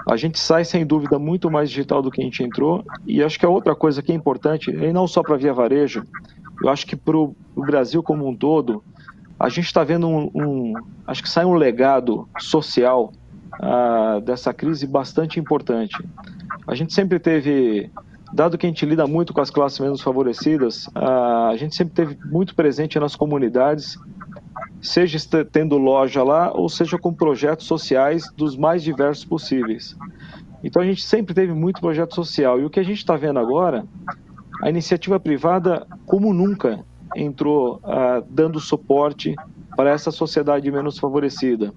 A 0.09 0.15
gente 0.15 0.39
sai, 0.39 0.63
sem 0.63 0.85
dúvida, 0.85 1.19
muito 1.19 1.51
mais 1.51 1.69
digital 1.69 2.01
do 2.01 2.09
que 2.09 2.21
a 2.21 2.23
gente 2.23 2.41
entrou. 2.41 2.85
E 3.05 3.21
acho 3.21 3.37
que 3.37 3.45
a 3.45 3.49
outra 3.49 3.75
coisa 3.75 4.01
que 4.01 4.13
é 4.13 4.15
importante, 4.15 4.71
e 4.71 4.93
não 4.93 5.07
só 5.07 5.21
para 5.21 5.35
Via 5.35 5.53
Varejo, 5.53 6.05
eu 6.63 6.69
acho 6.69 6.87
que 6.87 6.95
para 6.95 7.17
o 7.17 7.35
Brasil 7.53 8.01
como 8.01 8.25
um 8.25 8.33
todo, 8.33 8.81
a 9.39 9.49
gente 9.49 9.65
está 9.65 9.83
vendo 9.83 10.07
um, 10.07 10.31
um, 10.33 10.73
Acho 11.05 11.21
que 11.21 11.29
sai 11.29 11.45
um 11.45 11.53
legado 11.53 12.27
social 12.39 13.11
uh, 13.55 14.19
dessa 14.21 14.53
crise 14.53 14.87
bastante 14.87 15.39
importante. 15.39 15.95
A 16.67 16.75
gente 16.75 16.93
sempre 16.93 17.19
teve. 17.19 17.91
Dado 18.33 18.57
que 18.57 18.65
a 18.65 18.69
gente 18.69 18.85
lida 18.85 19.07
muito 19.07 19.33
com 19.33 19.39
as 19.39 19.49
classes 19.49 19.79
menos 19.79 20.01
favorecidas, 20.01 20.87
uh, 20.87 21.49
a 21.49 21.55
gente 21.55 21.73
sempre 21.75 21.93
teve 21.93 22.17
muito 22.25 22.53
presente 22.53 22.99
nas 22.99 23.15
comunidades, 23.15 23.97
seja 24.81 25.17
tendo 25.49 25.77
loja 25.77 26.21
lá 26.23 26.51
ou 26.51 26.67
seja 26.67 26.97
com 26.97 27.13
projetos 27.13 27.65
sociais 27.65 28.29
dos 28.35 28.57
mais 28.57 28.83
diversos 28.83 29.23
possíveis. 29.23 29.95
Então 30.61 30.81
a 30.81 30.85
gente 30.85 31.03
sempre 31.03 31.33
teve 31.33 31.53
muito 31.53 31.79
projeto 31.79 32.13
social. 32.13 32.59
E 32.59 32.65
o 32.65 32.69
que 32.69 32.81
a 32.81 32.83
gente 32.83 32.97
está 32.97 33.15
vendo 33.15 33.39
agora, 33.39 33.85
a 34.61 34.69
iniciativa 34.69 35.17
privada, 35.17 35.87
como 36.05 36.33
nunca, 36.33 36.83
entrou 37.17 37.81
uh, 37.83 38.25
dando 38.29 38.59
suporte 38.59 39.35
para 39.75 39.89
essa 39.89 40.11
sociedade 40.11 40.71
menos 40.71 40.97
favorecida. 40.97 41.73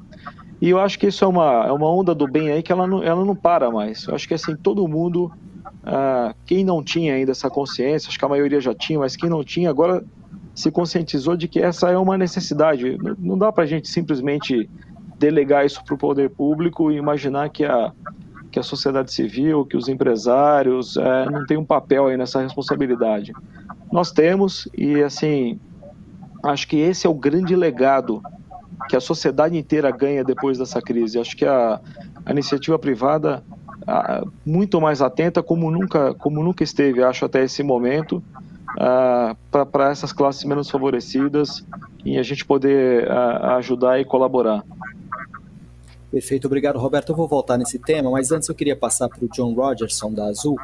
E 0.60 0.68
eu 0.68 0.78
acho 0.78 0.98
que 0.98 1.06
isso 1.06 1.24
é 1.24 1.26
uma, 1.28 1.66
é 1.66 1.72
uma 1.72 1.90
onda 1.90 2.14
do 2.14 2.26
bem 2.26 2.50
aí 2.50 2.62
que 2.62 2.70
ela 2.70 2.86
não, 2.86 3.02
ela 3.02 3.24
não 3.24 3.34
para 3.34 3.70
mais. 3.70 4.06
Eu 4.06 4.14
acho 4.14 4.28
que 4.28 4.34
assim, 4.34 4.54
todo 4.54 4.86
mundo, 4.86 5.32
uh, 5.84 6.34
quem 6.44 6.64
não 6.64 6.82
tinha 6.82 7.14
ainda 7.14 7.32
essa 7.32 7.48
consciência, 7.48 8.08
acho 8.08 8.18
que 8.18 8.24
a 8.24 8.28
maioria 8.28 8.60
já 8.60 8.74
tinha, 8.74 8.98
mas 8.98 9.16
quem 9.16 9.30
não 9.30 9.42
tinha 9.42 9.70
agora 9.70 10.04
se 10.54 10.70
conscientizou 10.70 11.36
de 11.36 11.48
que 11.48 11.60
essa 11.60 11.88
é 11.90 11.96
uma 11.96 12.18
necessidade. 12.18 12.98
Não 13.18 13.38
dá 13.38 13.50
para 13.50 13.64
a 13.64 13.66
gente 13.66 13.88
simplesmente 13.88 14.68
delegar 15.18 15.64
isso 15.64 15.82
para 15.84 15.94
o 15.94 15.98
poder 15.98 16.30
público 16.30 16.90
e 16.90 16.96
imaginar 16.96 17.48
que 17.50 17.64
a, 17.64 17.92
que 18.50 18.58
a 18.58 18.62
sociedade 18.62 19.12
civil, 19.12 19.64
que 19.64 19.76
os 19.76 19.88
empresários 19.88 20.96
é, 20.96 21.30
não 21.30 21.46
têm 21.46 21.56
um 21.56 21.64
papel 21.64 22.08
aí 22.08 22.16
nessa 22.16 22.42
responsabilidade. 22.42 23.32
Nós 23.92 24.12
temos 24.12 24.68
e 24.76 25.02
assim 25.02 25.58
acho 26.42 26.66
que 26.68 26.76
esse 26.76 27.06
é 27.06 27.10
o 27.10 27.14
grande 27.14 27.54
legado 27.54 28.22
que 28.88 28.96
a 28.96 29.00
sociedade 29.00 29.56
inteira 29.56 29.90
ganha 29.90 30.24
depois 30.24 30.58
dessa 30.58 30.80
crise. 30.80 31.18
Acho 31.18 31.36
que 31.36 31.44
a, 31.44 31.80
a 32.24 32.32
iniciativa 32.32 32.78
privada 32.78 33.44
a, 33.86 34.24
muito 34.44 34.80
mais 34.80 35.02
atenta 35.02 35.42
como 35.42 35.70
nunca 35.70 36.14
como 36.14 36.42
nunca 36.42 36.62
esteve, 36.62 37.02
acho 37.02 37.24
até 37.24 37.44
esse 37.44 37.62
momento 37.62 38.22
para 39.50 39.90
essas 39.90 40.12
classes 40.12 40.44
menos 40.44 40.70
favorecidas 40.70 41.64
e 42.04 42.18
a 42.18 42.22
gente 42.22 42.44
poder 42.44 43.10
ajudar 43.10 44.00
e 44.00 44.04
colaborar. 44.04 44.64
Perfeito, 46.10 46.46
obrigado 46.46 46.78
Roberto. 46.78 47.10
Eu 47.10 47.16
vou 47.16 47.28
voltar 47.28 47.56
nesse 47.56 47.78
tema, 47.78 48.10
mas 48.10 48.32
antes 48.32 48.48
eu 48.48 48.54
queria 48.54 48.76
passar 48.76 49.08
para 49.08 49.24
o 49.24 49.28
John 49.28 49.54
Rogerson 49.54 50.12
da 50.12 50.26
Azul 50.26 50.56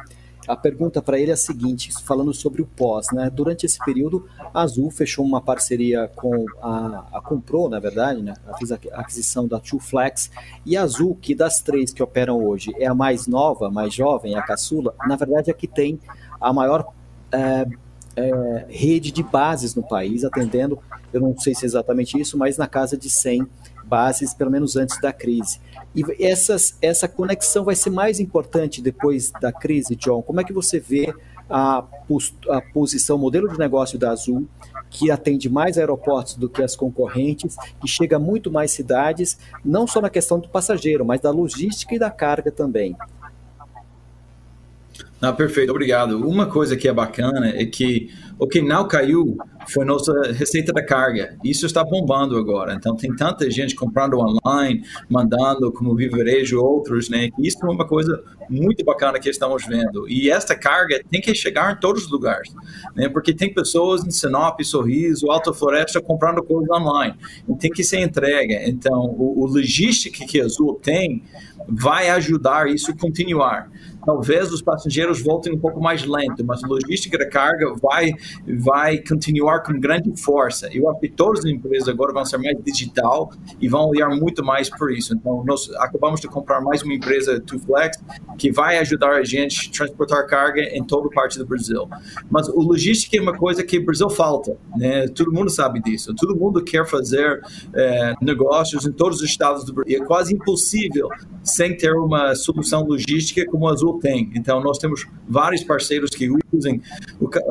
a 0.47 0.55
pergunta 0.55 1.01
para 1.01 1.19
ele 1.19 1.31
é 1.31 1.33
a 1.33 1.37
seguinte, 1.37 1.91
falando 2.03 2.33
sobre 2.33 2.61
o 2.61 2.65
pós, 2.65 3.07
né? 3.11 3.29
Durante 3.29 3.65
esse 3.65 3.77
período, 3.83 4.27
a 4.53 4.61
Azul 4.61 4.89
fechou 4.89 5.25
uma 5.25 5.41
parceria 5.41 6.09
com 6.15 6.45
a, 6.61 7.05
a 7.13 7.21
comprou, 7.21 7.69
na 7.69 7.79
verdade, 7.79 8.21
né? 8.21 8.33
Fez 8.57 8.71
a 8.71 8.79
aquisição 8.93 9.47
da 9.47 9.59
Two 9.59 9.79
Flex 9.79 10.31
e 10.65 10.77
a 10.77 10.83
Azul, 10.83 11.17
que 11.21 11.35
das 11.35 11.61
três 11.61 11.91
que 11.91 12.01
operam 12.01 12.43
hoje 12.43 12.73
é 12.77 12.87
a 12.87 12.95
mais 12.95 13.27
nova, 13.27 13.69
mais 13.69 13.93
jovem, 13.93 14.35
a 14.35 14.41
caçula, 14.41 14.95
na 15.07 15.15
verdade 15.15 15.51
é 15.51 15.53
que 15.53 15.67
tem 15.67 15.99
a 16.39 16.53
maior 16.53 16.93
é, 17.31 17.67
é, 18.15 18.65
rede 18.69 19.11
de 19.11 19.23
bases 19.23 19.75
no 19.75 19.83
país, 19.83 20.23
atendendo, 20.23 20.79
eu 21.11 21.21
não 21.21 21.37
sei 21.37 21.53
se 21.53 21.65
é 21.65 21.67
exatamente 21.67 22.19
isso, 22.19 22.37
mas 22.37 22.57
na 22.57 22.67
casa 22.67 22.97
de 22.97 23.09
100 23.09 23.47
bases, 23.87 24.33
pelo 24.33 24.51
menos 24.51 24.75
antes 24.75 24.99
da 24.99 25.13
crise. 25.13 25.59
E 25.95 26.03
essas, 26.23 26.77
essa 26.81 27.07
conexão 27.07 27.63
vai 27.63 27.75
ser 27.75 27.89
mais 27.89 28.19
importante 28.19 28.81
depois 28.81 29.31
da 29.41 29.51
crise, 29.51 29.95
John? 29.95 30.21
Como 30.21 30.41
é 30.41 30.43
que 30.43 30.53
você 30.53 30.79
vê 30.79 31.13
a, 31.49 31.83
a 32.49 32.61
posição, 32.73 33.17
modelo 33.17 33.49
de 33.49 33.57
negócio 33.57 33.97
da 33.97 34.11
Azul, 34.11 34.47
que 34.89 35.09
atende 35.09 35.49
mais 35.49 35.77
aeroportos 35.77 36.35
do 36.35 36.49
que 36.49 36.61
as 36.61 36.75
concorrentes, 36.75 37.55
que 37.79 37.87
chega 37.87 38.17
a 38.17 38.19
muito 38.19 38.51
mais 38.51 38.71
cidades, 38.71 39.37
não 39.63 39.87
só 39.87 40.01
na 40.01 40.09
questão 40.09 40.39
do 40.39 40.49
passageiro, 40.49 41.05
mas 41.05 41.21
da 41.21 41.31
logística 41.31 41.95
e 41.95 41.99
da 41.99 42.09
carga 42.09 42.51
também? 42.51 42.95
Não, 45.19 45.35
perfeito, 45.35 45.71
obrigado. 45.71 46.27
Uma 46.27 46.45
coisa 46.45 46.77
que 46.77 46.87
é 46.87 46.93
bacana 46.93 47.49
é 47.49 47.65
que 47.65 48.11
o 48.37 48.47
que 48.47 48.61
não 48.61 48.87
caiu 48.87 49.35
foi 49.67 49.83
nossa 49.83 50.13
receita 50.31 50.71
da 50.71 50.85
carga. 50.85 51.35
Isso 51.43 51.65
está 51.65 51.83
bombando 51.83 52.37
agora. 52.37 52.75
Então, 52.75 52.95
tem 52.95 53.13
tanta 53.15 53.49
gente 53.49 53.73
comprando 53.73 54.19
online, 54.19 54.83
mandando 55.09 55.71
como 55.71 55.95
Viverejo 55.95 56.61
outros, 56.61 57.09
né? 57.09 57.29
Isso 57.39 57.57
é 57.65 57.69
uma 57.69 57.85
coisa 57.87 58.23
muito 58.47 58.85
bacana 58.85 59.19
que 59.19 59.27
estamos 59.27 59.65
vendo. 59.65 60.07
E 60.07 60.29
esta 60.29 60.55
carga 60.55 61.01
tem 61.09 61.19
que 61.19 61.33
chegar 61.33 61.73
em 61.73 61.79
todos 61.79 62.05
os 62.05 62.11
lugares, 62.11 62.53
né? 62.95 63.09
Porque 63.09 63.33
tem 63.33 63.51
pessoas 63.51 64.05
em 64.05 64.11
Sinop, 64.11 64.61
Sorriso, 64.61 65.31
Alta 65.31 65.51
Floresta 65.51 65.99
comprando 65.99 66.43
coisas 66.43 66.69
online. 66.69 67.15
E 67.49 67.55
tem 67.55 67.71
que 67.71 67.83
ser 67.83 68.01
entrega. 68.01 68.69
Então, 68.69 69.15
o, 69.17 69.43
o 69.43 69.47
logística 69.47 70.23
que 70.27 70.39
a 70.39 70.45
Azul 70.45 70.79
tem 70.81 71.23
vai 71.67 72.09
ajudar 72.09 72.69
isso 72.69 72.91
a 72.91 72.95
continuar 72.95 73.69
talvez 74.07 74.53
os 74.53 74.61
passageiros 74.61 75.21
voltem 75.21 75.53
um 75.53 75.59
pouco 75.59 75.81
mais 75.81 76.05
lento, 76.05 76.41
mas 76.45 76.63
a 76.63 76.67
logística 76.67 77.17
da 77.17 77.27
carga 77.27 77.73
vai, 77.75 78.13
vai 78.57 78.99
continuar 78.99 79.63
com 79.63 79.77
grande 79.77 80.15
força. 80.15 80.69
Eu 80.71 80.89
acho 80.89 81.01
que 81.01 81.09
todas 81.09 81.43
as 81.43 81.51
empresas 81.51 81.89
agora 81.89 82.13
vão 82.13 82.23
ser 82.23 82.37
mais 82.37 82.57
digital 82.63 83.29
e 83.59 83.67
vão 83.67 83.89
olhar 83.89 84.07
muito 84.11 84.45
mais 84.45 84.69
por 84.69 84.93
isso. 84.93 85.13
Então, 85.13 85.43
nós 85.45 85.69
acabamos 85.79 86.21
de 86.21 86.27
comprar 86.29 86.61
mais 86.61 86.83
uma 86.83 86.93
empresa, 86.93 87.43
Flex, 87.65 88.01
que 88.37 88.49
vai 88.49 88.77
ajudar 88.77 89.11
a 89.11 89.25
gente 89.25 89.69
a 89.69 89.73
transportar 89.73 90.25
carga 90.25 90.61
em 90.61 90.85
toda 90.85 91.09
parte 91.09 91.37
do 91.37 91.45
Brasil. 91.45 91.85
Mas 92.31 92.47
o 92.47 92.61
logística 92.61 93.17
é 93.17 93.21
uma 93.21 93.37
coisa 93.37 93.61
que 93.61 93.77
o 93.77 93.85
Brasil 93.85 94.09
falta, 94.09 94.55
né? 94.77 95.09
Todo 95.09 95.33
mundo 95.33 95.49
sabe 95.49 95.81
disso. 95.81 96.15
Todo 96.15 96.33
mundo 96.33 96.63
quer 96.63 96.87
fazer 96.87 97.41
é, 97.73 98.13
negócios 98.21 98.85
em 98.85 98.91
todos 98.93 99.17
os 99.17 99.29
estados 99.29 99.65
do 99.65 99.73
Brasil. 99.73 100.01
É 100.01 100.05
quase 100.05 100.33
impossível 100.33 101.09
sem 101.43 101.75
ter 101.75 101.91
uma 101.91 102.35
solução 102.35 102.85
logística 102.85 103.45
como 103.47 103.67
a 103.67 103.75
Tem. 104.01 104.31
Então, 104.35 104.61
nós 104.61 104.77
temos 104.77 105.05
vários 105.27 105.63
parceiros 105.63 106.11
que 106.11 106.29
usam 106.53 106.79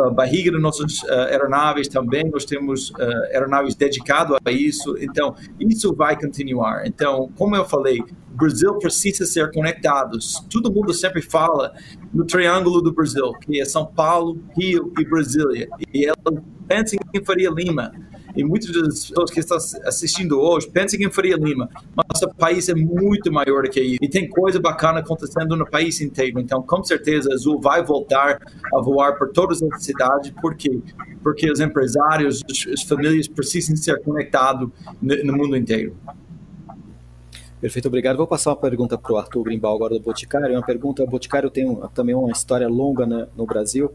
a 0.07 0.11
barriga 0.11 0.53
das 0.53 0.61
nossas 0.61 1.03
uh, 1.03 1.27
aeronaves 1.31 1.89
também, 1.89 2.29
nós 2.31 2.45
temos 2.45 2.91
uh, 2.91 3.25
aeronaves 3.33 3.75
dedicadas 3.75 4.39
a 4.45 4.51
isso. 4.51 4.97
Então, 4.99 5.35
isso 5.61 5.95
vai 5.95 6.19
continuar. 6.19 6.87
Então, 6.87 7.31
como 7.37 7.57
eu 7.57 7.65
falei, 7.65 8.01
o 8.01 8.37
Brasil 8.37 8.75
precisa 8.79 9.25
ser 9.25 9.51
conectado. 9.53 10.19
Todo 10.51 10.73
mundo 10.73 10.93
sempre 10.93 11.23
fala 11.23 11.73
no 12.13 12.25
Triângulo 12.25 12.83
do 12.83 12.93
Brasil, 12.93 13.33
que 13.41 13.61
é 13.61 13.65
São 13.65 13.87
Paulo, 13.87 14.39
Rio 14.57 14.93
e 14.99 15.05
Brasília. 15.05 15.69
E 15.93 16.07
ela 16.07 16.43
pensa 16.67 16.97
em 16.97 17.25
Faria 17.25 17.51
Lima 17.51 17.93
e 18.37 18.45
muitas 18.45 18.71
das 18.71 19.09
pessoas 19.09 19.31
que 19.31 19.41
estão 19.41 19.57
assistindo 19.57 20.41
hoje 20.41 20.69
pensam 20.69 21.01
em 21.01 21.11
Faria 21.11 21.37
Lima, 21.37 21.69
mas 21.95 22.23
o 22.23 22.29
país 22.35 22.69
é 22.69 22.75
muito 22.75 23.33
maior 23.33 23.63
do 23.63 23.71
que 23.71 23.81
isso 23.81 23.99
e 24.03 24.09
tem 24.09 24.29
coisa 24.29 24.61
bacana 24.61 25.01
acontecendo 25.01 25.57
no 25.57 25.69
país 25.69 26.01
inteiro. 26.01 26.39
Então, 26.39 26.63
com 26.63 26.85
certeza, 26.85 27.31
a 27.31 27.35
Azul 27.35 27.61
vai 27.61 27.83
voltar 27.83 28.41
a 28.75 28.81
voar 28.81 29.17
por 29.17 29.31
todas 29.31 29.63
as 29.63 29.83
cidades, 29.83 30.31
por 30.41 30.55
quê? 30.55 30.81
Porque 31.23 31.51
os 31.51 31.61
empresários, 31.61 32.43
as 32.73 32.83
famílias 32.83 33.27
precisam 33.27 33.77
ser 33.77 34.03
conectados 34.03 34.69
no 35.01 35.33
mundo 35.33 35.57
inteiro. 35.57 35.97
Perfeito, 37.61 37.89
obrigado. 37.89 38.19
Vou 38.19 38.27
passar 38.27 38.51
uma 38.51 38.57
pergunta 38.57 38.99
para 38.99 39.13
o 39.13 39.17
Arthur 39.17 39.43
Grimbal 39.45 39.75
agora 39.75 39.95
do 39.95 40.01
Boticário. 40.01 40.55
Uma 40.55 40.65
pergunta, 40.65 41.03
o 41.03 41.07
Boticário 41.07 41.49
tem 41.51 41.69
um, 41.69 41.77
também 41.89 42.15
uma 42.15 42.31
história 42.31 42.69
longa 42.69 43.07
né, 43.07 43.27
no 43.35 43.47
Brasil 43.47 43.91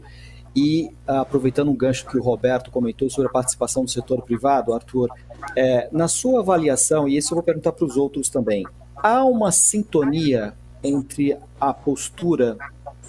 e 0.54 0.90
aproveitando 1.06 1.70
um 1.70 1.76
gancho 1.76 2.06
que 2.06 2.18
o 2.18 2.22
Roberto 2.22 2.70
comentou 2.70 3.08
sobre 3.08 3.28
a 3.28 3.32
participação 3.32 3.84
do 3.84 3.90
setor 3.90 4.22
privado, 4.22 4.74
Arthur, 4.74 5.08
é, 5.56 5.88
na 5.90 6.08
sua 6.08 6.40
avaliação, 6.40 7.08
e 7.08 7.16
isso 7.16 7.32
eu 7.32 7.36
vou 7.36 7.42
perguntar 7.42 7.72
para 7.72 7.84
os 7.84 7.96
outros 7.96 8.28
também, 8.28 8.64
há 8.96 9.24
uma 9.24 9.50
sintonia 9.50 10.54
entre 10.84 11.36
a 11.60 11.72
postura 11.72 12.56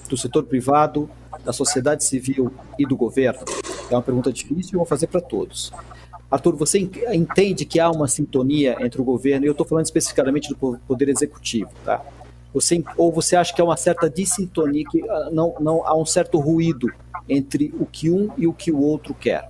do 0.10 0.16
setor 0.16 0.44
privado, 0.44 1.10
da 1.44 1.52
sociedade 1.52 2.04
civil 2.04 2.52
e 2.78 2.86
do 2.86 2.96
governo? 2.96 3.42
É 3.90 3.96
uma 3.96 4.02
pergunta 4.02 4.32
difícil 4.32 4.74
e 4.74 4.78
vou 4.78 4.86
fazer 4.86 5.08
para 5.08 5.22
todos. 5.22 5.72
Arthur, 6.32 6.56
você 6.56 6.80
entende 6.80 7.66
que 7.66 7.80
há 7.80 7.92
uma 7.92 8.08
sintonia 8.08 8.78
entre 8.80 9.00
o 9.02 9.04
governo, 9.04 9.46
e 9.46 9.48
eu 9.48 9.52
estou 9.52 9.68
falando 9.68 9.86
especificamente 9.86 10.50
do 10.50 10.80
Poder 10.88 11.10
Executivo, 11.10 11.70
tá? 11.86 12.04
Você, 12.54 12.84
ou 12.98 13.12
você 13.12 13.36
acha 13.36 13.54
que 13.54 13.62
há 13.62 13.66
uma 13.66 13.78
certa 13.78 14.10
dissintonia, 14.10 14.84
que 14.90 15.02
ah, 15.10 15.30
não, 15.32 15.56
não 15.60 15.86
há 15.86 15.96
um 15.96 16.06
certo 16.06 16.40
ruído 16.40 16.88
entre 17.28 17.74
o 17.80 17.86
que 17.86 18.10
um 18.10 18.32
e 18.38 18.48
o 18.48 18.54
que 18.54 18.72
o 18.72 18.80
outro 18.80 19.14
quer? 19.14 19.50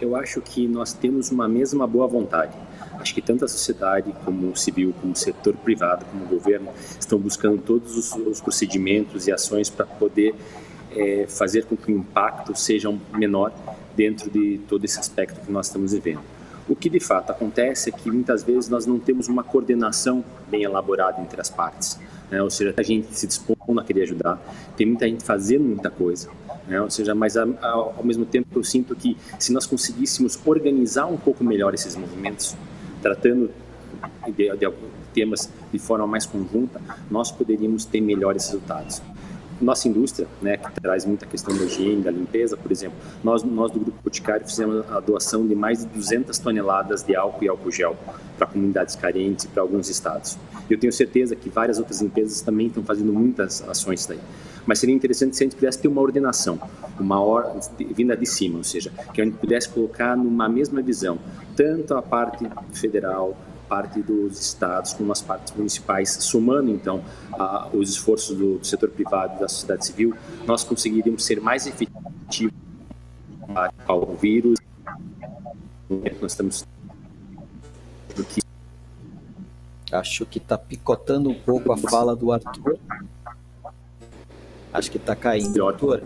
Eu 0.00 0.16
acho 0.16 0.40
que 0.40 0.66
nós 0.66 0.92
temos 0.92 1.30
uma 1.30 1.46
mesma 1.46 1.86
boa 1.86 2.06
vontade. 2.06 2.56
Acho 2.98 3.14
que 3.14 3.20
tanto 3.20 3.44
a 3.44 3.48
sociedade 3.48 4.12
como 4.24 4.50
o 4.50 4.56
civil, 4.56 4.94
como 5.00 5.12
o 5.12 5.16
setor 5.16 5.54
privado, 5.56 6.04
como 6.06 6.24
o 6.24 6.28
governo, 6.28 6.70
estão 6.98 7.18
buscando 7.18 7.60
todos 7.60 7.96
os, 7.96 8.12
os 8.14 8.40
procedimentos 8.40 9.26
e 9.26 9.32
ações 9.32 9.68
para 9.68 9.86
poder 9.86 10.34
é, 10.92 11.26
fazer 11.28 11.66
com 11.66 11.76
que 11.76 11.92
o 11.92 11.96
impacto 11.96 12.56
seja 12.58 12.92
menor 13.12 13.52
dentro 13.94 14.30
de 14.30 14.58
todo 14.68 14.84
esse 14.84 14.98
aspecto 14.98 15.40
que 15.40 15.52
nós 15.52 15.66
estamos 15.66 15.92
vivendo. 15.92 16.20
O 16.68 16.76
que 16.76 16.88
de 16.88 17.00
fato 17.00 17.30
acontece 17.30 17.90
é 17.90 17.92
que 17.92 18.10
muitas 18.10 18.42
vezes 18.42 18.68
nós 18.68 18.86
não 18.86 18.98
temos 18.98 19.28
uma 19.28 19.42
coordenação 19.42 20.24
bem 20.48 20.62
elaborada 20.62 21.20
entre 21.20 21.40
as 21.40 21.50
partes. 21.50 21.98
Né? 22.30 22.42
Ou 22.42 22.50
seja, 22.50 22.74
a 22.76 22.82
gente 22.82 23.14
se 23.14 23.26
dispondo 23.26 23.80
a 23.80 23.84
querer 23.84 24.02
ajudar, 24.02 24.40
tem 24.76 24.86
muita 24.86 25.06
gente 25.06 25.24
fazendo 25.24 25.64
muita 25.64 25.90
coisa. 25.90 26.30
Né? 26.66 26.80
Ou 26.80 26.90
seja, 26.90 27.14
mas 27.14 27.36
ao 27.36 28.04
mesmo 28.04 28.24
tempo 28.24 28.58
eu 28.58 28.64
sinto 28.64 28.94
que 28.94 29.16
se 29.38 29.52
nós 29.52 29.66
conseguíssemos 29.66 30.38
organizar 30.44 31.06
um 31.06 31.16
pouco 31.16 31.42
melhor 31.42 31.74
esses 31.74 31.96
movimentos, 31.96 32.56
tratando 33.02 33.50
de, 34.28 34.56
de 34.56 34.72
temas 35.12 35.50
de 35.72 35.78
forma 35.78 36.06
mais 36.06 36.24
conjunta, 36.24 36.80
nós 37.10 37.30
poderíamos 37.30 37.84
ter 37.84 38.00
melhores 38.00 38.46
resultados 38.46 39.02
nossa 39.60 39.88
indústria, 39.88 40.26
né, 40.40 40.56
que 40.56 40.80
traz 40.80 41.04
muita 41.04 41.26
questão 41.26 41.56
da 41.56 41.64
higiene, 41.64 42.02
da 42.02 42.10
limpeza, 42.10 42.56
por 42.56 42.70
exemplo, 42.72 42.96
nós, 43.22 43.42
nós 43.42 43.70
do 43.70 43.80
Grupo 43.80 43.98
Boticário 44.02 44.46
fizemos 44.46 44.84
a 44.90 45.00
doação 45.00 45.46
de 45.46 45.54
mais 45.54 45.80
de 45.80 45.86
200 45.86 46.38
toneladas 46.38 47.02
de 47.02 47.14
álcool 47.14 47.44
e 47.44 47.48
álcool 47.48 47.70
gel 47.70 47.96
para 48.36 48.46
comunidades 48.46 48.94
carentes 48.94 49.44
e 49.44 49.48
para 49.48 49.62
alguns 49.62 49.88
estados. 49.88 50.38
Eu 50.68 50.78
tenho 50.78 50.92
certeza 50.92 51.36
que 51.36 51.48
várias 51.50 51.78
outras 51.78 52.00
empresas 52.00 52.40
também 52.40 52.68
estão 52.68 52.82
fazendo 52.82 53.12
muitas 53.12 53.66
ações 53.68 54.06
daí. 54.06 54.18
Mas 54.66 54.78
seria 54.78 54.94
interessante 54.94 55.36
se 55.36 55.42
a 55.42 55.46
gente 55.46 55.56
pudesse 55.56 55.78
ter 55.78 55.88
uma 55.88 56.00
ordenação, 56.00 56.60
uma 56.98 57.22
or... 57.22 57.56
vinda 57.78 58.16
de 58.16 58.26
cima, 58.26 58.58
ou 58.58 58.64
seja, 58.64 58.90
que 59.12 59.20
a 59.20 59.24
gente 59.24 59.36
pudesse 59.36 59.68
colocar 59.68 60.16
numa 60.16 60.48
mesma 60.48 60.80
visão, 60.82 61.18
tanto 61.56 61.94
a 61.94 62.02
parte 62.02 62.46
federal, 62.72 63.36
parte 63.70 64.02
dos 64.02 64.40
estados 64.40 64.92
como 64.94 65.12
as 65.12 65.22
partes 65.22 65.54
municipais, 65.54 66.10
somando 66.24 66.72
então 66.72 67.04
a, 67.32 67.68
os 67.72 67.90
esforços 67.90 68.36
do, 68.36 68.58
do, 68.58 68.66
setor 68.66 68.90
privado 68.90 69.36
e 69.36 69.40
da 69.40 69.48
sociedade 69.48 69.86
civil, 69.86 70.12
nós 70.44 70.64
conseguiríamos 70.64 71.24
ser 71.24 71.40
mais 71.40 71.68
efetivos 71.68 72.52
ao 73.86 74.16
vírus. 74.16 74.58
Nós 75.88 76.32
estamos 76.32 76.66
Acho 79.92 80.26
que 80.26 80.38
está 80.38 80.58
picotando 80.58 81.30
um 81.30 81.34
pouco 81.34 81.72
a 81.72 81.76
fala 81.76 82.14
do 82.14 82.32
Arthur. 82.32 82.78
Acho 84.72 84.90
que 84.90 84.98
está 84.98 85.16
caindo, 85.16 85.66
Arthur. 85.66 86.02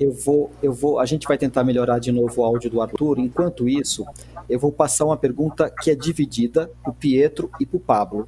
Eu 0.00 0.14
vou, 0.14 0.50
eu 0.62 0.72
vou, 0.72 0.98
a 0.98 1.04
gente 1.04 1.28
vai 1.28 1.36
tentar 1.36 1.62
melhorar 1.62 1.98
de 1.98 2.10
novo 2.10 2.40
o 2.40 2.44
áudio 2.44 2.70
do 2.70 2.80
Arthur. 2.80 3.18
Enquanto 3.18 3.68
isso, 3.68 4.06
eu 4.48 4.58
vou 4.58 4.72
passar 4.72 5.04
uma 5.04 5.16
pergunta 5.16 5.68
que 5.68 5.90
é 5.90 5.94
dividida 5.94 6.70
para 6.82 6.90
o 6.90 6.94
Pietro 6.94 7.50
e 7.60 7.66
para 7.66 7.76
o 7.76 7.80
Pablo. 7.80 8.26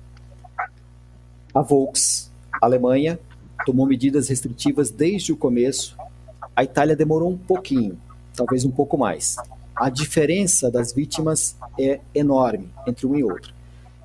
A 1.55 1.63
Volks, 1.63 2.31
Alemanha, 2.61 3.19
tomou 3.65 3.87
medidas 3.87 4.29
restritivas 4.29 4.91
desde 4.91 5.33
o 5.33 5.37
começo. 5.37 5.97
A 6.55 6.63
Itália 6.63 6.95
demorou 6.95 7.31
um 7.31 7.39
pouquinho, 7.39 7.99
talvez 8.37 8.67
um 8.67 8.71
pouco 8.71 8.99
mais. 8.99 9.37
A 9.75 9.89
diferença 9.89 10.71
das 10.71 10.93
vítimas 10.93 11.57
é 11.81 12.01
enorme 12.15 12.69
entre 12.87 13.07
um 13.07 13.17
e 13.17 13.25
outro. 13.25 13.55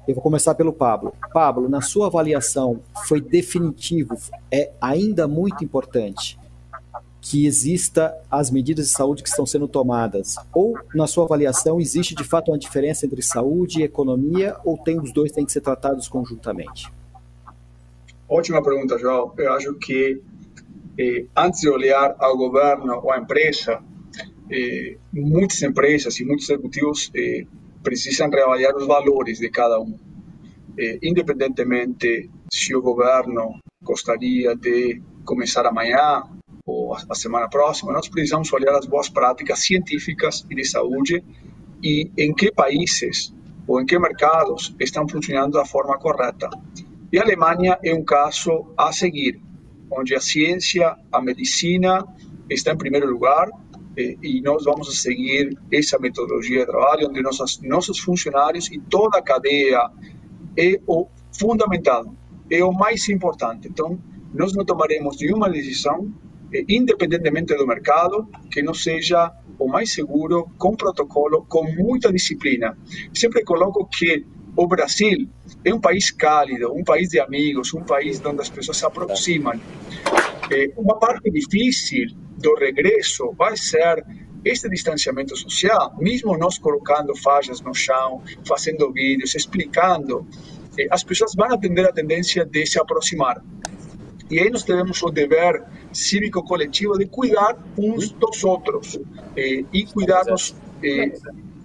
Eu 0.07 0.15
vou 0.15 0.24
começar 0.24 0.55
pelo 0.55 0.72
Pablo. 0.72 1.13
Pablo, 1.34 1.68
na 1.68 1.82
sua 1.82 2.07
avaliação, 2.07 2.80
foi 3.05 3.20
definitivo, 3.20 4.18
é 4.49 4.72
ainda 4.80 5.28
muito 5.28 5.65
importante 5.65 6.39
que 7.30 7.46
exista 7.46 8.18
as 8.32 8.50
medidas 8.50 8.88
de 8.88 8.92
saúde 8.94 9.22
que 9.22 9.28
estão 9.28 9.46
sendo 9.46 9.68
tomadas? 9.68 10.38
Ou, 10.54 10.80
na 10.96 11.06
sua 11.06 11.26
avaliação, 11.26 11.78
existe 11.78 12.16
de 12.16 12.24
fato 12.24 12.52
uma 12.52 12.58
diferença 12.58 13.06
entre 13.06 13.22
saúde 13.22 13.82
e 13.82 13.84
economia, 13.84 14.56
ou 14.64 14.78
tem 14.78 14.98
os 14.98 15.12
dois 15.12 15.34
têm 15.34 15.46
que 15.46 15.52
ser 15.52 15.60
tratados 15.60 16.08
conjuntamente? 16.08 16.90
Ótima 18.30 18.64
pergunta, 18.64 18.98
João. 18.98 19.34
Eu 19.38 19.52
acho 19.52 19.74
que 19.74 20.22
eh, 20.98 21.26
antes 21.36 21.60
de 21.60 21.70
olhar 21.70 22.16
ao 22.18 22.38
governo 22.38 23.02
ou 23.04 23.12
à 23.12 23.18
empresa, 23.18 23.84
eh, 24.50 24.96
muitas 25.12 25.62
empresas 25.62 26.18
e 26.22 26.26
muitos 26.26 26.50
executivos 26.50 27.12
eh, 27.14 27.46
precisam 27.84 28.30
reavaliar 28.30 28.74
os 28.74 28.88
valores 28.88 29.40
de 29.40 29.50
cada 29.50 29.78
um. 29.82 30.00
Eh, 30.78 30.98
independentemente 31.04 32.30
se 32.50 32.74
o 32.74 32.82
governo 32.82 33.60
gostaria 33.84 34.56
de 34.56 35.02
começar 35.26 35.66
amanhã 35.66 36.24
ou 36.68 36.93
a 36.93 37.15
semana 37.15 37.47
próxima, 37.47 37.93
nós 37.93 38.09
precisamos 38.09 38.51
olhar 38.51 38.76
as 38.76 38.86
boas 38.86 39.07
práticas 39.07 39.59
científicas 39.59 40.45
e 40.51 40.53
de 40.53 40.65
saúde 40.65 41.24
e 41.82 42.11
em 42.18 42.34
que 42.34 42.51
países 42.51 43.34
ou 43.65 43.80
em 43.82 43.86
que 43.86 43.97
mercados 43.97 44.76
estão 44.78 45.07
funcionando 45.07 45.53
da 45.53 45.65
forma 45.65 45.97
correta. 45.97 46.49
E 47.11 47.18
a 47.18 47.24
Alemanha 47.24 47.80
é 47.82 47.93
um 47.93 48.03
caso 48.03 48.68
a 48.78 48.91
seguir, 48.91 49.39
onde 49.89 50.13
a 50.13 50.20
ciência, 50.20 50.93
a 51.09 51.22
medicina 51.22 52.05
está 52.49 52.74
em 52.74 52.78
primeiro 52.78 53.09
lugar 53.09 53.49
e 53.97 54.41
nós 54.41 54.65
vamos 54.65 55.01
seguir 55.01 55.57
essa 55.72 55.97
metodologia 55.97 56.59
de 56.59 56.65
trabalho, 56.65 57.07
onde 57.09 57.22
nossos, 57.22 57.61
nossos 57.61 57.97
funcionários 57.97 58.70
e 58.70 58.78
toda 58.78 59.20
a 59.20 59.22
cadeia 59.22 59.89
é 60.57 60.80
o 60.86 61.07
fundamental, 61.32 62.13
é 62.51 62.61
o 62.63 62.74
mais 62.74 63.07
importante. 63.07 63.70
Então, 63.70 63.97
nós 64.34 64.53
não 64.53 64.65
tomaremos 64.65 65.18
nenhuma 65.20 65.49
decisão 65.49 66.13
independentemente 66.68 67.56
do 67.56 67.68
mercado, 67.68 68.28
que 68.52 68.62
não 68.62 68.74
seja 68.74 69.32
o 69.60 69.68
mais 69.68 69.93
seguro, 69.93 70.50
com 70.58 70.76
protocolo, 70.76 71.45
com 71.48 71.64
muita 71.64 72.12
disciplina. 72.12 72.78
Sempre 73.14 73.43
coloco 73.43 73.88
que 73.88 74.26
o 74.56 74.68
Brasil 74.68 75.30
é 75.64 75.74
um 75.74 75.80
país 75.80 76.12
cálido, 76.12 76.74
um 76.74 76.84
país 76.84 77.10
de 77.10 77.20
amigos, 77.20 77.74
um 77.74 77.84
país 77.84 78.24
onde 78.26 78.41
as 78.41 78.50
pessoas 78.50 78.78
se 78.78 78.86
aproximam. 78.86 79.60
Eh, 80.52 80.72
uma 80.78 80.98
parte 80.98 81.30
difícil 81.30 82.08
do 82.38 82.56
regresso 82.56 83.34
vai 83.38 83.56
ser 83.58 84.04
este 84.43 84.70
distanciamento 84.70 85.36
social, 85.36 85.95
mesmo 86.00 86.38
nós 86.38 86.58
colocando 86.58 87.16
faixas 87.16 87.62
no 87.62 87.74
chão, 87.74 88.24
fazendo 88.48 88.91
vídeos, 88.91 89.36
explicando, 89.36 90.26
eh, 90.78 90.88
as 90.89 91.04
pessoas 91.04 91.34
vão 91.36 91.54
atender 91.54 91.86
a 91.86 91.91
tendência 91.91 92.45
de 92.45 92.66
se 92.66 92.80
aproximar. 92.80 93.43
E 94.30 94.40
aí 94.40 94.50
nós 94.50 94.64
temos 94.64 95.02
o 95.04 95.10
dever 95.10 95.64
cívico 95.94 96.44
coletivo 96.44 96.98
de 96.98 97.06
cuidar 97.06 97.58
uns 97.78 98.12
dos 98.12 98.44
outros 98.44 99.00
eh, 99.36 99.64
e 99.72 99.86
cuidarmos, 99.86 100.56
eh, 100.84 101.14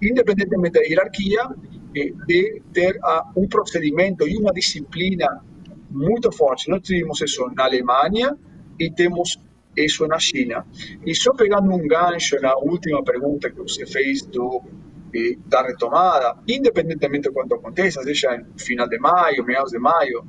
independentemente 0.01 0.79
da 0.79 0.85
hierarquia, 0.85 1.49
eh, 1.95 2.11
de 2.25 2.61
ter 2.73 2.95
uh, 2.97 3.39
um 3.39 3.47
procedimento 3.47 4.27
e 4.27 4.37
uma 4.37 4.53
disciplina 4.53 5.43
muito 5.91 6.31
forte. 6.31 6.69
Nós 6.69 6.81
tivemos 6.81 7.21
isso 7.21 7.45
na 7.55 7.65
Alemanha 7.65 8.35
e 8.79 8.89
temos 8.89 9.37
isso 9.75 10.07
na 10.07 10.19
China. 10.19 10.65
E 11.05 11.13
só 11.13 11.33
pegando 11.33 11.71
um 11.71 11.87
gancho 11.87 12.39
na 12.41 12.55
última 12.55 13.03
pergunta 13.03 13.49
que 13.49 13.57
você 13.57 13.85
fez 13.85 14.23
do 14.23 14.61
eh, 15.13 15.37
da 15.45 15.61
retomada, 15.61 16.37
independentemente 16.47 17.29
de 17.29 17.33
quando 17.33 17.53
aconteça, 17.53 18.01
seja 18.03 18.35
no 18.37 18.59
final 18.59 18.87
de 18.87 18.97
maio, 18.97 19.45
meados 19.45 19.71
de 19.71 19.77
maio, 19.77 20.25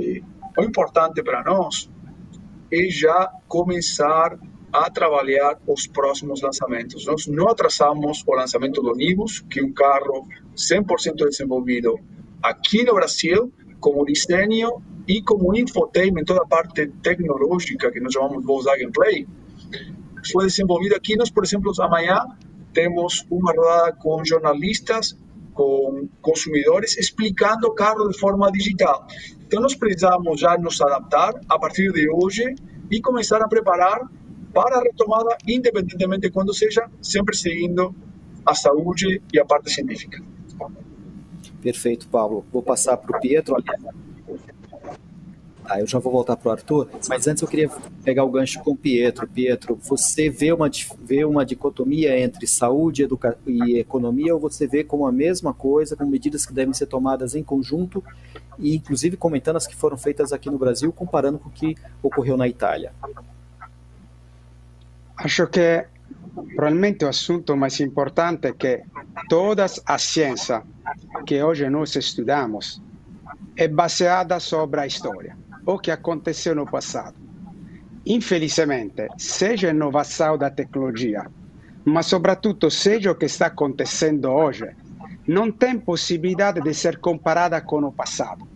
eh, 0.00 0.20
o 0.56 0.62
importante 0.62 1.22
para 1.22 1.42
nós 1.44 1.90
é 2.72 2.88
já 2.88 3.30
começar 3.48 4.38
a 4.72 4.90
trabalhar 4.90 5.58
os 5.66 5.86
próximos 5.86 6.42
lançamentos. 6.42 7.06
Nós 7.06 7.26
não 7.26 7.48
atrasamos 7.48 8.22
o 8.26 8.34
lançamento 8.34 8.82
do 8.82 8.92
Nibus, 8.94 9.40
que 9.40 9.60
é 9.60 9.62
um 9.62 9.72
carro 9.72 10.26
100% 10.54 11.14
desenvolvido 11.28 11.98
aqui 12.42 12.84
no 12.84 12.94
Brasil, 12.94 13.52
como 13.80 14.04
desenho 14.04 14.82
e 15.06 15.22
como 15.22 15.56
infotainment, 15.56 16.24
toda 16.24 16.42
a 16.42 16.46
parte 16.46 16.88
tecnológica 17.02 17.90
que 17.90 18.00
nós 18.00 18.12
chamamos 18.12 18.44
Volkswagen 18.44 18.90
Play, 18.90 19.26
foi 20.32 20.46
desenvolvido 20.46 20.94
aqui. 20.94 21.16
Nós, 21.16 21.30
por 21.30 21.44
exemplo, 21.44 21.72
amanhã 21.80 22.24
temos 22.72 23.24
uma 23.30 23.52
rodada 23.52 23.92
com 23.92 24.24
jornalistas, 24.24 25.16
com 25.54 26.08
consumidores, 26.20 26.98
explicando 26.98 27.68
o 27.68 27.74
carro 27.74 28.08
de 28.08 28.18
forma 28.18 28.50
digital. 28.52 29.06
Então, 29.46 29.60
nós 29.60 29.74
precisamos 29.74 30.40
já 30.40 30.58
nos 30.58 30.80
adaptar 30.80 31.32
a 31.48 31.58
partir 31.58 31.92
de 31.92 32.10
hoje 32.10 32.54
e 32.90 33.00
começar 33.00 33.40
a 33.40 33.48
preparar 33.48 34.00
para 34.52 34.78
a 34.78 34.82
retomada, 34.82 35.36
independentemente 35.46 36.22
de 36.22 36.30
quando 36.30 36.52
seja, 36.52 36.88
sempre 37.00 37.36
seguindo 37.36 37.94
a 38.44 38.54
saúde 38.54 39.22
e 39.32 39.38
a 39.38 39.44
parte 39.44 39.70
científica. 39.70 40.22
Perfeito, 41.62 42.08
Paulo. 42.08 42.44
Vou 42.52 42.62
passar 42.62 42.96
para 42.96 43.16
o 43.16 43.20
Pietro. 43.20 43.56
Ah, 45.68 45.80
eu 45.80 45.86
já 45.86 45.98
vou 45.98 46.12
voltar 46.12 46.36
para 46.36 46.48
o 46.48 46.52
Arthur, 46.52 46.88
mas 47.08 47.26
antes 47.26 47.42
eu 47.42 47.48
queria 47.48 47.68
pegar 48.04 48.22
o 48.24 48.30
gancho 48.30 48.60
com 48.60 48.70
o 48.70 48.76
Pietro. 48.76 49.26
Pietro, 49.26 49.74
você 49.74 50.30
vê 50.30 50.52
uma, 50.52 50.70
vê 51.02 51.24
uma 51.24 51.44
dicotomia 51.44 52.18
entre 52.18 52.46
saúde 52.46 53.02
educa 53.02 53.36
e 53.44 53.78
economia 53.78 54.32
ou 54.32 54.40
você 54.40 54.66
vê 54.66 54.84
como 54.84 55.06
a 55.06 55.12
mesma 55.12 55.52
coisa, 55.52 55.96
com 55.96 56.06
medidas 56.06 56.46
que 56.46 56.52
devem 56.52 56.72
ser 56.72 56.86
tomadas 56.86 57.34
em 57.34 57.42
conjunto 57.42 58.02
e 58.58 58.76
inclusive 58.76 59.16
comentando 59.16 59.56
as 59.56 59.66
que 59.66 59.74
foram 59.74 59.96
feitas 59.96 60.32
aqui 60.32 60.48
no 60.48 60.58
Brasil, 60.58 60.92
comparando 60.92 61.38
com 61.38 61.48
o 61.48 61.52
que 61.52 61.76
ocorreu 62.02 62.36
na 62.36 62.46
Itália? 62.46 62.92
Acho 65.16 65.46
que 65.46 65.84
probabilmente 66.54 67.04
o 67.04 67.08
assunto 67.08 67.56
mais 67.56 67.80
importante 67.80 68.46
é 68.46 68.52
que 68.52 68.82
toda 69.28 69.66
a 69.84 69.98
ciência 69.98 70.62
que 71.26 71.42
hoje 71.42 71.68
nós 71.68 71.96
estudamos 71.96 72.80
é 73.56 73.66
baseada 73.66 74.38
sobre 74.38 74.80
a 74.80 74.86
história, 74.86 75.36
o 75.66 75.78
que 75.78 75.90
aconteceu 75.90 76.54
no 76.54 76.64
passado. 76.64 77.16
Infelizmente, 78.06 79.08
seja 79.18 79.68
a 79.68 79.70
inovação 79.70 80.38
da 80.38 80.48
tecnologia, 80.48 81.26
mas 81.84 82.06
sobretudo 82.06 82.70
seja 82.70 83.10
o 83.10 83.16
que 83.16 83.26
está 83.26 83.46
acontecendo 83.46 84.30
hoje, 84.30 84.70
não 85.26 85.50
tem 85.50 85.78
possibilidade 85.78 86.60
de 86.60 86.72
ser 86.72 86.98
comparada 86.98 87.60
com 87.60 87.82
o 87.82 87.92
passado. 87.92 88.46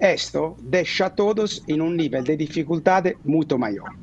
Isto 0.00 0.56
deixa 0.62 1.10
todos 1.10 1.62
em 1.68 1.80
um 1.80 1.90
nível 1.90 2.22
de 2.22 2.36
dificuldade 2.36 3.16
muito 3.24 3.58
maior. 3.58 3.94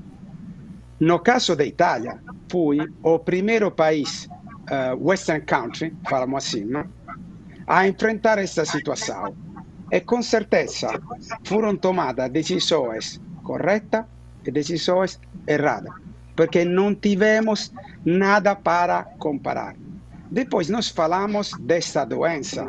No 0.99 1.19
caso 1.19 1.55
da 1.55 1.65
Itália, 1.65 2.19
fui 2.49 2.77
o 3.01 3.17
primeiro 3.17 3.71
país, 3.71 4.27
uh, 4.69 4.95
Western 5.07 5.43
Country, 5.43 5.93
falamos 6.07 6.45
assim, 6.45 6.65
a 7.65 7.87
enfrentar 7.87 8.37
esta 8.37 8.63
situação. 8.63 9.35
E 9.93 10.01
com 10.01 10.23
certeza 10.23 10.99
foram 11.43 11.77
tomadas 11.77 12.31
decisões 12.31 13.21
corretas 13.43 14.05
e 14.43 14.49
decisões 14.49 15.19
erradas, 15.47 15.93
porque 16.35 16.65
não 16.65 16.95
tivemos 16.95 17.71
nada 18.03 18.55
para 18.55 19.03
comparar. 19.19 19.75
Depois 20.31 20.67
nós 20.67 20.89
falamos 20.89 21.51
desta 21.59 22.05
doença 22.05 22.65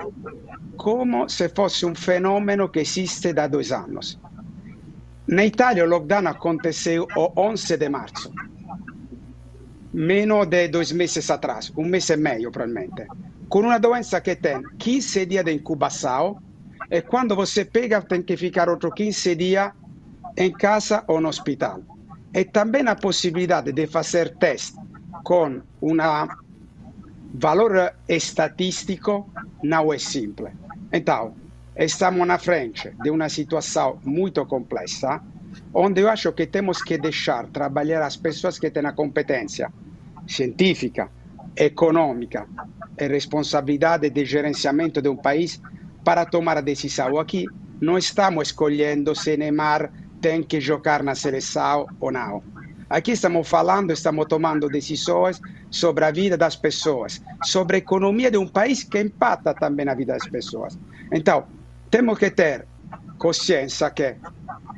como 0.76 1.26
se 1.30 1.48
fosse 1.48 1.86
um 1.86 1.94
fenômeno 1.94 2.68
que 2.68 2.80
existe 2.80 3.32
há 3.40 3.46
dois 3.46 3.72
anos. 3.72 4.20
Na 5.26 5.46
Itália 5.46 5.84
o 5.84 5.88
lockdown 5.88 6.28
aconteceu 6.28 7.08
o 7.16 7.32
11 7.40 7.78
de 7.78 7.88
março, 7.88 8.30
menos 9.94 10.46
de 10.46 10.68
dois 10.68 10.92
meses 10.92 11.30
atrás, 11.30 11.72
um 11.74 11.86
mês 11.86 12.10
e 12.10 12.18
meio 12.18 12.50
provavelmente, 12.50 13.06
com 13.48 13.60
uma 13.60 13.78
doença 13.78 14.20
que 14.20 14.36
tem 14.36 14.62
15 14.76 15.24
dias 15.24 15.44
de 15.46 15.54
incubação 15.54 16.43
e 16.90 17.02
quando 17.02 17.34
você 17.34 17.64
pega 17.64 18.02
tem 18.02 18.22
que 18.22 18.36
ficar 18.36 18.68
outros 18.68 18.92
15 18.94 19.34
dias 19.34 19.72
em 20.36 20.52
casa 20.52 21.04
ou 21.06 21.20
no 21.20 21.28
hospital. 21.28 21.80
E 22.32 22.44
também 22.44 22.86
a 22.88 22.96
possibilidade 22.96 23.72
de 23.72 23.86
fazer 23.86 24.36
teste 24.36 24.76
com 25.22 25.62
um 25.80 25.96
valor 27.34 27.94
estatístico 28.08 29.30
não 29.62 29.92
é 29.92 29.98
simples. 29.98 30.52
Então, 30.92 31.34
estamos 31.76 32.26
na 32.26 32.38
frente 32.38 32.92
de 33.02 33.10
uma 33.10 33.28
situação 33.28 33.98
muito 34.04 34.44
complexa, 34.46 35.20
onde 35.72 36.00
eu 36.00 36.08
acho 36.08 36.32
que 36.32 36.46
temos 36.46 36.82
que 36.82 36.98
deixar 36.98 37.46
trabalhar 37.46 38.02
as 38.02 38.16
pessoas 38.16 38.58
que 38.58 38.70
têm 38.70 38.86
a 38.86 38.92
competência 38.92 39.72
científica, 40.26 41.08
econômica 41.56 42.46
e 42.98 43.06
responsabilidade 43.06 44.10
de 44.10 44.24
gerenciamento 44.24 45.00
de 45.00 45.08
um 45.08 45.16
país 45.16 45.60
para 46.04 46.26
tomar 46.26 46.58
a 46.58 46.60
decisão. 46.60 47.18
Aqui 47.18 47.46
não 47.80 47.98
estamos 47.98 48.48
escolhendo 48.48 49.14
se 49.14 49.36
Neymar 49.36 49.90
tem 50.20 50.42
que 50.42 50.60
jogar 50.60 51.02
na 51.02 51.14
seleção 51.14 51.86
ou 51.98 52.12
não. 52.12 52.42
Aqui 52.88 53.12
estamos 53.12 53.48
falando, 53.48 53.92
estamos 53.92 54.26
tomando 54.26 54.68
decisões 54.68 55.40
sobre 55.70 56.04
a 56.04 56.10
vida 56.10 56.36
das 56.36 56.54
pessoas, 56.54 57.20
sobre 57.42 57.76
a 57.76 57.78
economia 57.78 58.30
de 58.30 58.38
um 58.38 58.46
país 58.46 58.84
que 58.84 59.00
impacta 59.00 59.54
também 59.54 59.86
na 59.86 59.94
vida 59.94 60.12
das 60.12 60.28
pessoas. 60.28 60.78
Então, 61.10 61.44
temos 61.90 62.18
que 62.18 62.30
ter 62.30 62.66
consciência 63.18 63.90
que, 63.90 64.16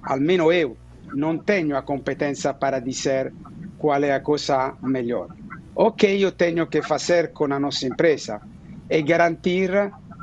almeno 0.05 0.53
eu, 0.53 0.77
não 1.15 1.37
tenho 1.37 1.77
a 1.77 1.83
competência 1.83 2.55
para 2.55 2.81
dizer 2.81 3.33
qual 3.79 4.03
é 4.03 4.13
a 4.13 4.21
coisa 4.21 4.75
melhor. 4.83 5.29
O 5.75 5.93
que 5.93 6.07
eu 6.07 6.33
tenho 6.33 6.67
que 6.67 6.81
fazer 6.83 7.33
com 7.33 7.53
a 7.53 7.61
nossa 7.61 7.87
empresa 7.87 8.41
é 8.89 9.03
garantir 9.03 9.71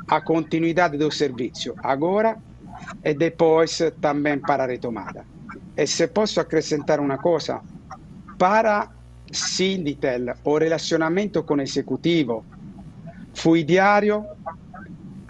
a 0.06 0.20
continuidade 0.20 0.96
do 0.96 1.10
serviço, 1.10 1.74
agora 1.82 2.36
e 3.02 3.14
depois 3.14 3.80
também 4.00 4.38
para 4.38 4.66
retomada. 4.66 5.24
E 5.76 5.86
se 5.86 6.08
posso 6.08 6.40
acrescentar 6.40 7.00
uma 7.00 7.18
coisa, 7.18 7.60
para 8.38 8.90
Sinditel 9.32 10.36
o 10.44 10.58
relacionamento 10.58 11.42
com 11.42 11.54
o 11.54 11.60
executivo 11.60 12.44
foi 13.32 13.64
diário, 13.64 14.24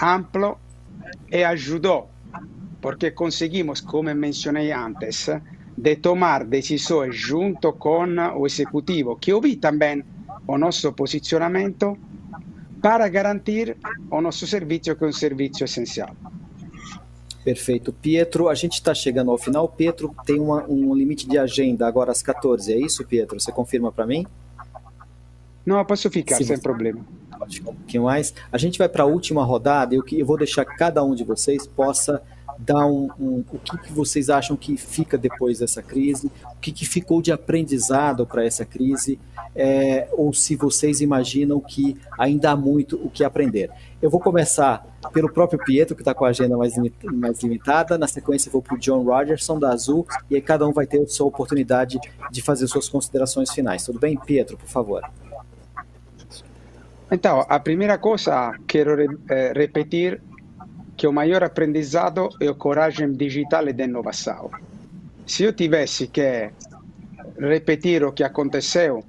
amplo 0.01 0.59
e 1.31 1.45
ajudou, 1.45 2.11
porque 2.81 3.13
conseguimos, 3.13 3.81
como 3.81 4.15
mencionei 4.15 4.73
antes, 4.73 5.29
de 5.77 5.97
tomar 5.97 6.45
decisões 6.45 7.17
junto 7.17 7.73
com 7.73 8.07
o 8.37 8.47
executivo, 8.47 9.17
que 9.17 9.33
ouvi 9.33 9.57
também 9.57 10.05
o 10.47 10.59
nosso 10.59 10.93
posicionamento 10.93 11.97
para 12.85 13.09
garantir 13.09 13.79
o 14.11 14.21
nosso 14.21 14.47
serviço, 14.47 14.95
que 14.95 15.05
é 15.05 15.07
um 15.07 15.11
serviço 15.11 15.65
essencial. 15.65 16.15
Perfeito. 17.43 17.95
Pietro, 17.95 18.47
a 18.47 18.55
gente 18.55 18.75
está 18.75 18.93
chegando 18.93 19.31
ao 19.31 19.39
final. 19.39 19.67
Pietro 19.67 20.15
tem 20.27 20.39
uma, 20.39 20.67
um 20.69 20.95
limite 20.95 21.27
de 21.27 21.39
agenda 21.39 21.87
agora 21.87 22.13
às 22.13 22.21
14. 22.21 22.75
É 22.75 22.77
isso, 22.77 23.03
Pietro? 23.07 23.41
Você 23.41 23.51
confirma 23.51 23.91
para 23.91 24.07
mim? 24.07 24.27
Não, 25.65 25.79
eu 25.79 25.85
posso 25.87 26.11
ficar, 26.11 26.37
Sim, 26.37 26.45
sem 26.45 26.59
problema. 26.59 27.01
Pode 27.39 27.57
ficar 27.57 27.71
um 27.71 27.75
pouquinho 27.75 28.03
mais. 28.03 28.35
A 28.53 28.59
gente 28.59 28.77
vai 28.77 28.89
para 28.89 29.05
a 29.05 29.07
última 29.07 29.43
rodada 29.43 29.95
e 29.95 29.97
eu, 29.97 30.05
eu 30.13 30.27
vou 30.27 30.37
deixar 30.37 30.67
que 30.67 30.77
cada 30.77 31.03
um 31.03 31.15
de 31.15 31.25
vocês 31.25 31.67
possa 31.67 32.23
dar 32.59 32.87
um, 32.87 33.09
um 33.19 33.45
o 33.53 33.59
que, 33.59 33.79
que, 33.79 33.93
vocês 33.93 34.31
acham 34.31 34.57
que 34.57 34.77
fica 34.77 35.19
depois 35.19 35.59
dessa 35.59 35.83
crise, 35.83 36.31
o 36.45 36.61
que, 36.61 36.73
que 36.73 36.87
ficou 36.87 37.21
de 37.21 37.33
aprendizado 37.33 38.27
para 38.27 38.45
essa 38.45 38.65
crise, 38.65 39.19
é, 39.55 40.09
ou 40.13 40.33
se 40.33 40.57
vocês 40.57 41.01
imaginam 41.01 41.61
que 41.61 41.97
ainda 42.19 42.53
há 42.53 42.57
muito 42.57 42.97
o 42.97 43.11
que 43.11 43.25
aprender. 43.25 43.71
Eu 44.01 44.11
vou 44.11 44.21
começar 44.21 44.87
pelo 45.13 45.33
próprio 45.33 45.59
Pietro, 45.65 45.95
que 45.95 46.03
está 46.03 46.15
com 46.15 46.25
a 46.25 46.29
agenda 46.29 46.57
mais, 46.57 46.75
mais 47.05 47.43
limitada, 47.43 47.97
na 47.99 48.07
sequência 48.07 48.51
vou 48.51 48.63
para 48.63 48.75
o 48.75 48.79
John 48.79 49.03
Rogerson, 49.03 49.59
da 49.59 49.71
Azul, 49.71 50.07
e 50.31 50.35
aí 50.35 50.43
cada 50.43 50.67
um 50.67 50.73
vai 50.73 50.87
ter 50.87 51.01
a 51.01 51.07
sua 51.07 51.27
oportunidade 51.27 51.99
de 52.31 52.43
fazer 52.43 52.67
suas 52.67 52.89
considerações 52.89 53.51
finais. 53.53 53.85
Tudo 53.85 53.99
bem? 53.99 54.17
Pietro, 54.17 54.57
por 54.57 54.69
favor. 54.69 55.03
Então, 57.11 57.45
a 57.49 57.61
primeira 57.61 57.99
coisa, 57.99 58.59
quero 58.67 59.19
eh, 59.29 59.53
repetir 59.55 60.21
que 61.05 61.09
o 61.09 61.13
maior 61.13 61.45
aprendizado 61.45 62.31
é 62.41 62.49
a 62.49 62.55
coragem 62.55 63.13
digital 63.13 63.69
e 63.69 63.75
de 63.75 63.85
inovação. 63.85 64.51
Se 65.27 65.45
eu 65.45 65.53
tivesse 65.53 66.07
que 66.07 66.49
repetir 67.39 68.03
o 68.03 68.13
que 68.13 68.25
aconteceu 68.25 69.05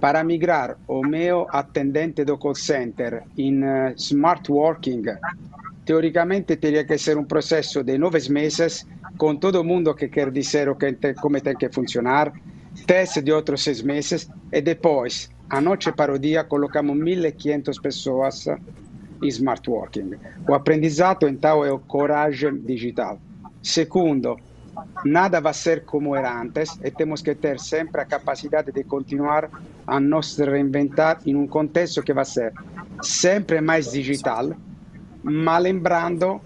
para 0.00 0.24
migrar 0.24 0.76
o 0.88 1.06
meu 1.06 1.46
atendente 1.50 2.24
do 2.24 2.36
call 2.36 2.56
center 2.56 3.22
em 3.38 3.62
uh, 3.62 3.94
smart 3.96 4.50
working, 4.50 5.04
teoricamente 5.84 6.56
teria 6.56 6.84
que 6.84 6.98
ser 6.98 7.16
um 7.16 7.24
processo 7.24 7.84
de 7.84 7.96
nove 7.96 8.28
meses, 8.28 8.84
com 9.16 9.36
todo 9.36 9.62
mundo 9.62 9.94
que 9.94 10.08
quer 10.08 10.32
dizer 10.32 10.68
o 10.68 10.74
que, 10.74 11.14
como 11.22 11.40
tem 11.40 11.54
que 11.54 11.68
funcionar, 11.68 12.32
teste 12.88 13.22
de 13.22 13.30
outros 13.30 13.62
seis 13.62 13.82
meses, 13.82 14.28
e 14.52 14.60
depois, 14.60 15.30
a 15.48 15.60
noite 15.60 15.92
para 15.92 16.12
o 16.12 16.18
dia, 16.18 16.42
colocamos 16.42 16.96
1.500 16.96 17.80
pessoas 17.80 18.48
smart 19.22 19.68
working. 19.68 20.12
O 20.48 20.54
aprendizado, 20.54 21.28
então, 21.28 21.64
é 21.64 21.72
a 21.72 21.78
coragem 21.78 22.58
digital. 22.58 23.18
Segundo, 23.62 24.36
nada 25.04 25.40
vai 25.40 25.54
ser 25.54 25.84
como 25.84 26.14
era 26.14 26.40
antes 26.40 26.78
e 26.82 26.90
temos 26.90 27.22
que 27.22 27.34
ter 27.34 27.58
sempre 27.58 28.00
a 28.00 28.04
capacidade 28.04 28.72
de 28.72 28.84
continuar 28.84 29.50
a 29.86 30.00
nos 30.00 30.38
reinventar 30.38 31.20
em 31.26 31.34
um 31.34 31.46
contexto 31.46 32.02
que 32.02 32.12
vai 32.12 32.24
ser 32.24 32.52
sempre 33.02 33.60
mais 33.60 33.92
digital, 33.92 34.52
mas 35.22 35.62
lembrando 35.62 36.40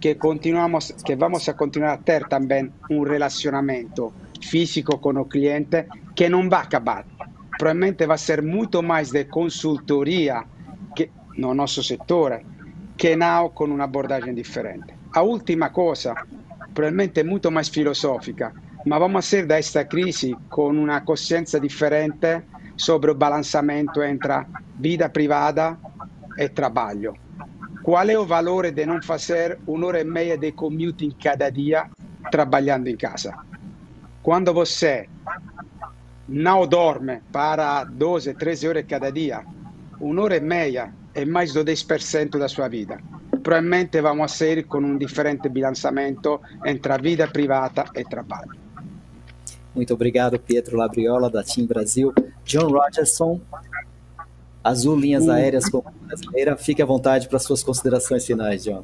que 0.00 0.14
continuamos, 0.16 0.92
que 1.04 1.16
vamos 1.16 1.48
a 1.48 1.54
continuar 1.54 1.94
a 1.94 1.98
ter 1.98 2.28
também 2.28 2.70
um 2.90 3.02
relacionamento 3.02 4.12
físico 4.42 4.98
com 4.98 5.18
o 5.18 5.24
cliente 5.24 5.86
que 6.14 6.28
não 6.28 6.48
vai 6.48 6.62
acabar. 6.62 7.06
Provavelmente 7.58 8.06
vai 8.06 8.18
ser 8.18 8.42
muito 8.42 8.82
mais 8.82 9.10
de 9.10 9.24
consultoria 9.24 10.44
no 11.36 11.52
nosso 11.52 11.82
settore 11.82 12.44
che 12.96 13.16
não 13.16 13.50
con 13.52 13.70
un'abordagem 13.70 14.34
differente. 14.34 14.96
A 15.10 15.22
última 15.22 15.70
cosa, 15.70 16.12
probabilmente 16.72 17.22
molto 17.24 17.50
mais 17.50 17.68
filosofica, 17.68 18.52
ma 18.84 18.98
vamos 18.98 19.24
a 19.24 19.28
sair 19.28 19.46
desta 19.46 19.86
crise 19.86 20.36
con 20.48 20.76
una 20.76 21.02
coscienza 21.02 21.58
differente 21.58 22.46
sobre 22.74 23.10
o 23.10 23.14
balançamento 23.14 24.02
entre 24.02 24.46
vida 24.76 25.08
privada 25.08 25.78
e 26.36 26.48
trabalho. 26.52 27.14
Qual 27.82 28.08
é 28.08 28.16
o 28.16 28.24
valore 28.24 28.72
di 28.72 28.84
non 28.84 29.00
fare 29.02 29.58
un'ora 29.66 29.98
e 29.98 30.04
meia 30.04 30.38
di 30.38 30.54
commuting 30.54 31.16
cada 31.16 31.50
dia 31.50 31.88
trabalhando 32.30 32.88
em 32.88 32.96
casa? 32.96 33.34
Quando 34.22 34.52
você 34.54 35.06
não 36.28 36.66
dorme 36.66 37.20
para 37.30 37.84
12, 37.84 38.34
13 38.34 38.68
ore 38.68 38.84
cada 38.84 39.10
dia, 39.12 39.44
un'ora 40.00 40.36
e 40.36 40.40
meia 40.40 40.90
é 41.14 41.24
mais 41.24 41.52
do 41.52 41.64
10% 41.64 42.38
da 42.38 42.48
sua 42.48 42.68
vida. 42.68 42.98
Provavelmente 43.42 44.00
vamos 44.00 44.42
a 44.42 44.62
com 44.64 44.78
um 44.78 44.98
diferente 44.98 45.48
bilanciamento 45.48 46.40
entre 46.64 46.92
a 46.92 46.96
vida 46.96 47.28
privada 47.28 47.84
e 47.94 48.04
trabalho. 48.04 48.52
Muito 49.74 49.92
obrigado, 49.92 50.38
Pietro 50.38 50.76
Labriola, 50.76 51.28
da 51.28 51.42
Team 51.42 51.66
Brasil. 51.66 52.12
John 52.44 52.68
Rogerson. 52.68 53.40
Azul 54.62 54.96
Linhas 54.96 55.28
Aéreas 55.28 55.64
Brasileira. 56.06 56.56
Fique 56.56 56.80
à 56.80 56.86
vontade 56.86 57.28
para 57.28 57.38
suas 57.38 57.62
considerações 57.62 58.24
finais, 58.24 58.64
John. 58.64 58.82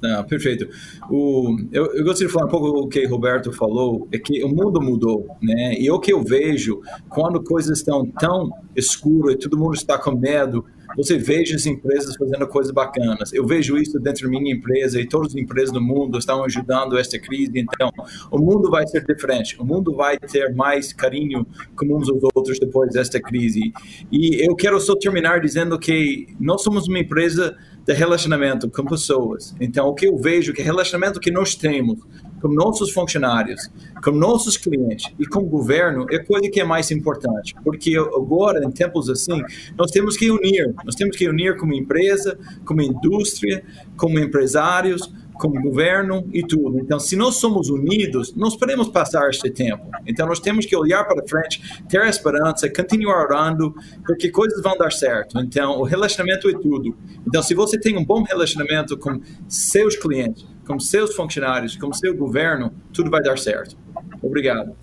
Não, 0.00 0.22
perfeito. 0.24 0.68
O, 1.10 1.56
eu, 1.72 1.86
eu, 1.94 2.04
gostaria 2.04 2.28
de 2.28 2.32
falar 2.32 2.46
um 2.46 2.50
pouco 2.50 2.68
o 2.80 2.88
que 2.88 3.04
o 3.04 3.10
Roberto 3.10 3.50
falou, 3.50 4.06
é 4.12 4.18
que 4.18 4.44
o 4.44 4.48
mundo 4.48 4.80
mudou, 4.80 5.26
né? 5.42 5.74
E 5.78 5.90
o 5.90 5.98
que 5.98 6.12
eu 6.12 6.22
vejo, 6.22 6.80
quando 7.08 7.42
coisas 7.42 7.78
estão 7.78 8.06
tão 8.06 8.50
escuras 8.76 9.34
e 9.34 9.38
todo 9.38 9.58
mundo 9.58 9.74
está 9.74 9.98
com 9.98 10.12
medo, 10.12 10.64
você 10.96 11.16
veja 11.16 11.56
as 11.56 11.66
empresas 11.66 12.16
fazendo 12.16 12.46
coisas 12.46 12.72
bacanas. 12.72 13.32
Eu 13.32 13.46
vejo 13.46 13.76
isso 13.76 13.98
dentro 13.98 14.24
da 14.24 14.28
minha 14.28 14.54
empresa 14.54 15.00
e 15.00 15.06
todas 15.06 15.28
as 15.28 15.36
empresas 15.36 15.72
do 15.72 15.80
mundo 15.80 16.18
estão 16.18 16.44
ajudando 16.44 16.98
esta 16.98 17.18
crise. 17.18 17.52
Então, 17.54 17.90
o 18.30 18.38
mundo 18.38 18.70
vai 18.70 18.86
ser 18.86 19.04
diferente. 19.04 19.60
O 19.60 19.64
mundo 19.64 19.94
vai 19.94 20.18
ter 20.18 20.54
mais 20.54 20.92
carinho 20.92 21.46
com 21.76 21.96
uns 21.96 22.08
aos 22.08 22.22
outros 22.34 22.58
depois 22.58 22.92
desta 22.92 23.20
crise. 23.20 23.72
E 24.12 24.44
eu 24.46 24.54
quero 24.54 24.78
só 24.80 24.94
terminar 24.96 25.40
dizendo 25.40 25.78
que 25.78 26.28
nós 26.38 26.62
somos 26.62 26.86
uma 26.88 26.98
empresa 26.98 27.56
de 27.86 27.92
relacionamento 27.92 28.68
com 28.68 28.84
pessoas. 28.84 29.54
Então, 29.60 29.86
o 29.88 29.94
que 29.94 30.06
eu 30.08 30.16
vejo 30.16 30.52
que 30.52 30.60
o 30.60 30.64
relacionamento 30.64 31.20
que 31.20 31.30
nós 31.30 31.54
temos 31.54 32.00
com 32.46 32.54
nossos 32.54 32.92
funcionários, 32.92 33.68
com 34.02 34.12
nossos 34.12 34.56
clientes 34.56 35.12
e 35.18 35.26
com 35.26 35.40
o 35.40 35.46
governo 35.46 36.06
é 36.10 36.18
coisa 36.18 36.48
que 36.48 36.60
é 36.60 36.64
mais 36.64 36.90
importante, 36.92 37.54
porque 37.64 37.96
agora, 37.96 38.64
em 38.64 38.70
tempos 38.70 39.10
assim, 39.10 39.42
nós 39.76 39.90
temos 39.90 40.16
que 40.16 40.30
unir, 40.30 40.72
nós 40.84 40.94
temos 40.94 41.16
que 41.16 41.28
unir 41.28 41.56
como 41.56 41.74
empresa, 41.74 42.38
como 42.64 42.80
indústria, 42.80 43.64
como 43.96 44.18
empresários, 44.18 45.12
como 45.34 45.60
governo 45.60 46.26
e 46.32 46.42
tudo. 46.42 46.78
Então, 46.78 46.98
se 46.98 47.16
nós 47.16 47.36
somos 47.36 47.68
unidos, 47.68 48.32
nós 48.34 48.56
podemos 48.56 48.88
passar 48.88 49.28
este 49.28 49.50
tempo. 49.50 49.84
Então, 50.06 50.26
nós 50.26 50.40
temos 50.40 50.64
que 50.64 50.74
olhar 50.74 51.04
para 51.04 51.26
frente, 51.26 51.60
ter 51.88 52.06
esperança, 52.06 52.70
continuar 52.72 53.24
orando, 53.24 53.74
porque 54.06 54.30
coisas 54.30 54.62
vão 54.62 54.78
dar 54.78 54.92
certo. 54.92 55.38
Então, 55.40 55.78
o 55.78 55.82
relacionamento 55.82 56.48
é 56.48 56.52
tudo. 56.52 56.96
Então, 57.26 57.42
se 57.42 57.54
você 57.54 57.78
tem 57.78 57.98
um 57.98 58.04
bom 58.04 58.22
relacionamento 58.22 58.96
com 58.96 59.20
seus 59.48 59.96
clientes, 59.96 60.46
com 60.66 60.78
seus 60.80 61.14
funcionários, 61.14 61.76
com 61.76 61.92
seu 61.92 62.16
governo, 62.16 62.72
tudo 62.92 63.10
vai 63.10 63.22
dar 63.22 63.38
certo. 63.38 63.76
Obrigado. 64.22 64.76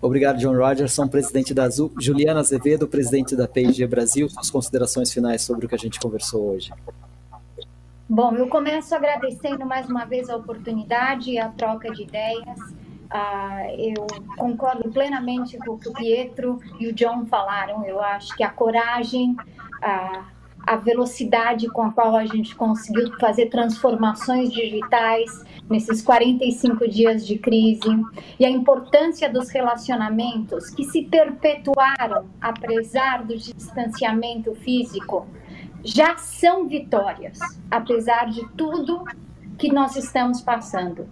Obrigado, 0.00 0.38
John 0.38 0.56
Rogerson, 0.56 1.08
presidente 1.08 1.54
da 1.54 1.64
Azul. 1.64 1.92
Juliana 1.98 2.40
Azevedo, 2.40 2.86
presidente 2.86 3.34
da 3.34 3.48
P&G 3.48 3.86
Brasil, 3.86 4.28
suas 4.28 4.50
considerações 4.50 5.12
finais 5.12 5.42
sobre 5.42 5.66
o 5.66 5.68
que 5.68 5.74
a 5.74 5.78
gente 5.78 5.98
conversou 5.98 6.50
hoje. 6.50 6.70
Bom, 8.06 8.34
eu 8.34 8.46
começo 8.48 8.94
agradecendo 8.94 9.64
mais 9.64 9.88
uma 9.88 10.04
vez 10.04 10.28
a 10.28 10.36
oportunidade 10.36 11.30
e 11.30 11.38
a 11.38 11.48
troca 11.48 11.90
de 11.90 12.02
ideias. 12.02 12.60
Uh, 13.14 13.70
eu 13.78 14.06
concordo 14.36 14.90
plenamente 14.90 15.56
com 15.58 15.72
o 15.72 15.78
que 15.78 15.88
o 15.88 15.92
Pietro 15.92 16.60
e 16.78 16.88
o 16.88 16.92
John 16.92 17.24
falaram. 17.26 17.84
Eu 17.86 18.02
acho 18.02 18.36
que 18.36 18.42
a 18.42 18.50
coragem, 18.50 19.32
uh, 19.32 20.24
a 20.66 20.76
velocidade 20.76 21.68
com 21.68 21.82
a 21.82 21.92
qual 21.92 22.16
a 22.16 22.24
gente 22.24 22.54
conseguiu 22.54 23.12
fazer 23.18 23.46
transformações 23.46 24.50
digitais 24.52 25.44
nesses 25.68 26.02
45 26.02 26.88
dias 26.88 27.26
de 27.26 27.38
crise 27.38 27.88
e 28.38 28.44
a 28.44 28.50
importância 28.50 29.28
dos 29.30 29.50
relacionamentos 29.50 30.70
que 30.70 30.84
se 30.84 31.02
perpetuaram 31.02 32.26
apesar 32.40 33.24
do 33.24 33.36
distanciamento 33.36 34.54
físico 34.54 35.26
já 35.84 36.16
são 36.16 36.66
vitórias, 36.66 37.38
apesar 37.70 38.30
de 38.30 38.46
tudo 38.56 39.04
que 39.58 39.72
nós 39.72 39.96
estamos 39.96 40.40
passando. 40.40 41.06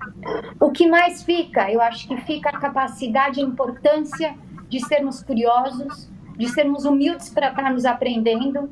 O 0.59 0.71
que 0.71 0.87
mais 0.89 1.23
fica? 1.23 1.71
Eu 1.71 1.81
acho 1.81 2.09
que 2.09 2.17
fica 2.23 2.49
a 2.49 2.59
capacidade 2.59 3.39
e 3.39 3.43
a 3.43 3.47
importância 3.47 4.35
de 4.69 4.81
sermos 4.81 5.23
curiosos, 5.23 6.11
de 6.37 6.49
sermos 6.49 6.85
humildes 6.85 7.29
para 7.29 7.51
estarmos 7.51 7.85
aprendendo, 7.85 8.71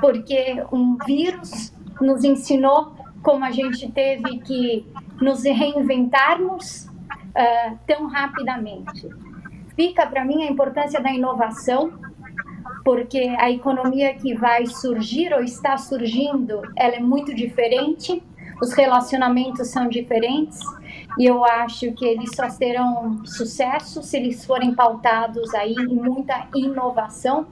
porque 0.00 0.62
um 0.72 0.96
vírus 1.06 1.72
nos 2.00 2.24
ensinou 2.24 2.94
como 3.22 3.44
a 3.44 3.50
gente 3.50 3.90
teve 3.90 4.38
que 4.38 4.86
nos 5.20 5.42
reinventarmos 5.42 6.84
uh, 6.86 7.78
tão 7.86 8.06
rapidamente. 8.06 9.08
Fica 9.74 10.06
para 10.06 10.24
mim 10.24 10.42
a 10.42 10.50
importância 10.50 11.00
da 11.00 11.10
inovação, 11.10 11.92
porque 12.84 13.34
a 13.38 13.50
economia 13.50 14.14
que 14.14 14.34
vai 14.34 14.66
surgir 14.66 15.32
ou 15.32 15.42
está 15.42 15.76
surgindo, 15.76 16.62
ela 16.76 16.94
é 16.94 17.00
muito 17.00 17.34
diferente, 17.34 18.22
os 18.60 18.72
relacionamentos 18.72 19.68
são 19.68 19.88
diferentes 19.88 20.60
e 21.18 21.26
eu 21.26 21.44
acho 21.44 21.92
que 21.92 22.04
eles 22.04 22.30
só 22.34 22.48
terão 22.48 23.24
sucesso 23.24 24.02
se 24.02 24.16
eles 24.16 24.44
forem 24.44 24.74
pautados 24.74 25.54
aí 25.54 25.74
em 25.74 25.94
muita 25.94 26.46
inovação. 26.54 27.46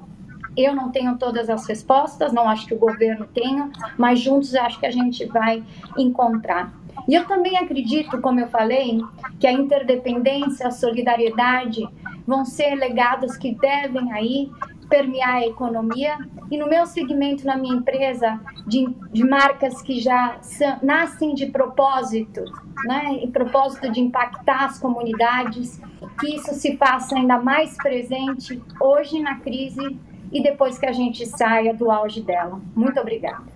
Eu 0.56 0.74
não 0.74 0.90
tenho 0.90 1.18
todas 1.18 1.50
as 1.50 1.66
respostas, 1.66 2.32
não 2.32 2.48
acho 2.48 2.66
que 2.66 2.74
o 2.74 2.78
governo 2.78 3.26
tenha, 3.34 3.70
mas 3.98 4.20
juntos 4.20 4.54
acho 4.54 4.78
que 4.78 4.86
a 4.86 4.90
gente 4.90 5.24
vai 5.26 5.62
encontrar. 5.96 6.72
E 7.08 7.14
eu 7.14 7.26
também 7.26 7.56
acredito, 7.58 8.20
como 8.20 8.40
eu 8.40 8.48
falei, 8.48 9.00
que 9.38 9.46
a 9.46 9.52
interdependência, 9.52 10.66
a 10.66 10.70
solidariedade 10.70 11.86
vão 12.26 12.44
ser 12.44 12.74
legados 12.76 13.36
que 13.36 13.54
devem 13.54 14.12
aí 14.12 14.50
permear 14.88 15.34
a 15.34 15.46
economia. 15.46 16.16
E 16.50 16.56
no 16.56 16.68
meu 16.68 16.86
segmento, 16.86 17.44
na 17.46 17.56
minha 17.56 17.74
empresa, 17.74 18.40
de, 18.66 18.86
de 19.12 19.24
marcas 19.24 19.82
que 19.82 20.00
já 20.00 20.38
são, 20.40 20.78
nascem 20.82 21.34
de 21.34 21.46
propósito, 21.46 22.44
né? 22.84 23.18
e 23.22 23.26
propósito 23.28 23.90
de 23.90 24.00
impactar 24.00 24.66
as 24.66 24.78
comunidades, 24.78 25.80
que 26.20 26.36
isso 26.36 26.54
se 26.54 26.76
faça 26.76 27.16
ainda 27.16 27.38
mais 27.38 27.76
presente 27.76 28.62
hoje 28.80 29.20
na 29.20 29.40
crise 29.40 29.98
e 30.34 30.42
depois 30.42 30.76
que 30.76 30.84
a 30.84 30.92
gente 30.92 31.24
saia 31.24 31.72
do 31.72 31.92
auge 31.92 32.20
dela. 32.20 32.60
Muito 32.74 32.98
obrigada. 32.98 33.54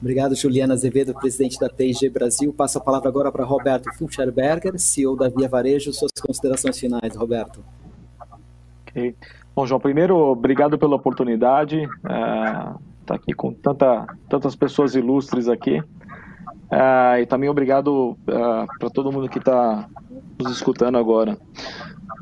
Obrigado, 0.00 0.34
Juliana 0.34 0.74
Azevedo, 0.74 1.14
presidente 1.14 1.60
da 1.60 1.68
P&G 1.68 2.08
Brasil. 2.08 2.52
Passo 2.52 2.78
a 2.78 2.80
palavra 2.80 3.08
agora 3.08 3.30
para 3.30 3.44
Roberto 3.44 3.92
Fulcherberger, 3.96 4.76
CEO 4.78 5.14
da 5.14 5.28
Via 5.28 5.48
Varejo. 5.48 5.92
Suas 5.92 6.10
considerações 6.20 6.78
finais, 6.78 7.14
Roberto. 7.14 7.62
Ok. 8.88 9.14
Bom, 9.54 9.66
João, 9.66 9.78
primeiro, 9.78 10.16
obrigado 10.16 10.78
pela 10.78 10.96
oportunidade. 10.96 11.82
Estar 11.82 12.74
é, 12.74 13.04
tá 13.06 13.14
aqui 13.14 13.34
com 13.34 13.52
tanta, 13.52 14.06
tantas 14.28 14.56
pessoas 14.56 14.94
ilustres 14.94 15.46
aqui. 15.46 15.80
É, 16.70 17.20
e 17.20 17.26
também 17.26 17.50
obrigado 17.50 18.16
é, 18.26 18.66
para 18.78 18.90
todo 18.90 19.12
mundo 19.12 19.28
que 19.28 19.38
está 19.38 19.88
nos 20.40 20.50
escutando 20.50 20.96
agora. 20.96 21.38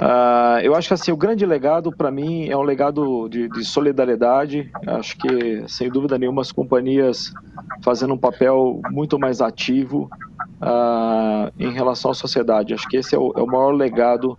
Uh, 0.01 0.61
eu 0.63 0.75
acho 0.75 0.89
que 0.89 0.95
assim, 0.95 1.13
o 1.13 1.17
grande 1.17 1.45
legado 1.45 1.93
para 1.93 2.11
mim 2.11 2.49
é 2.49 2.57
um 2.57 2.63
legado 2.63 3.29
de, 3.29 3.49
de, 3.49 3.65
solidariedade. 3.65 4.71
Acho 4.87 5.17
que, 5.19 5.69
sem 5.69 5.91
dúvida 5.91 6.19
nenhuma, 6.19 6.41
as 6.41 6.51
companhias 6.51 7.31
fazendo 7.83 8.15
um 8.15 8.19
papel 8.19 8.81
muito 8.91 9.19
mais 9.19 9.43
ativo 9.43 10.09
uh, 10.63 11.53
em 11.59 11.71
relação 11.71 12.13
à 12.13 12.15
sociedade. 12.15 12.73
Acho 12.73 12.89
que 12.89 12.97
esse 12.97 13.15
é 13.15 13.19
o, 13.19 13.33
é 13.37 13.43
o 13.43 13.47
maior 13.47 13.73
legado 13.73 14.33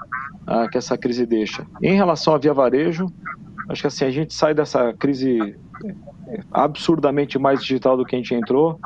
uh, 0.47 0.67
que 0.71 0.79
essa 0.79 0.97
crise 0.97 1.27
deixa. 1.27 1.63
Em 1.79 1.93
relação 1.93 2.33
à 2.33 2.39
Via 2.39 2.55
Varejo, 2.55 3.05
acho 3.69 3.81
que 3.81 3.87
assim, 3.87 4.05
a 4.05 4.11
gente 4.11 4.33
sai 4.33 4.55
dessa 4.55 4.91
crise 4.93 5.55
absurdamente 6.51 7.37
mais 7.37 7.61
digital 7.61 7.95
do 7.95 8.03
que 8.03 8.15
a 8.15 8.17
gente 8.17 8.33
entrou. 8.33 8.79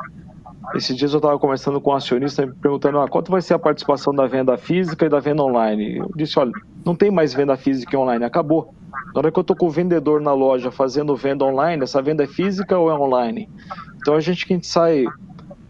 Esses 0.74 0.96
dias 0.96 1.12
eu 1.12 1.18
estava 1.18 1.38
conversando 1.38 1.80
com 1.80 1.90
um 1.90 1.94
acionista 1.94 2.44
me 2.44 2.52
perguntando 2.54 2.98
ah, 2.98 3.08
quanto 3.08 3.30
vai 3.30 3.40
ser 3.40 3.54
a 3.54 3.58
participação 3.58 4.14
da 4.14 4.26
venda 4.26 4.56
física 4.58 5.06
e 5.06 5.08
da 5.08 5.20
venda 5.20 5.42
online. 5.42 5.98
Eu 5.98 6.10
disse, 6.14 6.38
olha, 6.38 6.52
não 6.84 6.94
tem 6.94 7.10
mais 7.10 7.32
venda 7.32 7.56
física 7.56 7.94
e 7.94 7.98
online, 7.98 8.24
acabou. 8.24 8.74
Na 9.14 9.20
hora 9.20 9.32
que 9.32 9.38
eu 9.38 9.42
estou 9.42 9.56
com 9.56 9.66
o 9.66 9.70
vendedor 9.70 10.20
na 10.20 10.32
loja 10.32 10.70
fazendo 10.70 11.16
venda 11.16 11.44
online, 11.44 11.82
essa 11.82 12.02
venda 12.02 12.24
é 12.24 12.26
física 12.26 12.76
ou 12.78 12.90
é 12.90 12.94
online? 12.94 13.48
Então 13.96 14.14
a 14.14 14.20
gente 14.20 14.44
que 14.44 14.58
sai 14.62 15.04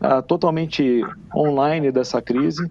ah, 0.00 0.22
totalmente 0.22 1.02
online 1.34 1.92
dessa 1.92 2.20
crise. 2.20 2.70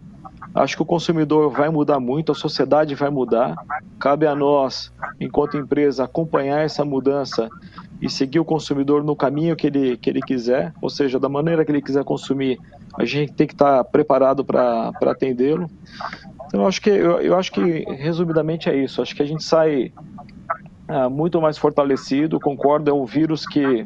Acho 0.54 0.78
que 0.78 0.82
o 0.82 0.86
consumidor 0.86 1.50
vai 1.50 1.70
mudar 1.70 2.00
muito, 2.00 2.32
a 2.32 2.36
sociedade 2.36 2.96
vai 2.96 3.10
mudar. 3.10 3.56
Cabe 4.00 4.26
a 4.26 4.34
nós, 4.34 4.92
enquanto 5.20 5.58
empresa, 5.58 6.06
acompanhar 6.06 6.62
essa 6.62 6.86
mudança 6.86 7.50
e 8.02 8.10
seguir 8.10 8.40
o 8.40 8.46
consumidor 8.46 9.04
no 9.04 9.16
caminho 9.16 9.56
que 9.56 9.68
ele, 9.68 9.98
que 9.98 10.10
ele 10.10 10.22
quiser, 10.22 10.74
ou 10.82 10.90
seja, 10.90 11.20
da 11.20 11.30
maneira 11.30 11.64
que 11.64 11.72
ele 11.72 11.82
quiser 11.82 12.04
consumir, 12.04 12.60
a 12.98 13.06
gente 13.06 13.34
tem 13.34 13.48
que 13.48 13.54
estar 13.54 13.84
preparado 13.86 14.44
para 14.44 14.92
atendê-lo. 15.02 15.70
Então, 16.48 16.62
eu 16.62 16.68
acho 16.68 16.82
que, 16.82 16.90
eu, 16.90 17.20
eu, 17.20 17.36
acho 17.36 17.52
que, 17.52 17.62
resumidamente, 17.94 18.70
é 18.70 18.76
isso. 18.76 19.02
Acho 19.02 19.16
que 19.16 19.24
a 19.24 19.26
gente 19.26 19.44
sai 19.44 19.92
ah, 20.88 21.10
muito 21.10 21.42
mais 21.42 21.58
fortalecido, 21.58 22.40
concordo, 22.40 22.90
é 22.90 22.94
um 22.94 23.06
vírus 23.06 23.46
que 23.46 23.86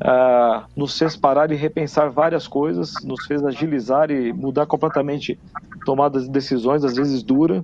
ah, 0.00 0.64
nos 0.76 0.98
fez 0.98 1.16
parar 1.16 1.50
e 1.50 1.54
repensar 1.54 2.10
várias 2.10 2.48
coisas, 2.48 2.94
nos 3.04 3.24
fez 3.26 3.44
agilizar 3.44 4.10
e 4.10 4.32
mudar 4.32 4.66
completamente 4.66 5.38
tomadas 5.84 6.24
de 6.24 6.30
decisões, 6.30 6.84
às 6.84 6.96
vezes 6.96 7.22
dura, 7.22 7.62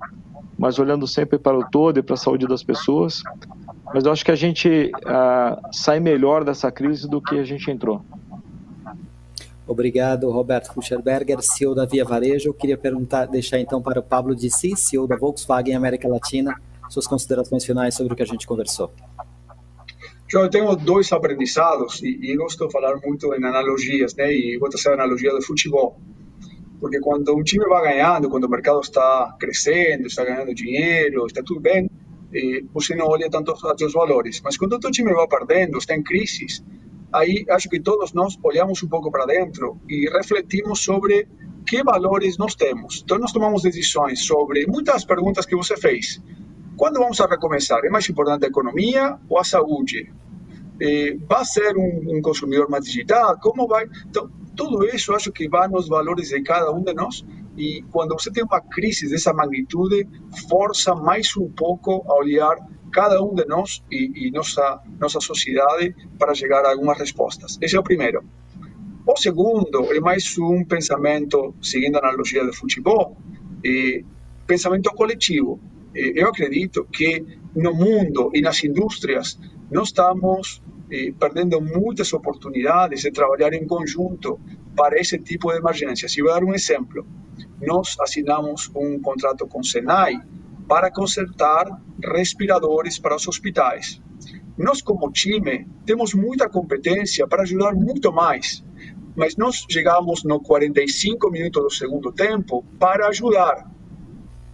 mas 0.59 0.79
olhando 0.79 1.07
sempre 1.07 1.39
para 1.39 1.59
o 1.59 1.69
todo 1.69 1.99
e 1.99 2.03
para 2.03 2.15
a 2.15 2.19
saúde 2.19 2.47
das 2.47 2.63
pessoas. 2.63 3.23
Mas 3.93 4.05
eu 4.05 4.13
acho 4.13 4.25
que 4.25 4.31
a 4.31 4.37
gente 4.37 4.91
uh, 4.95 5.73
sai 5.73 5.99
melhor 5.99 6.45
dessa 6.45 6.71
crise 6.71 7.09
do 7.09 7.21
que 7.21 7.39
a 7.39 7.45
gente 7.45 7.71
entrou. 7.71 8.05
Obrigado, 9.67 10.31
Roberto 10.31 10.73
Fucherberger, 10.73 11.41
CEO 11.43 11.75
da 11.75 11.85
Via 11.85 12.05
Varejo. 12.05 12.49
Eu 12.49 12.55
queria 12.55 12.77
perguntar, 12.77 13.27
deixar 13.27 13.61
então 13.61 13.81
para 13.81 14.01
o 14.01 14.03
Pablo 14.03 14.35
Dissi, 14.35 14.77
CEO 14.77 15.07
da 15.07 15.17
Volkswagen 15.17 15.77
América 15.77 16.09
Latina, 16.09 16.61
suas 16.89 17.07
considerações 17.07 17.65
finais 17.65 17.95
sobre 17.95 18.13
o 18.13 18.17
que 18.17 18.23
a 18.23 18.27
gente 18.27 18.47
conversou. 18.47 18.93
eu 20.33 20.51
tenho 20.51 20.75
dois 20.75 21.13
aprendizados 21.13 22.03
e, 22.03 22.19
e 22.21 22.37
gosto 22.37 22.67
de 22.67 22.73
falar 22.73 22.97
muito 23.05 23.33
em 23.33 23.45
analogias, 23.45 24.15
né? 24.17 24.33
E 24.33 24.59
vou 24.59 24.69
trazer 24.69 24.91
a 24.91 24.95
analogia 24.95 25.33
do 25.33 25.43
futebol. 25.43 26.01
Porque 26.81 26.99
quando 26.99 27.33
um 27.37 27.43
time 27.45 27.65
vai 27.67 27.95
ganhando, 27.95 28.29
quando 28.29 28.45
o 28.45 28.49
mercado 28.49 28.81
está 28.81 29.37
crescendo, 29.39 30.07
está 30.07 30.25
ganhando 30.25 30.53
dinheiro, 30.55 31.27
está 31.27 31.43
tudo 31.45 31.61
bem, 31.61 31.89
eh, 32.35 32.63
você 32.73 32.95
não 32.95 33.07
olha 33.07 33.29
tanto 33.31 33.53
os 33.53 33.61
seus 33.79 33.93
valores. 33.93 34.41
Mas 34.43 34.57
quando 34.57 34.75
o 34.75 34.81
teu 34.81 34.91
time 34.91 35.13
vai 35.13 35.27
perdendo, 35.27 35.79
está 35.79 35.95
em 35.95 36.03
crise, 36.03 36.47
aí 37.13 37.45
acho 37.51 37.69
que 37.69 37.81
todos 37.81 38.13
nós 38.13 38.39
olhamos 38.43 38.83
um 38.83 38.89
pouco 38.89 39.11
para 39.11 39.27
dentro 39.27 39.81
e 39.89 40.09
refletimos 40.11 40.81
sobre 40.81 41.29
que 41.67 41.83
valores 41.83 42.39
nós 42.39 42.55
temos. 42.55 43.03
Então 43.05 43.19
nós 43.19 43.33
tomamos 43.33 43.63
decisões 43.63 44.21
sobre 44.25 44.67
muitas 44.67 45.05
perguntas 45.05 45.47
que 45.47 45.57
você 45.57 45.77
fez. 45.77 46.21
Quando 46.77 46.99
vamos 46.99 47.21
a 47.21 47.27
recomeçar? 47.27 47.85
É 47.85 47.91
mais 47.91 48.09
importante 48.09 48.45
a 48.45 48.49
economia 48.49 49.19
ou 49.29 49.39
a 49.39 49.45
saúde? 49.45 50.11
Eh, 50.81 51.17
vai 51.29 51.45
ser 51.45 51.77
um, 51.77 52.17
um 52.17 52.23
consumidor 52.23 52.71
mais 52.71 52.85
digital? 52.85 53.39
Como 53.39 53.69
vai? 53.69 53.87
Então, 54.09 54.31
tudo 54.57 54.85
isso 54.87 55.15
acho 55.15 55.31
que 55.31 55.49
vai 55.49 55.69
nos 55.69 55.89
valores 55.89 56.29
de 56.29 56.43
cada 56.43 56.73
um 56.73 56.83
de 56.83 56.95
nós 56.95 57.25
e 57.61 57.83
quando 57.93 58.15
você 58.15 58.31
tem 58.33 58.43
uma 58.43 58.61
crise 58.61 59.09
dessa 59.11 59.35
magnitude, 59.35 60.09
força 60.49 60.95
mais 60.95 61.37
um 61.37 61.49
pouco 61.51 62.03
a 62.09 62.15
olhar 62.15 62.57
cada 62.91 63.23
um 63.23 63.35
de 63.35 63.45
nós 63.45 63.85
e, 63.91 64.29
e 64.29 64.31
nossa 64.31 64.81
nossa 64.99 65.21
sociedade 65.21 65.95
para 66.19 66.35
chegar 66.35 66.65
a 66.65 66.71
algumas 66.71 66.99
respostas. 66.99 67.59
Esse 67.61 67.77
é 67.77 67.79
o 67.79 67.83
primeiro. 67.83 68.25
O 69.07 69.17
segundo 69.17 69.93
é 69.93 70.01
mais 70.01 70.39
um 70.39 70.65
pensamento, 70.65 71.55
seguindo 71.61 71.97
a 71.97 71.99
analogia 71.99 72.45
do 72.45 72.53
futebol, 72.53 73.17
é, 73.65 74.03
pensamento 74.47 74.91
coletivo. 74.93 75.61
eu 75.95 76.29
acredito 76.29 76.87
que 76.91 77.25
no 77.55 77.75
mundo 77.75 78.31
e 78.33 78.41
nas 78.41 78.63
indústrias 78.65 79.39
nós 79.71 79.89
estamos 79.89 80.63
eh, 80.91 81.13
perdendo 81.19 81.61
muitas 81.61 82.13
oportunidades 82.13 83.03
de 83.03 83.11
trabalhar 83.13 83.53
em 83.53 83.65
conjunto 83.67 84.41
para 84.77 84.99
esse 84.99 85.19
tipo 85.19 85.53
de 85.53 85.59
emergências. 85.59 86.17
E 86.17 86.23
vou 86.23 86.33
dar 86.33 86.43
um 86.43 86.55
exemplo. 86.55 87.07
Nós 87.61 87.97
assinamos 88.01 88.71
um 88.75 89.01
contrato 89.01 89.47
com 89.47 89.61
o 89.61 89.65
Senai 89.65 90.21
para 90.69 90.91
consertar 90.91 91.67
respiradores 92.03 92.99
para 92.99 93.17
os 93.17 93.27
hospitais. 93.27 94.01
Nós, 94.57 94.83
como 94.83 95.11
time, 95.11 95.67
temos 95.85 96.15
muita 96.15 96.49
competência 96.49 97.27
para 97.27 97.43
ajudar 97.43 97.75
muito 97.75 98.13
mais, 98.13 98.65
mas 99.17 99.37
nós 99.37 99.65
chegamos 99.71 100.23
no 100.25 100.41
45 100.41 101.31
minutos 101.31 101.63
do 101.63 101.71
segundo 101.71 102.13
tempo 102.13 102.65
para 102.79 103.09
ajudar 103.09 103.71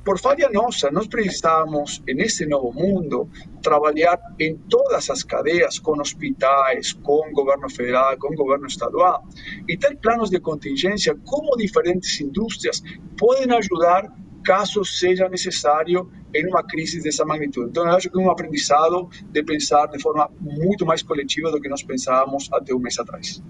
por 0.06 0.20
falha 0.20 0.48
nossa, 0.48 0.88
nós 0.88 1.08
precisamos, 1.08 2.00
nesse 2.06 2.46
novo 2.46 2.72
mundo, 2.72 3.28
trabalhar 3.60 4.16
em 4.38 4.56
todas 4.56 5.10
as 5.10 5.24
cadeias, 5.24 5.80
com 5.80 6.00
hospitais, 6.00 6.92
com 6.92 7.32
governo 7.32 7.68
federal, 7.68 8.16
com 8.16 8.32
governo 8.36 8.68
estadual, 8.68 9.24
e 9.68 9.76
ter 9.76 9.96
planos 9.96 10.30
de 10.30 10.38
contingência, 10.38 11.18
como 11.24 11.56
diferentes 11.56 12.20
indústrias 12.20 12.80
podem 13.18 13.52
ajudar 13.56 14.04
caso 14.44 14.84
seja 14.84 15.28
necessário 15.28 16.08
em 16.32 16.46
uma 16.46 16.62
crise 16.62 17.02
dessa 17.02 17.24
magnitude. 17.24 17.70
Então, 17.70 17.84
eu 17.84 17.96
acho 17.96 18.08
que 18.08 18.16
é 18.16 18.20
um 18.20 18.30
aprendizado 18.30 19.08
de 19.28 19.42
pensar 19.42 19.86
de 19.88 20.00
forma 20.00 20.30
muito 20.40 20.86
mais 20.86 21.02
coletiva 21.02 21.50
do 21.50 21.60
que 21.60 21.68
nós 21.68 21.82
pensávamos 21.82 22.48
até 22.52 22.72
um 22.72 22.78
mês 22.78 22.96
atrás. 22.96 23.42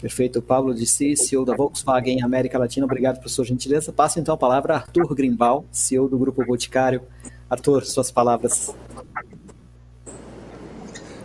Perfeito. 0.00 0.42
Pablo 0.42 0.74
de 0.74 0.86
Si, 0.86 1.16
CEO 1.16 1.44
da 1.44 1.54
Volkswagen 1.54 2.22
América 2.22 2.58
Latina, 2.58 2.84
obrigado 2.84 3.20
por 3.20 3.28
sua 3.28 3.44
gentileza. 3.44 3.92
Passo 3.92 4.20
então 4.20 4.34
a 4.34 4.38
palavra 4.38 4.74
a 4.74 4.76
Arthur 4.78 5.14
Grimbal, 5.14 5.64
CEO 5.70 6.08
do 6.08 6.18
Grupo 6.18 6.44
Boticário. 6.44 7.02
Arthur, 7.48 7.84
suas 7.84 8.10
palavras. 8.10 8.74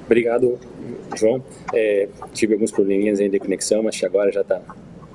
Obrigado, 0.05 0.57
João. 1.15 1.43
É, 1.73 2.09
tive 2.33 2.53
alguns 2.53 2.71
probleminhas 2.71 3.19
ainda 3.19 3.33
de 3.33 3.39
conexão, 3.39 3.83
mas 3.83 4.03
agora 4.03 4.31
já 4.31 4.41
está 4.41 4.61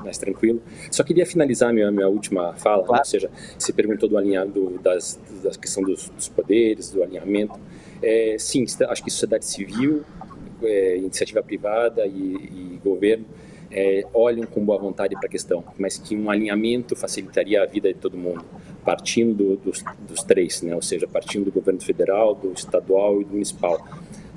mais 0.04 0.18
tranquilo. 0.18 0.62
Só 0.90 1.02
queria 1.02 1.26
finalizar 1.26 1.72
minha, 1.72 1.90
minha 1.90 2.08
última 2.08 2.52
fala, 2.54 2.84
claro. 2.84 3.00
ou 3.00 3.04
seja, 3.04 3.30
você 3.58 3.72
perguntou 3.72 4.08
do 4.08 4.18
alinhado 4.18 4.78
das, 4.82 5.18
da 5.42 5.50
questão 5.50 5.82
dos, 5.82 6.10
dos, 6.10 6.28
poderes, 6.28 6.90
do 6.90 7.02
alinhamento. 7.02 7.58
É, 8.02 8.36
sim, 8.38 8.64
acho 8.88 9.02
que 9.02 9.10
sociedade 9.10 9.46
civil, 9.46 10.04
é, 10.66 10.96
iniciativa 10.96 11.42
privada 11.42 12.06
e, 12.06 12.10
e 12.10 12.80
governo 12.82 13.26
é, 13.74 14.06
olham 14.14 14.46
com 14.46 14.64
boa 14.64 14.78
vontade 14.78 15.16
para 15.16 15.26
a 15.26 15.28
questão, 15.28 15.64
mas 15.76 15.98
que 15.98 16.16
um 16.16 16.30
alinhamento 16.30 16.94
facilitaria 16.94 17.60
a 17.60 17.66
vida 17.66 17.92
de 17.92 17.98
todo 17.98 18.16
mundo, 18.16 18.44
partindo 18.84 19.34
do, 19.34 19.56
dos, 19.56 19.84
dos, 20.06 20.22
três, 20.22 20.62
né? 20.62 20.74
ou 20.76 20.82
seja, 20.82 21.08
partindo 21.08 21.46
do 21.46 21.52
governo 21.52 21.80
federal, 21.82 22.36
do 22.36 22.52
estadual 22.52 23.20
e 23.20 23.24
do 23.24 23.32
municipal, 23.32 23.84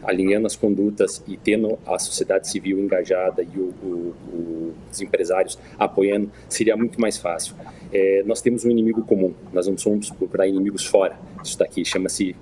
alinhando 0.04 0.48
as 0.48 0.56
condutas 0.56 1.24
e 1.28 1.38
tendo 1.38 1.78
a 1.86 2.00
sociedade 2.00 2.48
civil 2.48 2.80
engajada 2.80 3.44
e 3.44 3.60
o, 3.60 3.74
o, 3.84 4.74
os 4.92 5.02
empresários 5.02 5.58
apoiando, 5.78 6.32
seria 6.48 6.76
muito 6.78 7.00
mais 7.00 7.18
fácil. 7.18 7.56
É, 7.92 8.24
nós 8.26 8.42
temos 8.42 8.66
um 8.66 8.70
inimigo 8.70 9.04
comum, 9.04 9.34
nós 9.52 9.68
não 9.68 9.78
somos 9.78 10.10
procurar 10.10 10.48
inimigos 10.48 10.86
fora. 10.86 11.18
Isso 11.44 11.58
daqui 11.58 11.84
chama-se 11.84 12.36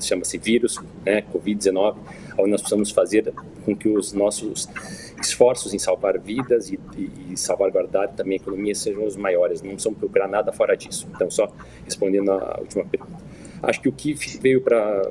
chama-se 0.00 0.38
vírus, 0.38 0.78
né, 1.04 1.22
Covid-19, 1.22 1.96
onde 2.38 2.50
nós 2.50 2.60
precisamos 2.60 2.90
fazer 2.90 3.32
com 3.64 3.74
que 3.74 3.88
os 3.88 4.12
nossos 4.12 4.68
esforços 5.20 5.74
em 5.74 5.78
salvar 5.78 6.18
vidas 6.18 6.70
e, 6.70 6.78
e, 6.96 7.32
e 7.32 7.36
salvaguardar 7.36 8.12
também 8.14 8.34
a 8.34 8.36
economia 8.36 8.74
sejam 8.74 9.04
os 9.04 9.16
maiores. 9.16 9.62
Não 9.62 9.70
precisamos 9.70 9.98
procurar 9.98 10.28
nada 10.28 10.52
fora 10.52 10.76
disso. 10.76 11.08
Então, 11.14 11.30
só 11.30 11.52
respondendo 11.84 12.30
a 12.30 12.58
última 12.60 12.84
pergunta. 12.84 13.24
Acho 13.62 13.80
que 13.80 13.88
o 13.88 13.92
que 13.92 14.14
veio 14.40 14.60
para 14.60 15.10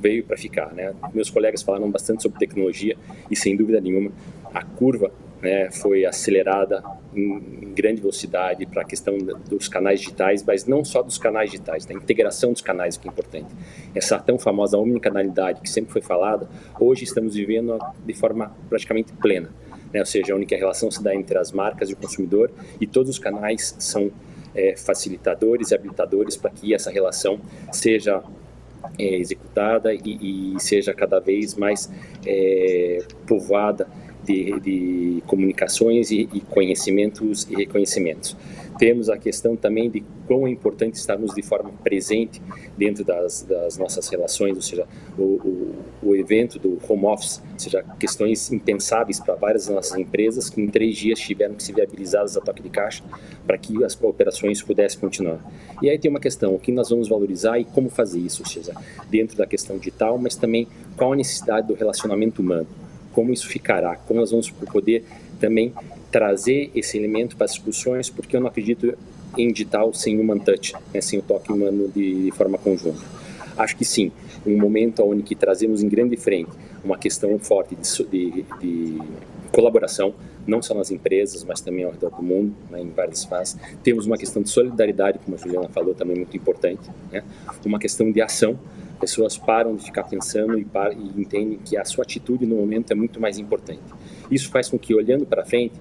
veio 0.00 0.24
para 0.24 0.36
ficar, 0.36 0.72
né? 0.72 0.94
Meus 1.12 1.30
colegas 1.30 1.62
falaram 1.62 1.90
bastante 1.90 2.22
sobre 2.22 2.38
tecnologia 2.38 2.96
e 3.30 3.36
sem 3.36 3.56
dúvida 3.56 3.80
nenhuma 3.80 4.10
a 4.54 4.62
curva 4.62 5.10
né, 5.42 5.70
foi 5.70 6.06
acelerada 6.06 6.82
em, 7.14 7.74
grande 7.74 8.00
velocidade 8.00 8.64
para 8.64 8.82
a 8.82 8.84
questão 8.84 9.18
dos 9.18 9.68
canais 9.68 10.00
digitais, 10.00 10.42
mas 10.42 10.64
não 10.64 10.84
só 10.84 11.02
dos 11.02 11.18
canais 11.18 11.50
digitais, 11.50 11.84
da 11.84 11.92
integração 11.92 12.52
dos 12.52 12.62
canais 12.62 12.96
que 12.96 13.06
é 13.06 13.10
importante. 13.10 13.48
Essa 13.94 14.18
tão 14.18 14.38
famosa 14.38 14.78
omnicanalidade 14.78 15.60
que 15.60 15.68
sempre 15.68 15.92
foi 15.92 16.00
falada, 16.00 16.48
hoje 16.78 17.04
estamos 17.04 17.34
vivendo 17.34 17.76
de 18.06 18.14
forma 18.14 18.56
praticamente 18.70 19.12
plena, 19.12 19.50
né, 19.92 20.00
ou 20.00 20.06
seja, 20.06 20.32
a 20.32 20.36
única 20.36 20.56
relação 20.56 20.90
se 20.90 21.02
dá 21.02 21.14
entre 21.14 21.36
as 21.36 21.52
marcas 21.52 21.90
e 21.90 21.92
o 21.92 21.96
consumidor 21.96 22.50
e 22.80 22.86
todos 22.86 23.10
os 23.10 23.18
canais 23.18 23.76
são 23.78 24.10
é, 24.54 24.76
facilitadores 24.76 25.72
e 25.72 25.74
habilitadores 25.74 26.36
para 26.36 26.50
que 26.50 26.72
essa 26.72 26.90
relação 26.90 27.40
seja 27.72 28.22
é, 28.98 29.16
executada 29.16 29.92
e, 29.94 30.54
e, 30.54 30.60
seja 30.60 30.92
cada 30.92 31.18
vez 31.20 31.54
mais 31.54 31.90
é, 32.26 32.98
povoada 33.26 33.88
de, 34.24 34.60
de 34.60 35.22
comunicações 35.26 36.10
e, 36.10 36.28
e, 36.32 36.40
conhecimentos 36.40 37.46
e 37.50 37.54
reconhecimentos. 37.54 38.36
Temos 38.78 39.08
a 39.08 39.16
questão 39.16 39.54
também 39.54 39.88
de 39.88 40.02
quão 40.26 40.48
é 40.48 40.50
importante 40.50 40.94
estarmos 40.94 41.32
de 41.32 41.42
forma 41.42 41.70
presente 41.84 42.42
dentro 42.76 43.04
das, 43.04 43.42
das 43.42 43.78
nossas 43.78 44.08
relações, 44.08 44.56
ou 44.56 44.62
seja, 44.62 44.86
o, 45.16 45.22
o, 45.22 45.74
o, 46.02 46.16
evento 46.16 46.58
do 46.58 46.78
home 46.88 47.04
office, 47.06 47.40
ou 47.52 47.58
seja, 47.58 47.84
questões 48.00 48.50
impensáveis 48.50 49.20
para 49.20 49.34
várias 49.36 49.66
das 49.66 49.74
nossas 49.74 49.98
empresas 49.98 50.50
que 50.50 50.60
em 50.60 50.66
três 50.66 50.96
dias 50.96 51.20
tiveram 51.20 51.54
que 51.54 51.62
ser 51.62 51.74
viabilizadas 51.74 52.36
a 52.36 52.40
toque 52.40 52.62
de 52.62 52.68
caixa 52.68 53.04
para 53.46 53.56
que 53.56 53.84
as 53.84 53.96
operações 54.02 54.60
pudessem 54.60 54.98
continuar. 54.98 55.38
E 55.80 55.88
aí 55.88 55.98
tem 55.98 56.10
uma 56.10 56.20
questão, 56.20 56.54
o 56.54 56.58
que 56.58 56.72
nós 56.72 56.90
vamos 56.90 57.08
valorizar 57.08 57.60
e 57.60 57.64
como 57.64 57.88
fazer 57.88 58.18
isso, 58.18 58.42
ou 58.42 58.48
seja, 58.48 58.74
dentro 59.08 59.36
da 59.36 59.46
questão 59.46 59.78
digital, 59.78 60.18
mas 60.18 60.34
também 60.34 60.66
qual 60.96 61.12
a 61.12 61.16
necessidade 61.16 61.68
do 61.68 61.74
relacionamento 61.74 62.42
humano 62.42 62.66
como 63.14 63.32
isso 63.32 63.48
ficará, 63.48 63.96
como 63.96 64.20
nós 64.20 64.30
vamos 64.30 64.50
poder 64.50 65.04
também 65.40 65.72
trazer 66.10 66.70
esse 66.74 66.98
elemento 66.98 67.36
para 67.36 67.46
as 67.46 67.52
discussões, 67.52 68.10
porque 68.10 68.36
eu 68.36 68.40
não 68.40 68.48
acredito 68.48 68.96
em 69.36 69.50
digital 69.52 69.92
sem 69.94 70.18
human 70.18 70.38
touch, 70.38 70.74
né, 70.92 71.00
sem 71.00 71.18
o 71.18 71.22
toque 71.22 71.52
humano 71.52 71.88
de, 71.88 72.24
de 72.24 72.30
forma 72.32 72.58
conjunta. 72.58 73.00
Acho 73.56 73.76
que 73.76 73.84
sim, 73.84 74.12
um 74.46 74.58
momento 74.58 75.02
onde 75.02 75.34
trazemos 75.34 75.82
em 75.82 75.88
grande 75.88 76.16
frente 76.16 76.50
uma 76.84 76.98
questão 76.98 77.38
forte 77.38 77.74
de, 77.74 78.04
de, 78.10 78.44
de 78.60 78.98
colaboração, 79.50 80.14
não 80.46 80.60
só 80.60 80.74
nas 80.74 80.90
empresas, 80.90 81.42
mas 81.44 81.60
também 81.60 81.84
ao 81.84 81.92
redor 81.92 82.10
do 82.10 82.22
mundo, 82.22 82.54
né, 82.70 82.80
em 82.80 82.90
várias 82.90 83.24
fases. 83.24 83.56
Temos 83.82 84.06
uma 84.06 84.18
questão 84.18 84.42
de 84.42 84.50
solidariedade, 84.50 85.18
como 85.24 85.36
a 85.36 85.38
Juliana 85.38 85.68
falou, 85.68 85.94
também 85.94 86.16
muito 86.16 86.36
importante. 86.36 86.82
Né? 87.10 87.22
Uma 87.64 87.78
questão 87.78 88.10
de 88.10 88.20
ação, 88.20 88.58
pessoas 88.94 89.36
param 89.36 89.74
de 89.76 89.84
ficar 89.84 90.04
pensando 90.04 90.58
e, 90.58 90.64
e 90.64 91.20
entendem 91.20 91.58
que 91.58 91.76
a 91.76 91.84
sua 91.84 92.04
atitude 92.04 92.46
no 92.46 92.56
momento 92.56 92.92
é 92.92 92.94
muito 92.94 93.20
mais 93.20 93.38
importante. 93.38 93.82
Isso 94.30 94.50
faz 94.50 94.68
com 94.68 94.78
que, 94.78 94.94
olhando 94.94 95.26
para 95.26 95.44
frente, 95.44 95.74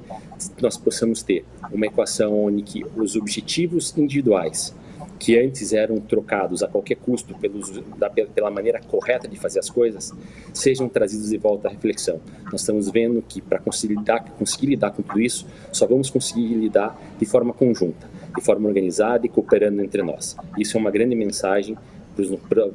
nós 0.62 0.78
possamos 0.78 1.24
ter 1.24 1.46
uma 1.72 1.86
equação 1.86 2.46
onde 2.46 2.62
que 2.62 2.86
os 2.96 3.16
objetivos 3.16 3.98
individuais, 3.98 4.76
que 5.20 5.40
antes 5.40 5.72
eram 5.72 6.02
trocados 6.02 6.64
a 6.64 6.68
qualquer 6.68 6.96
custo 6.96 7.34
pelos, 7.38 7.82
da, 7.98 8.10
pela 8.10 8.52
maneira 8.52 8.82
correta 8.82 9.26
de 9.26 9.40
fazer 9.40 9.60
as 9.60 9.70
coisas, 9.70 10.12
sejam 10.54 10.90
trazidos 10.90 11.30
de 11.30 11.38
volta 11.38 11.70
à 11.70 11.72
reflexão. 11.72 12.20
Nós 12.52 12.60
estamos 12.62 12.90
vendo 12.90 13.22
que 13.22 13.42
para 13.42 13.58
conseguir 13.60 13.96
conseguir 14.38 14.68
lidar 14.68 14.92
com 14.92 15.02
tudo 15.02 15.22
isso, 15.22 15.48
só 15.72 15.88
vamos 15.88 16.10
conseguir 16.10 16.54
lidar 16.56 17.00
de 17.18 17.26
forma 17.26 17.54
conjunta, 17.54 18.10
de 18.36 18.44
forma 18.44 18.68
organizada 18.68 19.26
e 19.26 19.30
cooperando 19.30 19.82
entre 19.82 20.04
nós. 20.04 20.36
Isso 20.58 20.78
é 20.78 20.80
uma 20.80 20.92
grande 20.92 21.16
mensagem 21.16 21.78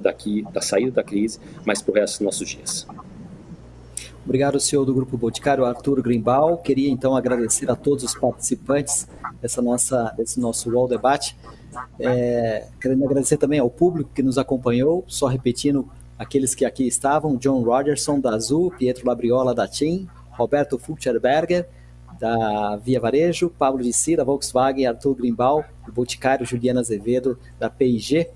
daqui 0.00 0.42
da 0.52 0.60
saída 0.60 0.90
da 0.92 1.02
crise, 1.02 1.38
mas 1.64 1.80
para 1.82 1.92
o 1.92 1.94
resto 1.94 2.18
dos 2.18 2.24
nossos 2.24 2.48
dias. 2.48 2.86
Obrigado, 4.24 4.60
senhor 4.60 4.84
do 4.84 4.92
Grupo 4.92 5.16
Boticário, 5.16 5.64
Arthur 5.64 6.02
Grimbal. 6.02 6.58
Queria 6.58 6.90
então 6.90 7.16
agradecer 7.16 7.70
a 7.70 7.74
todos 7.74 8.04
os 8.04 8.14
participantes 8.14 9.08
dessa 9.40 9.62
nossa, 9.62 10.12
desse 10.18 10.38
nosso 10.38 10.70
UOL 10.70 10.86
Debate. 10.86 11.34
É, 11.98 12.66
querendo 12.78 13.04
agradecer 13.04 13.38
também 13.38 13.58
ao 13.58 13.70
público 13.70 14.10
que 14.14 14.22
nos 14.22 14.36
acompanhou, 14.36 15.02
só 15.06 15.26
repetindo 15.28 15.88
aqueles 16.18 16.54
que 16.54 16.64
aqui 16.64 16.86
estavam, 16.86 17.36
John 17.36 17.62
Rogerson, 17.62 18.20
da 18.20 18.34
Azul, 18.34 18.70
Pietro 18.76 19.06
Labriola, 19.06 19.54
da 19.54 19.66
TIM, 19.66 20.06
Roberto 20.30 20.78
Fulcherberger, 20.78 21.66
da 22.18 22.76
Via 22.76 23.00
Varejo, 23.00 23.48
Pablo 23.48 23.82
de 23.82 23.92
Cira, 23.92 24.24
Volkswagen, 24.24 24.86
Arthur 24.86 25.14
Grimbal, 25.14 25.64
do 25.86 25.92
Boticário, 25.92 26.44
Juliana 26.44 26.80
Azevedo, 26.80 27.38
da 27.58 27.70
PIG, 27.70 28.28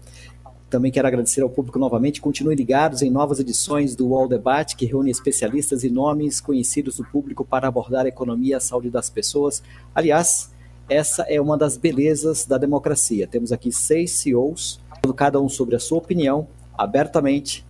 também 0.72 0.90
quero 0.90 1.06
agradecer 1.06 1.42
ao 1.42 1.50
público 1.50 1.78
novamente. 1.78 2.18
Continuem 2.18 2.56
ligados 2.56 3.02
em 3.02 3.10
novas 3.10 3.38
edições 3.38 3.94
do 3.94 4.08
UOL 4.08 4.26
Debate, 4.26 4.74
que 4.74 4.86
reúne 4.86 5.10
especialistas 5.10 5.84
e 5.84 5.90
nomes 5.90 6.40
conhecidos 6.40 6.96
do 6.96 7.04
público 7.04 7.44
para 7.44 7.68
abordar 7.68 8.06
a 8.06 8.08
economia 8.08 8.52
e 8.52 8.54
a 8.54 8.60
saúde 8.60 8.88
das 8.88 9.10
pessoas. 9.10 9.62
Aliás, 9.94 10.50
essa 10.88 11.24
é 11.28 11.38
uma 11.38 11.58
das 11.58 11.76
belezas 11.76 12.46
da 12.46 12.56
democracia. 12.56 13.26
Temos 13.26 13.52
aqui 13.52 13.70
seis 13.70 14.12
CEOs, 14.12 14.80
cada 15.14 15.38
um 15.38 15.48
sobre 15.48 15.76
a 15.76 15.78
sua 15.78 15.98
opinião, 15.98 16.48
abertamente. 16.76 17.66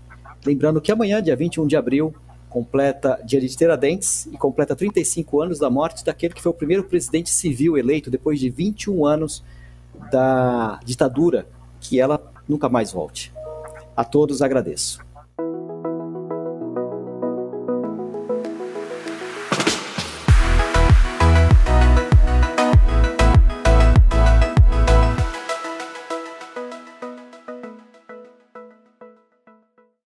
Lembrando 0.46 0.80
que 0.80 0.92
amanhã, 0.92 1.20
dia 1.20 1.34
21 1.34 1.66
de 1.66 1.76
abril, 1.76 2.14
completa 2.48 3.20
dia 3.24 3.40
de 3.40 3.48
Tiradentes 3.48 4.26
e 4.26 4.36
completa 4.36 4.76
35 4.76 5.40
anos 5.40 5.58
da 5.58 5.68
morte 5.68 6.04
daquele 6.04 6.34
que 6.34 6.42
foi 6.42 6.52
o 6.52 6.54
primeiro 6.54 6.84
presidente 6.84 7.30
civil 7.30 7.76
eleito 7.76 8.10
depois 8.10 8.38
de 8.38 8.48
21 8.48 9.04
anos 9.04 9.42
da 10.12 10.78
ditadura 10.84 11.48
que 11.80 11.98
ela 11.98 12.31
nunca 12.48 12.68
mais 12.68 12.92
volte. 12.92 13.32
A 13.96 14.04
todos 14.04 14.42
agradeço. 14.42 15.11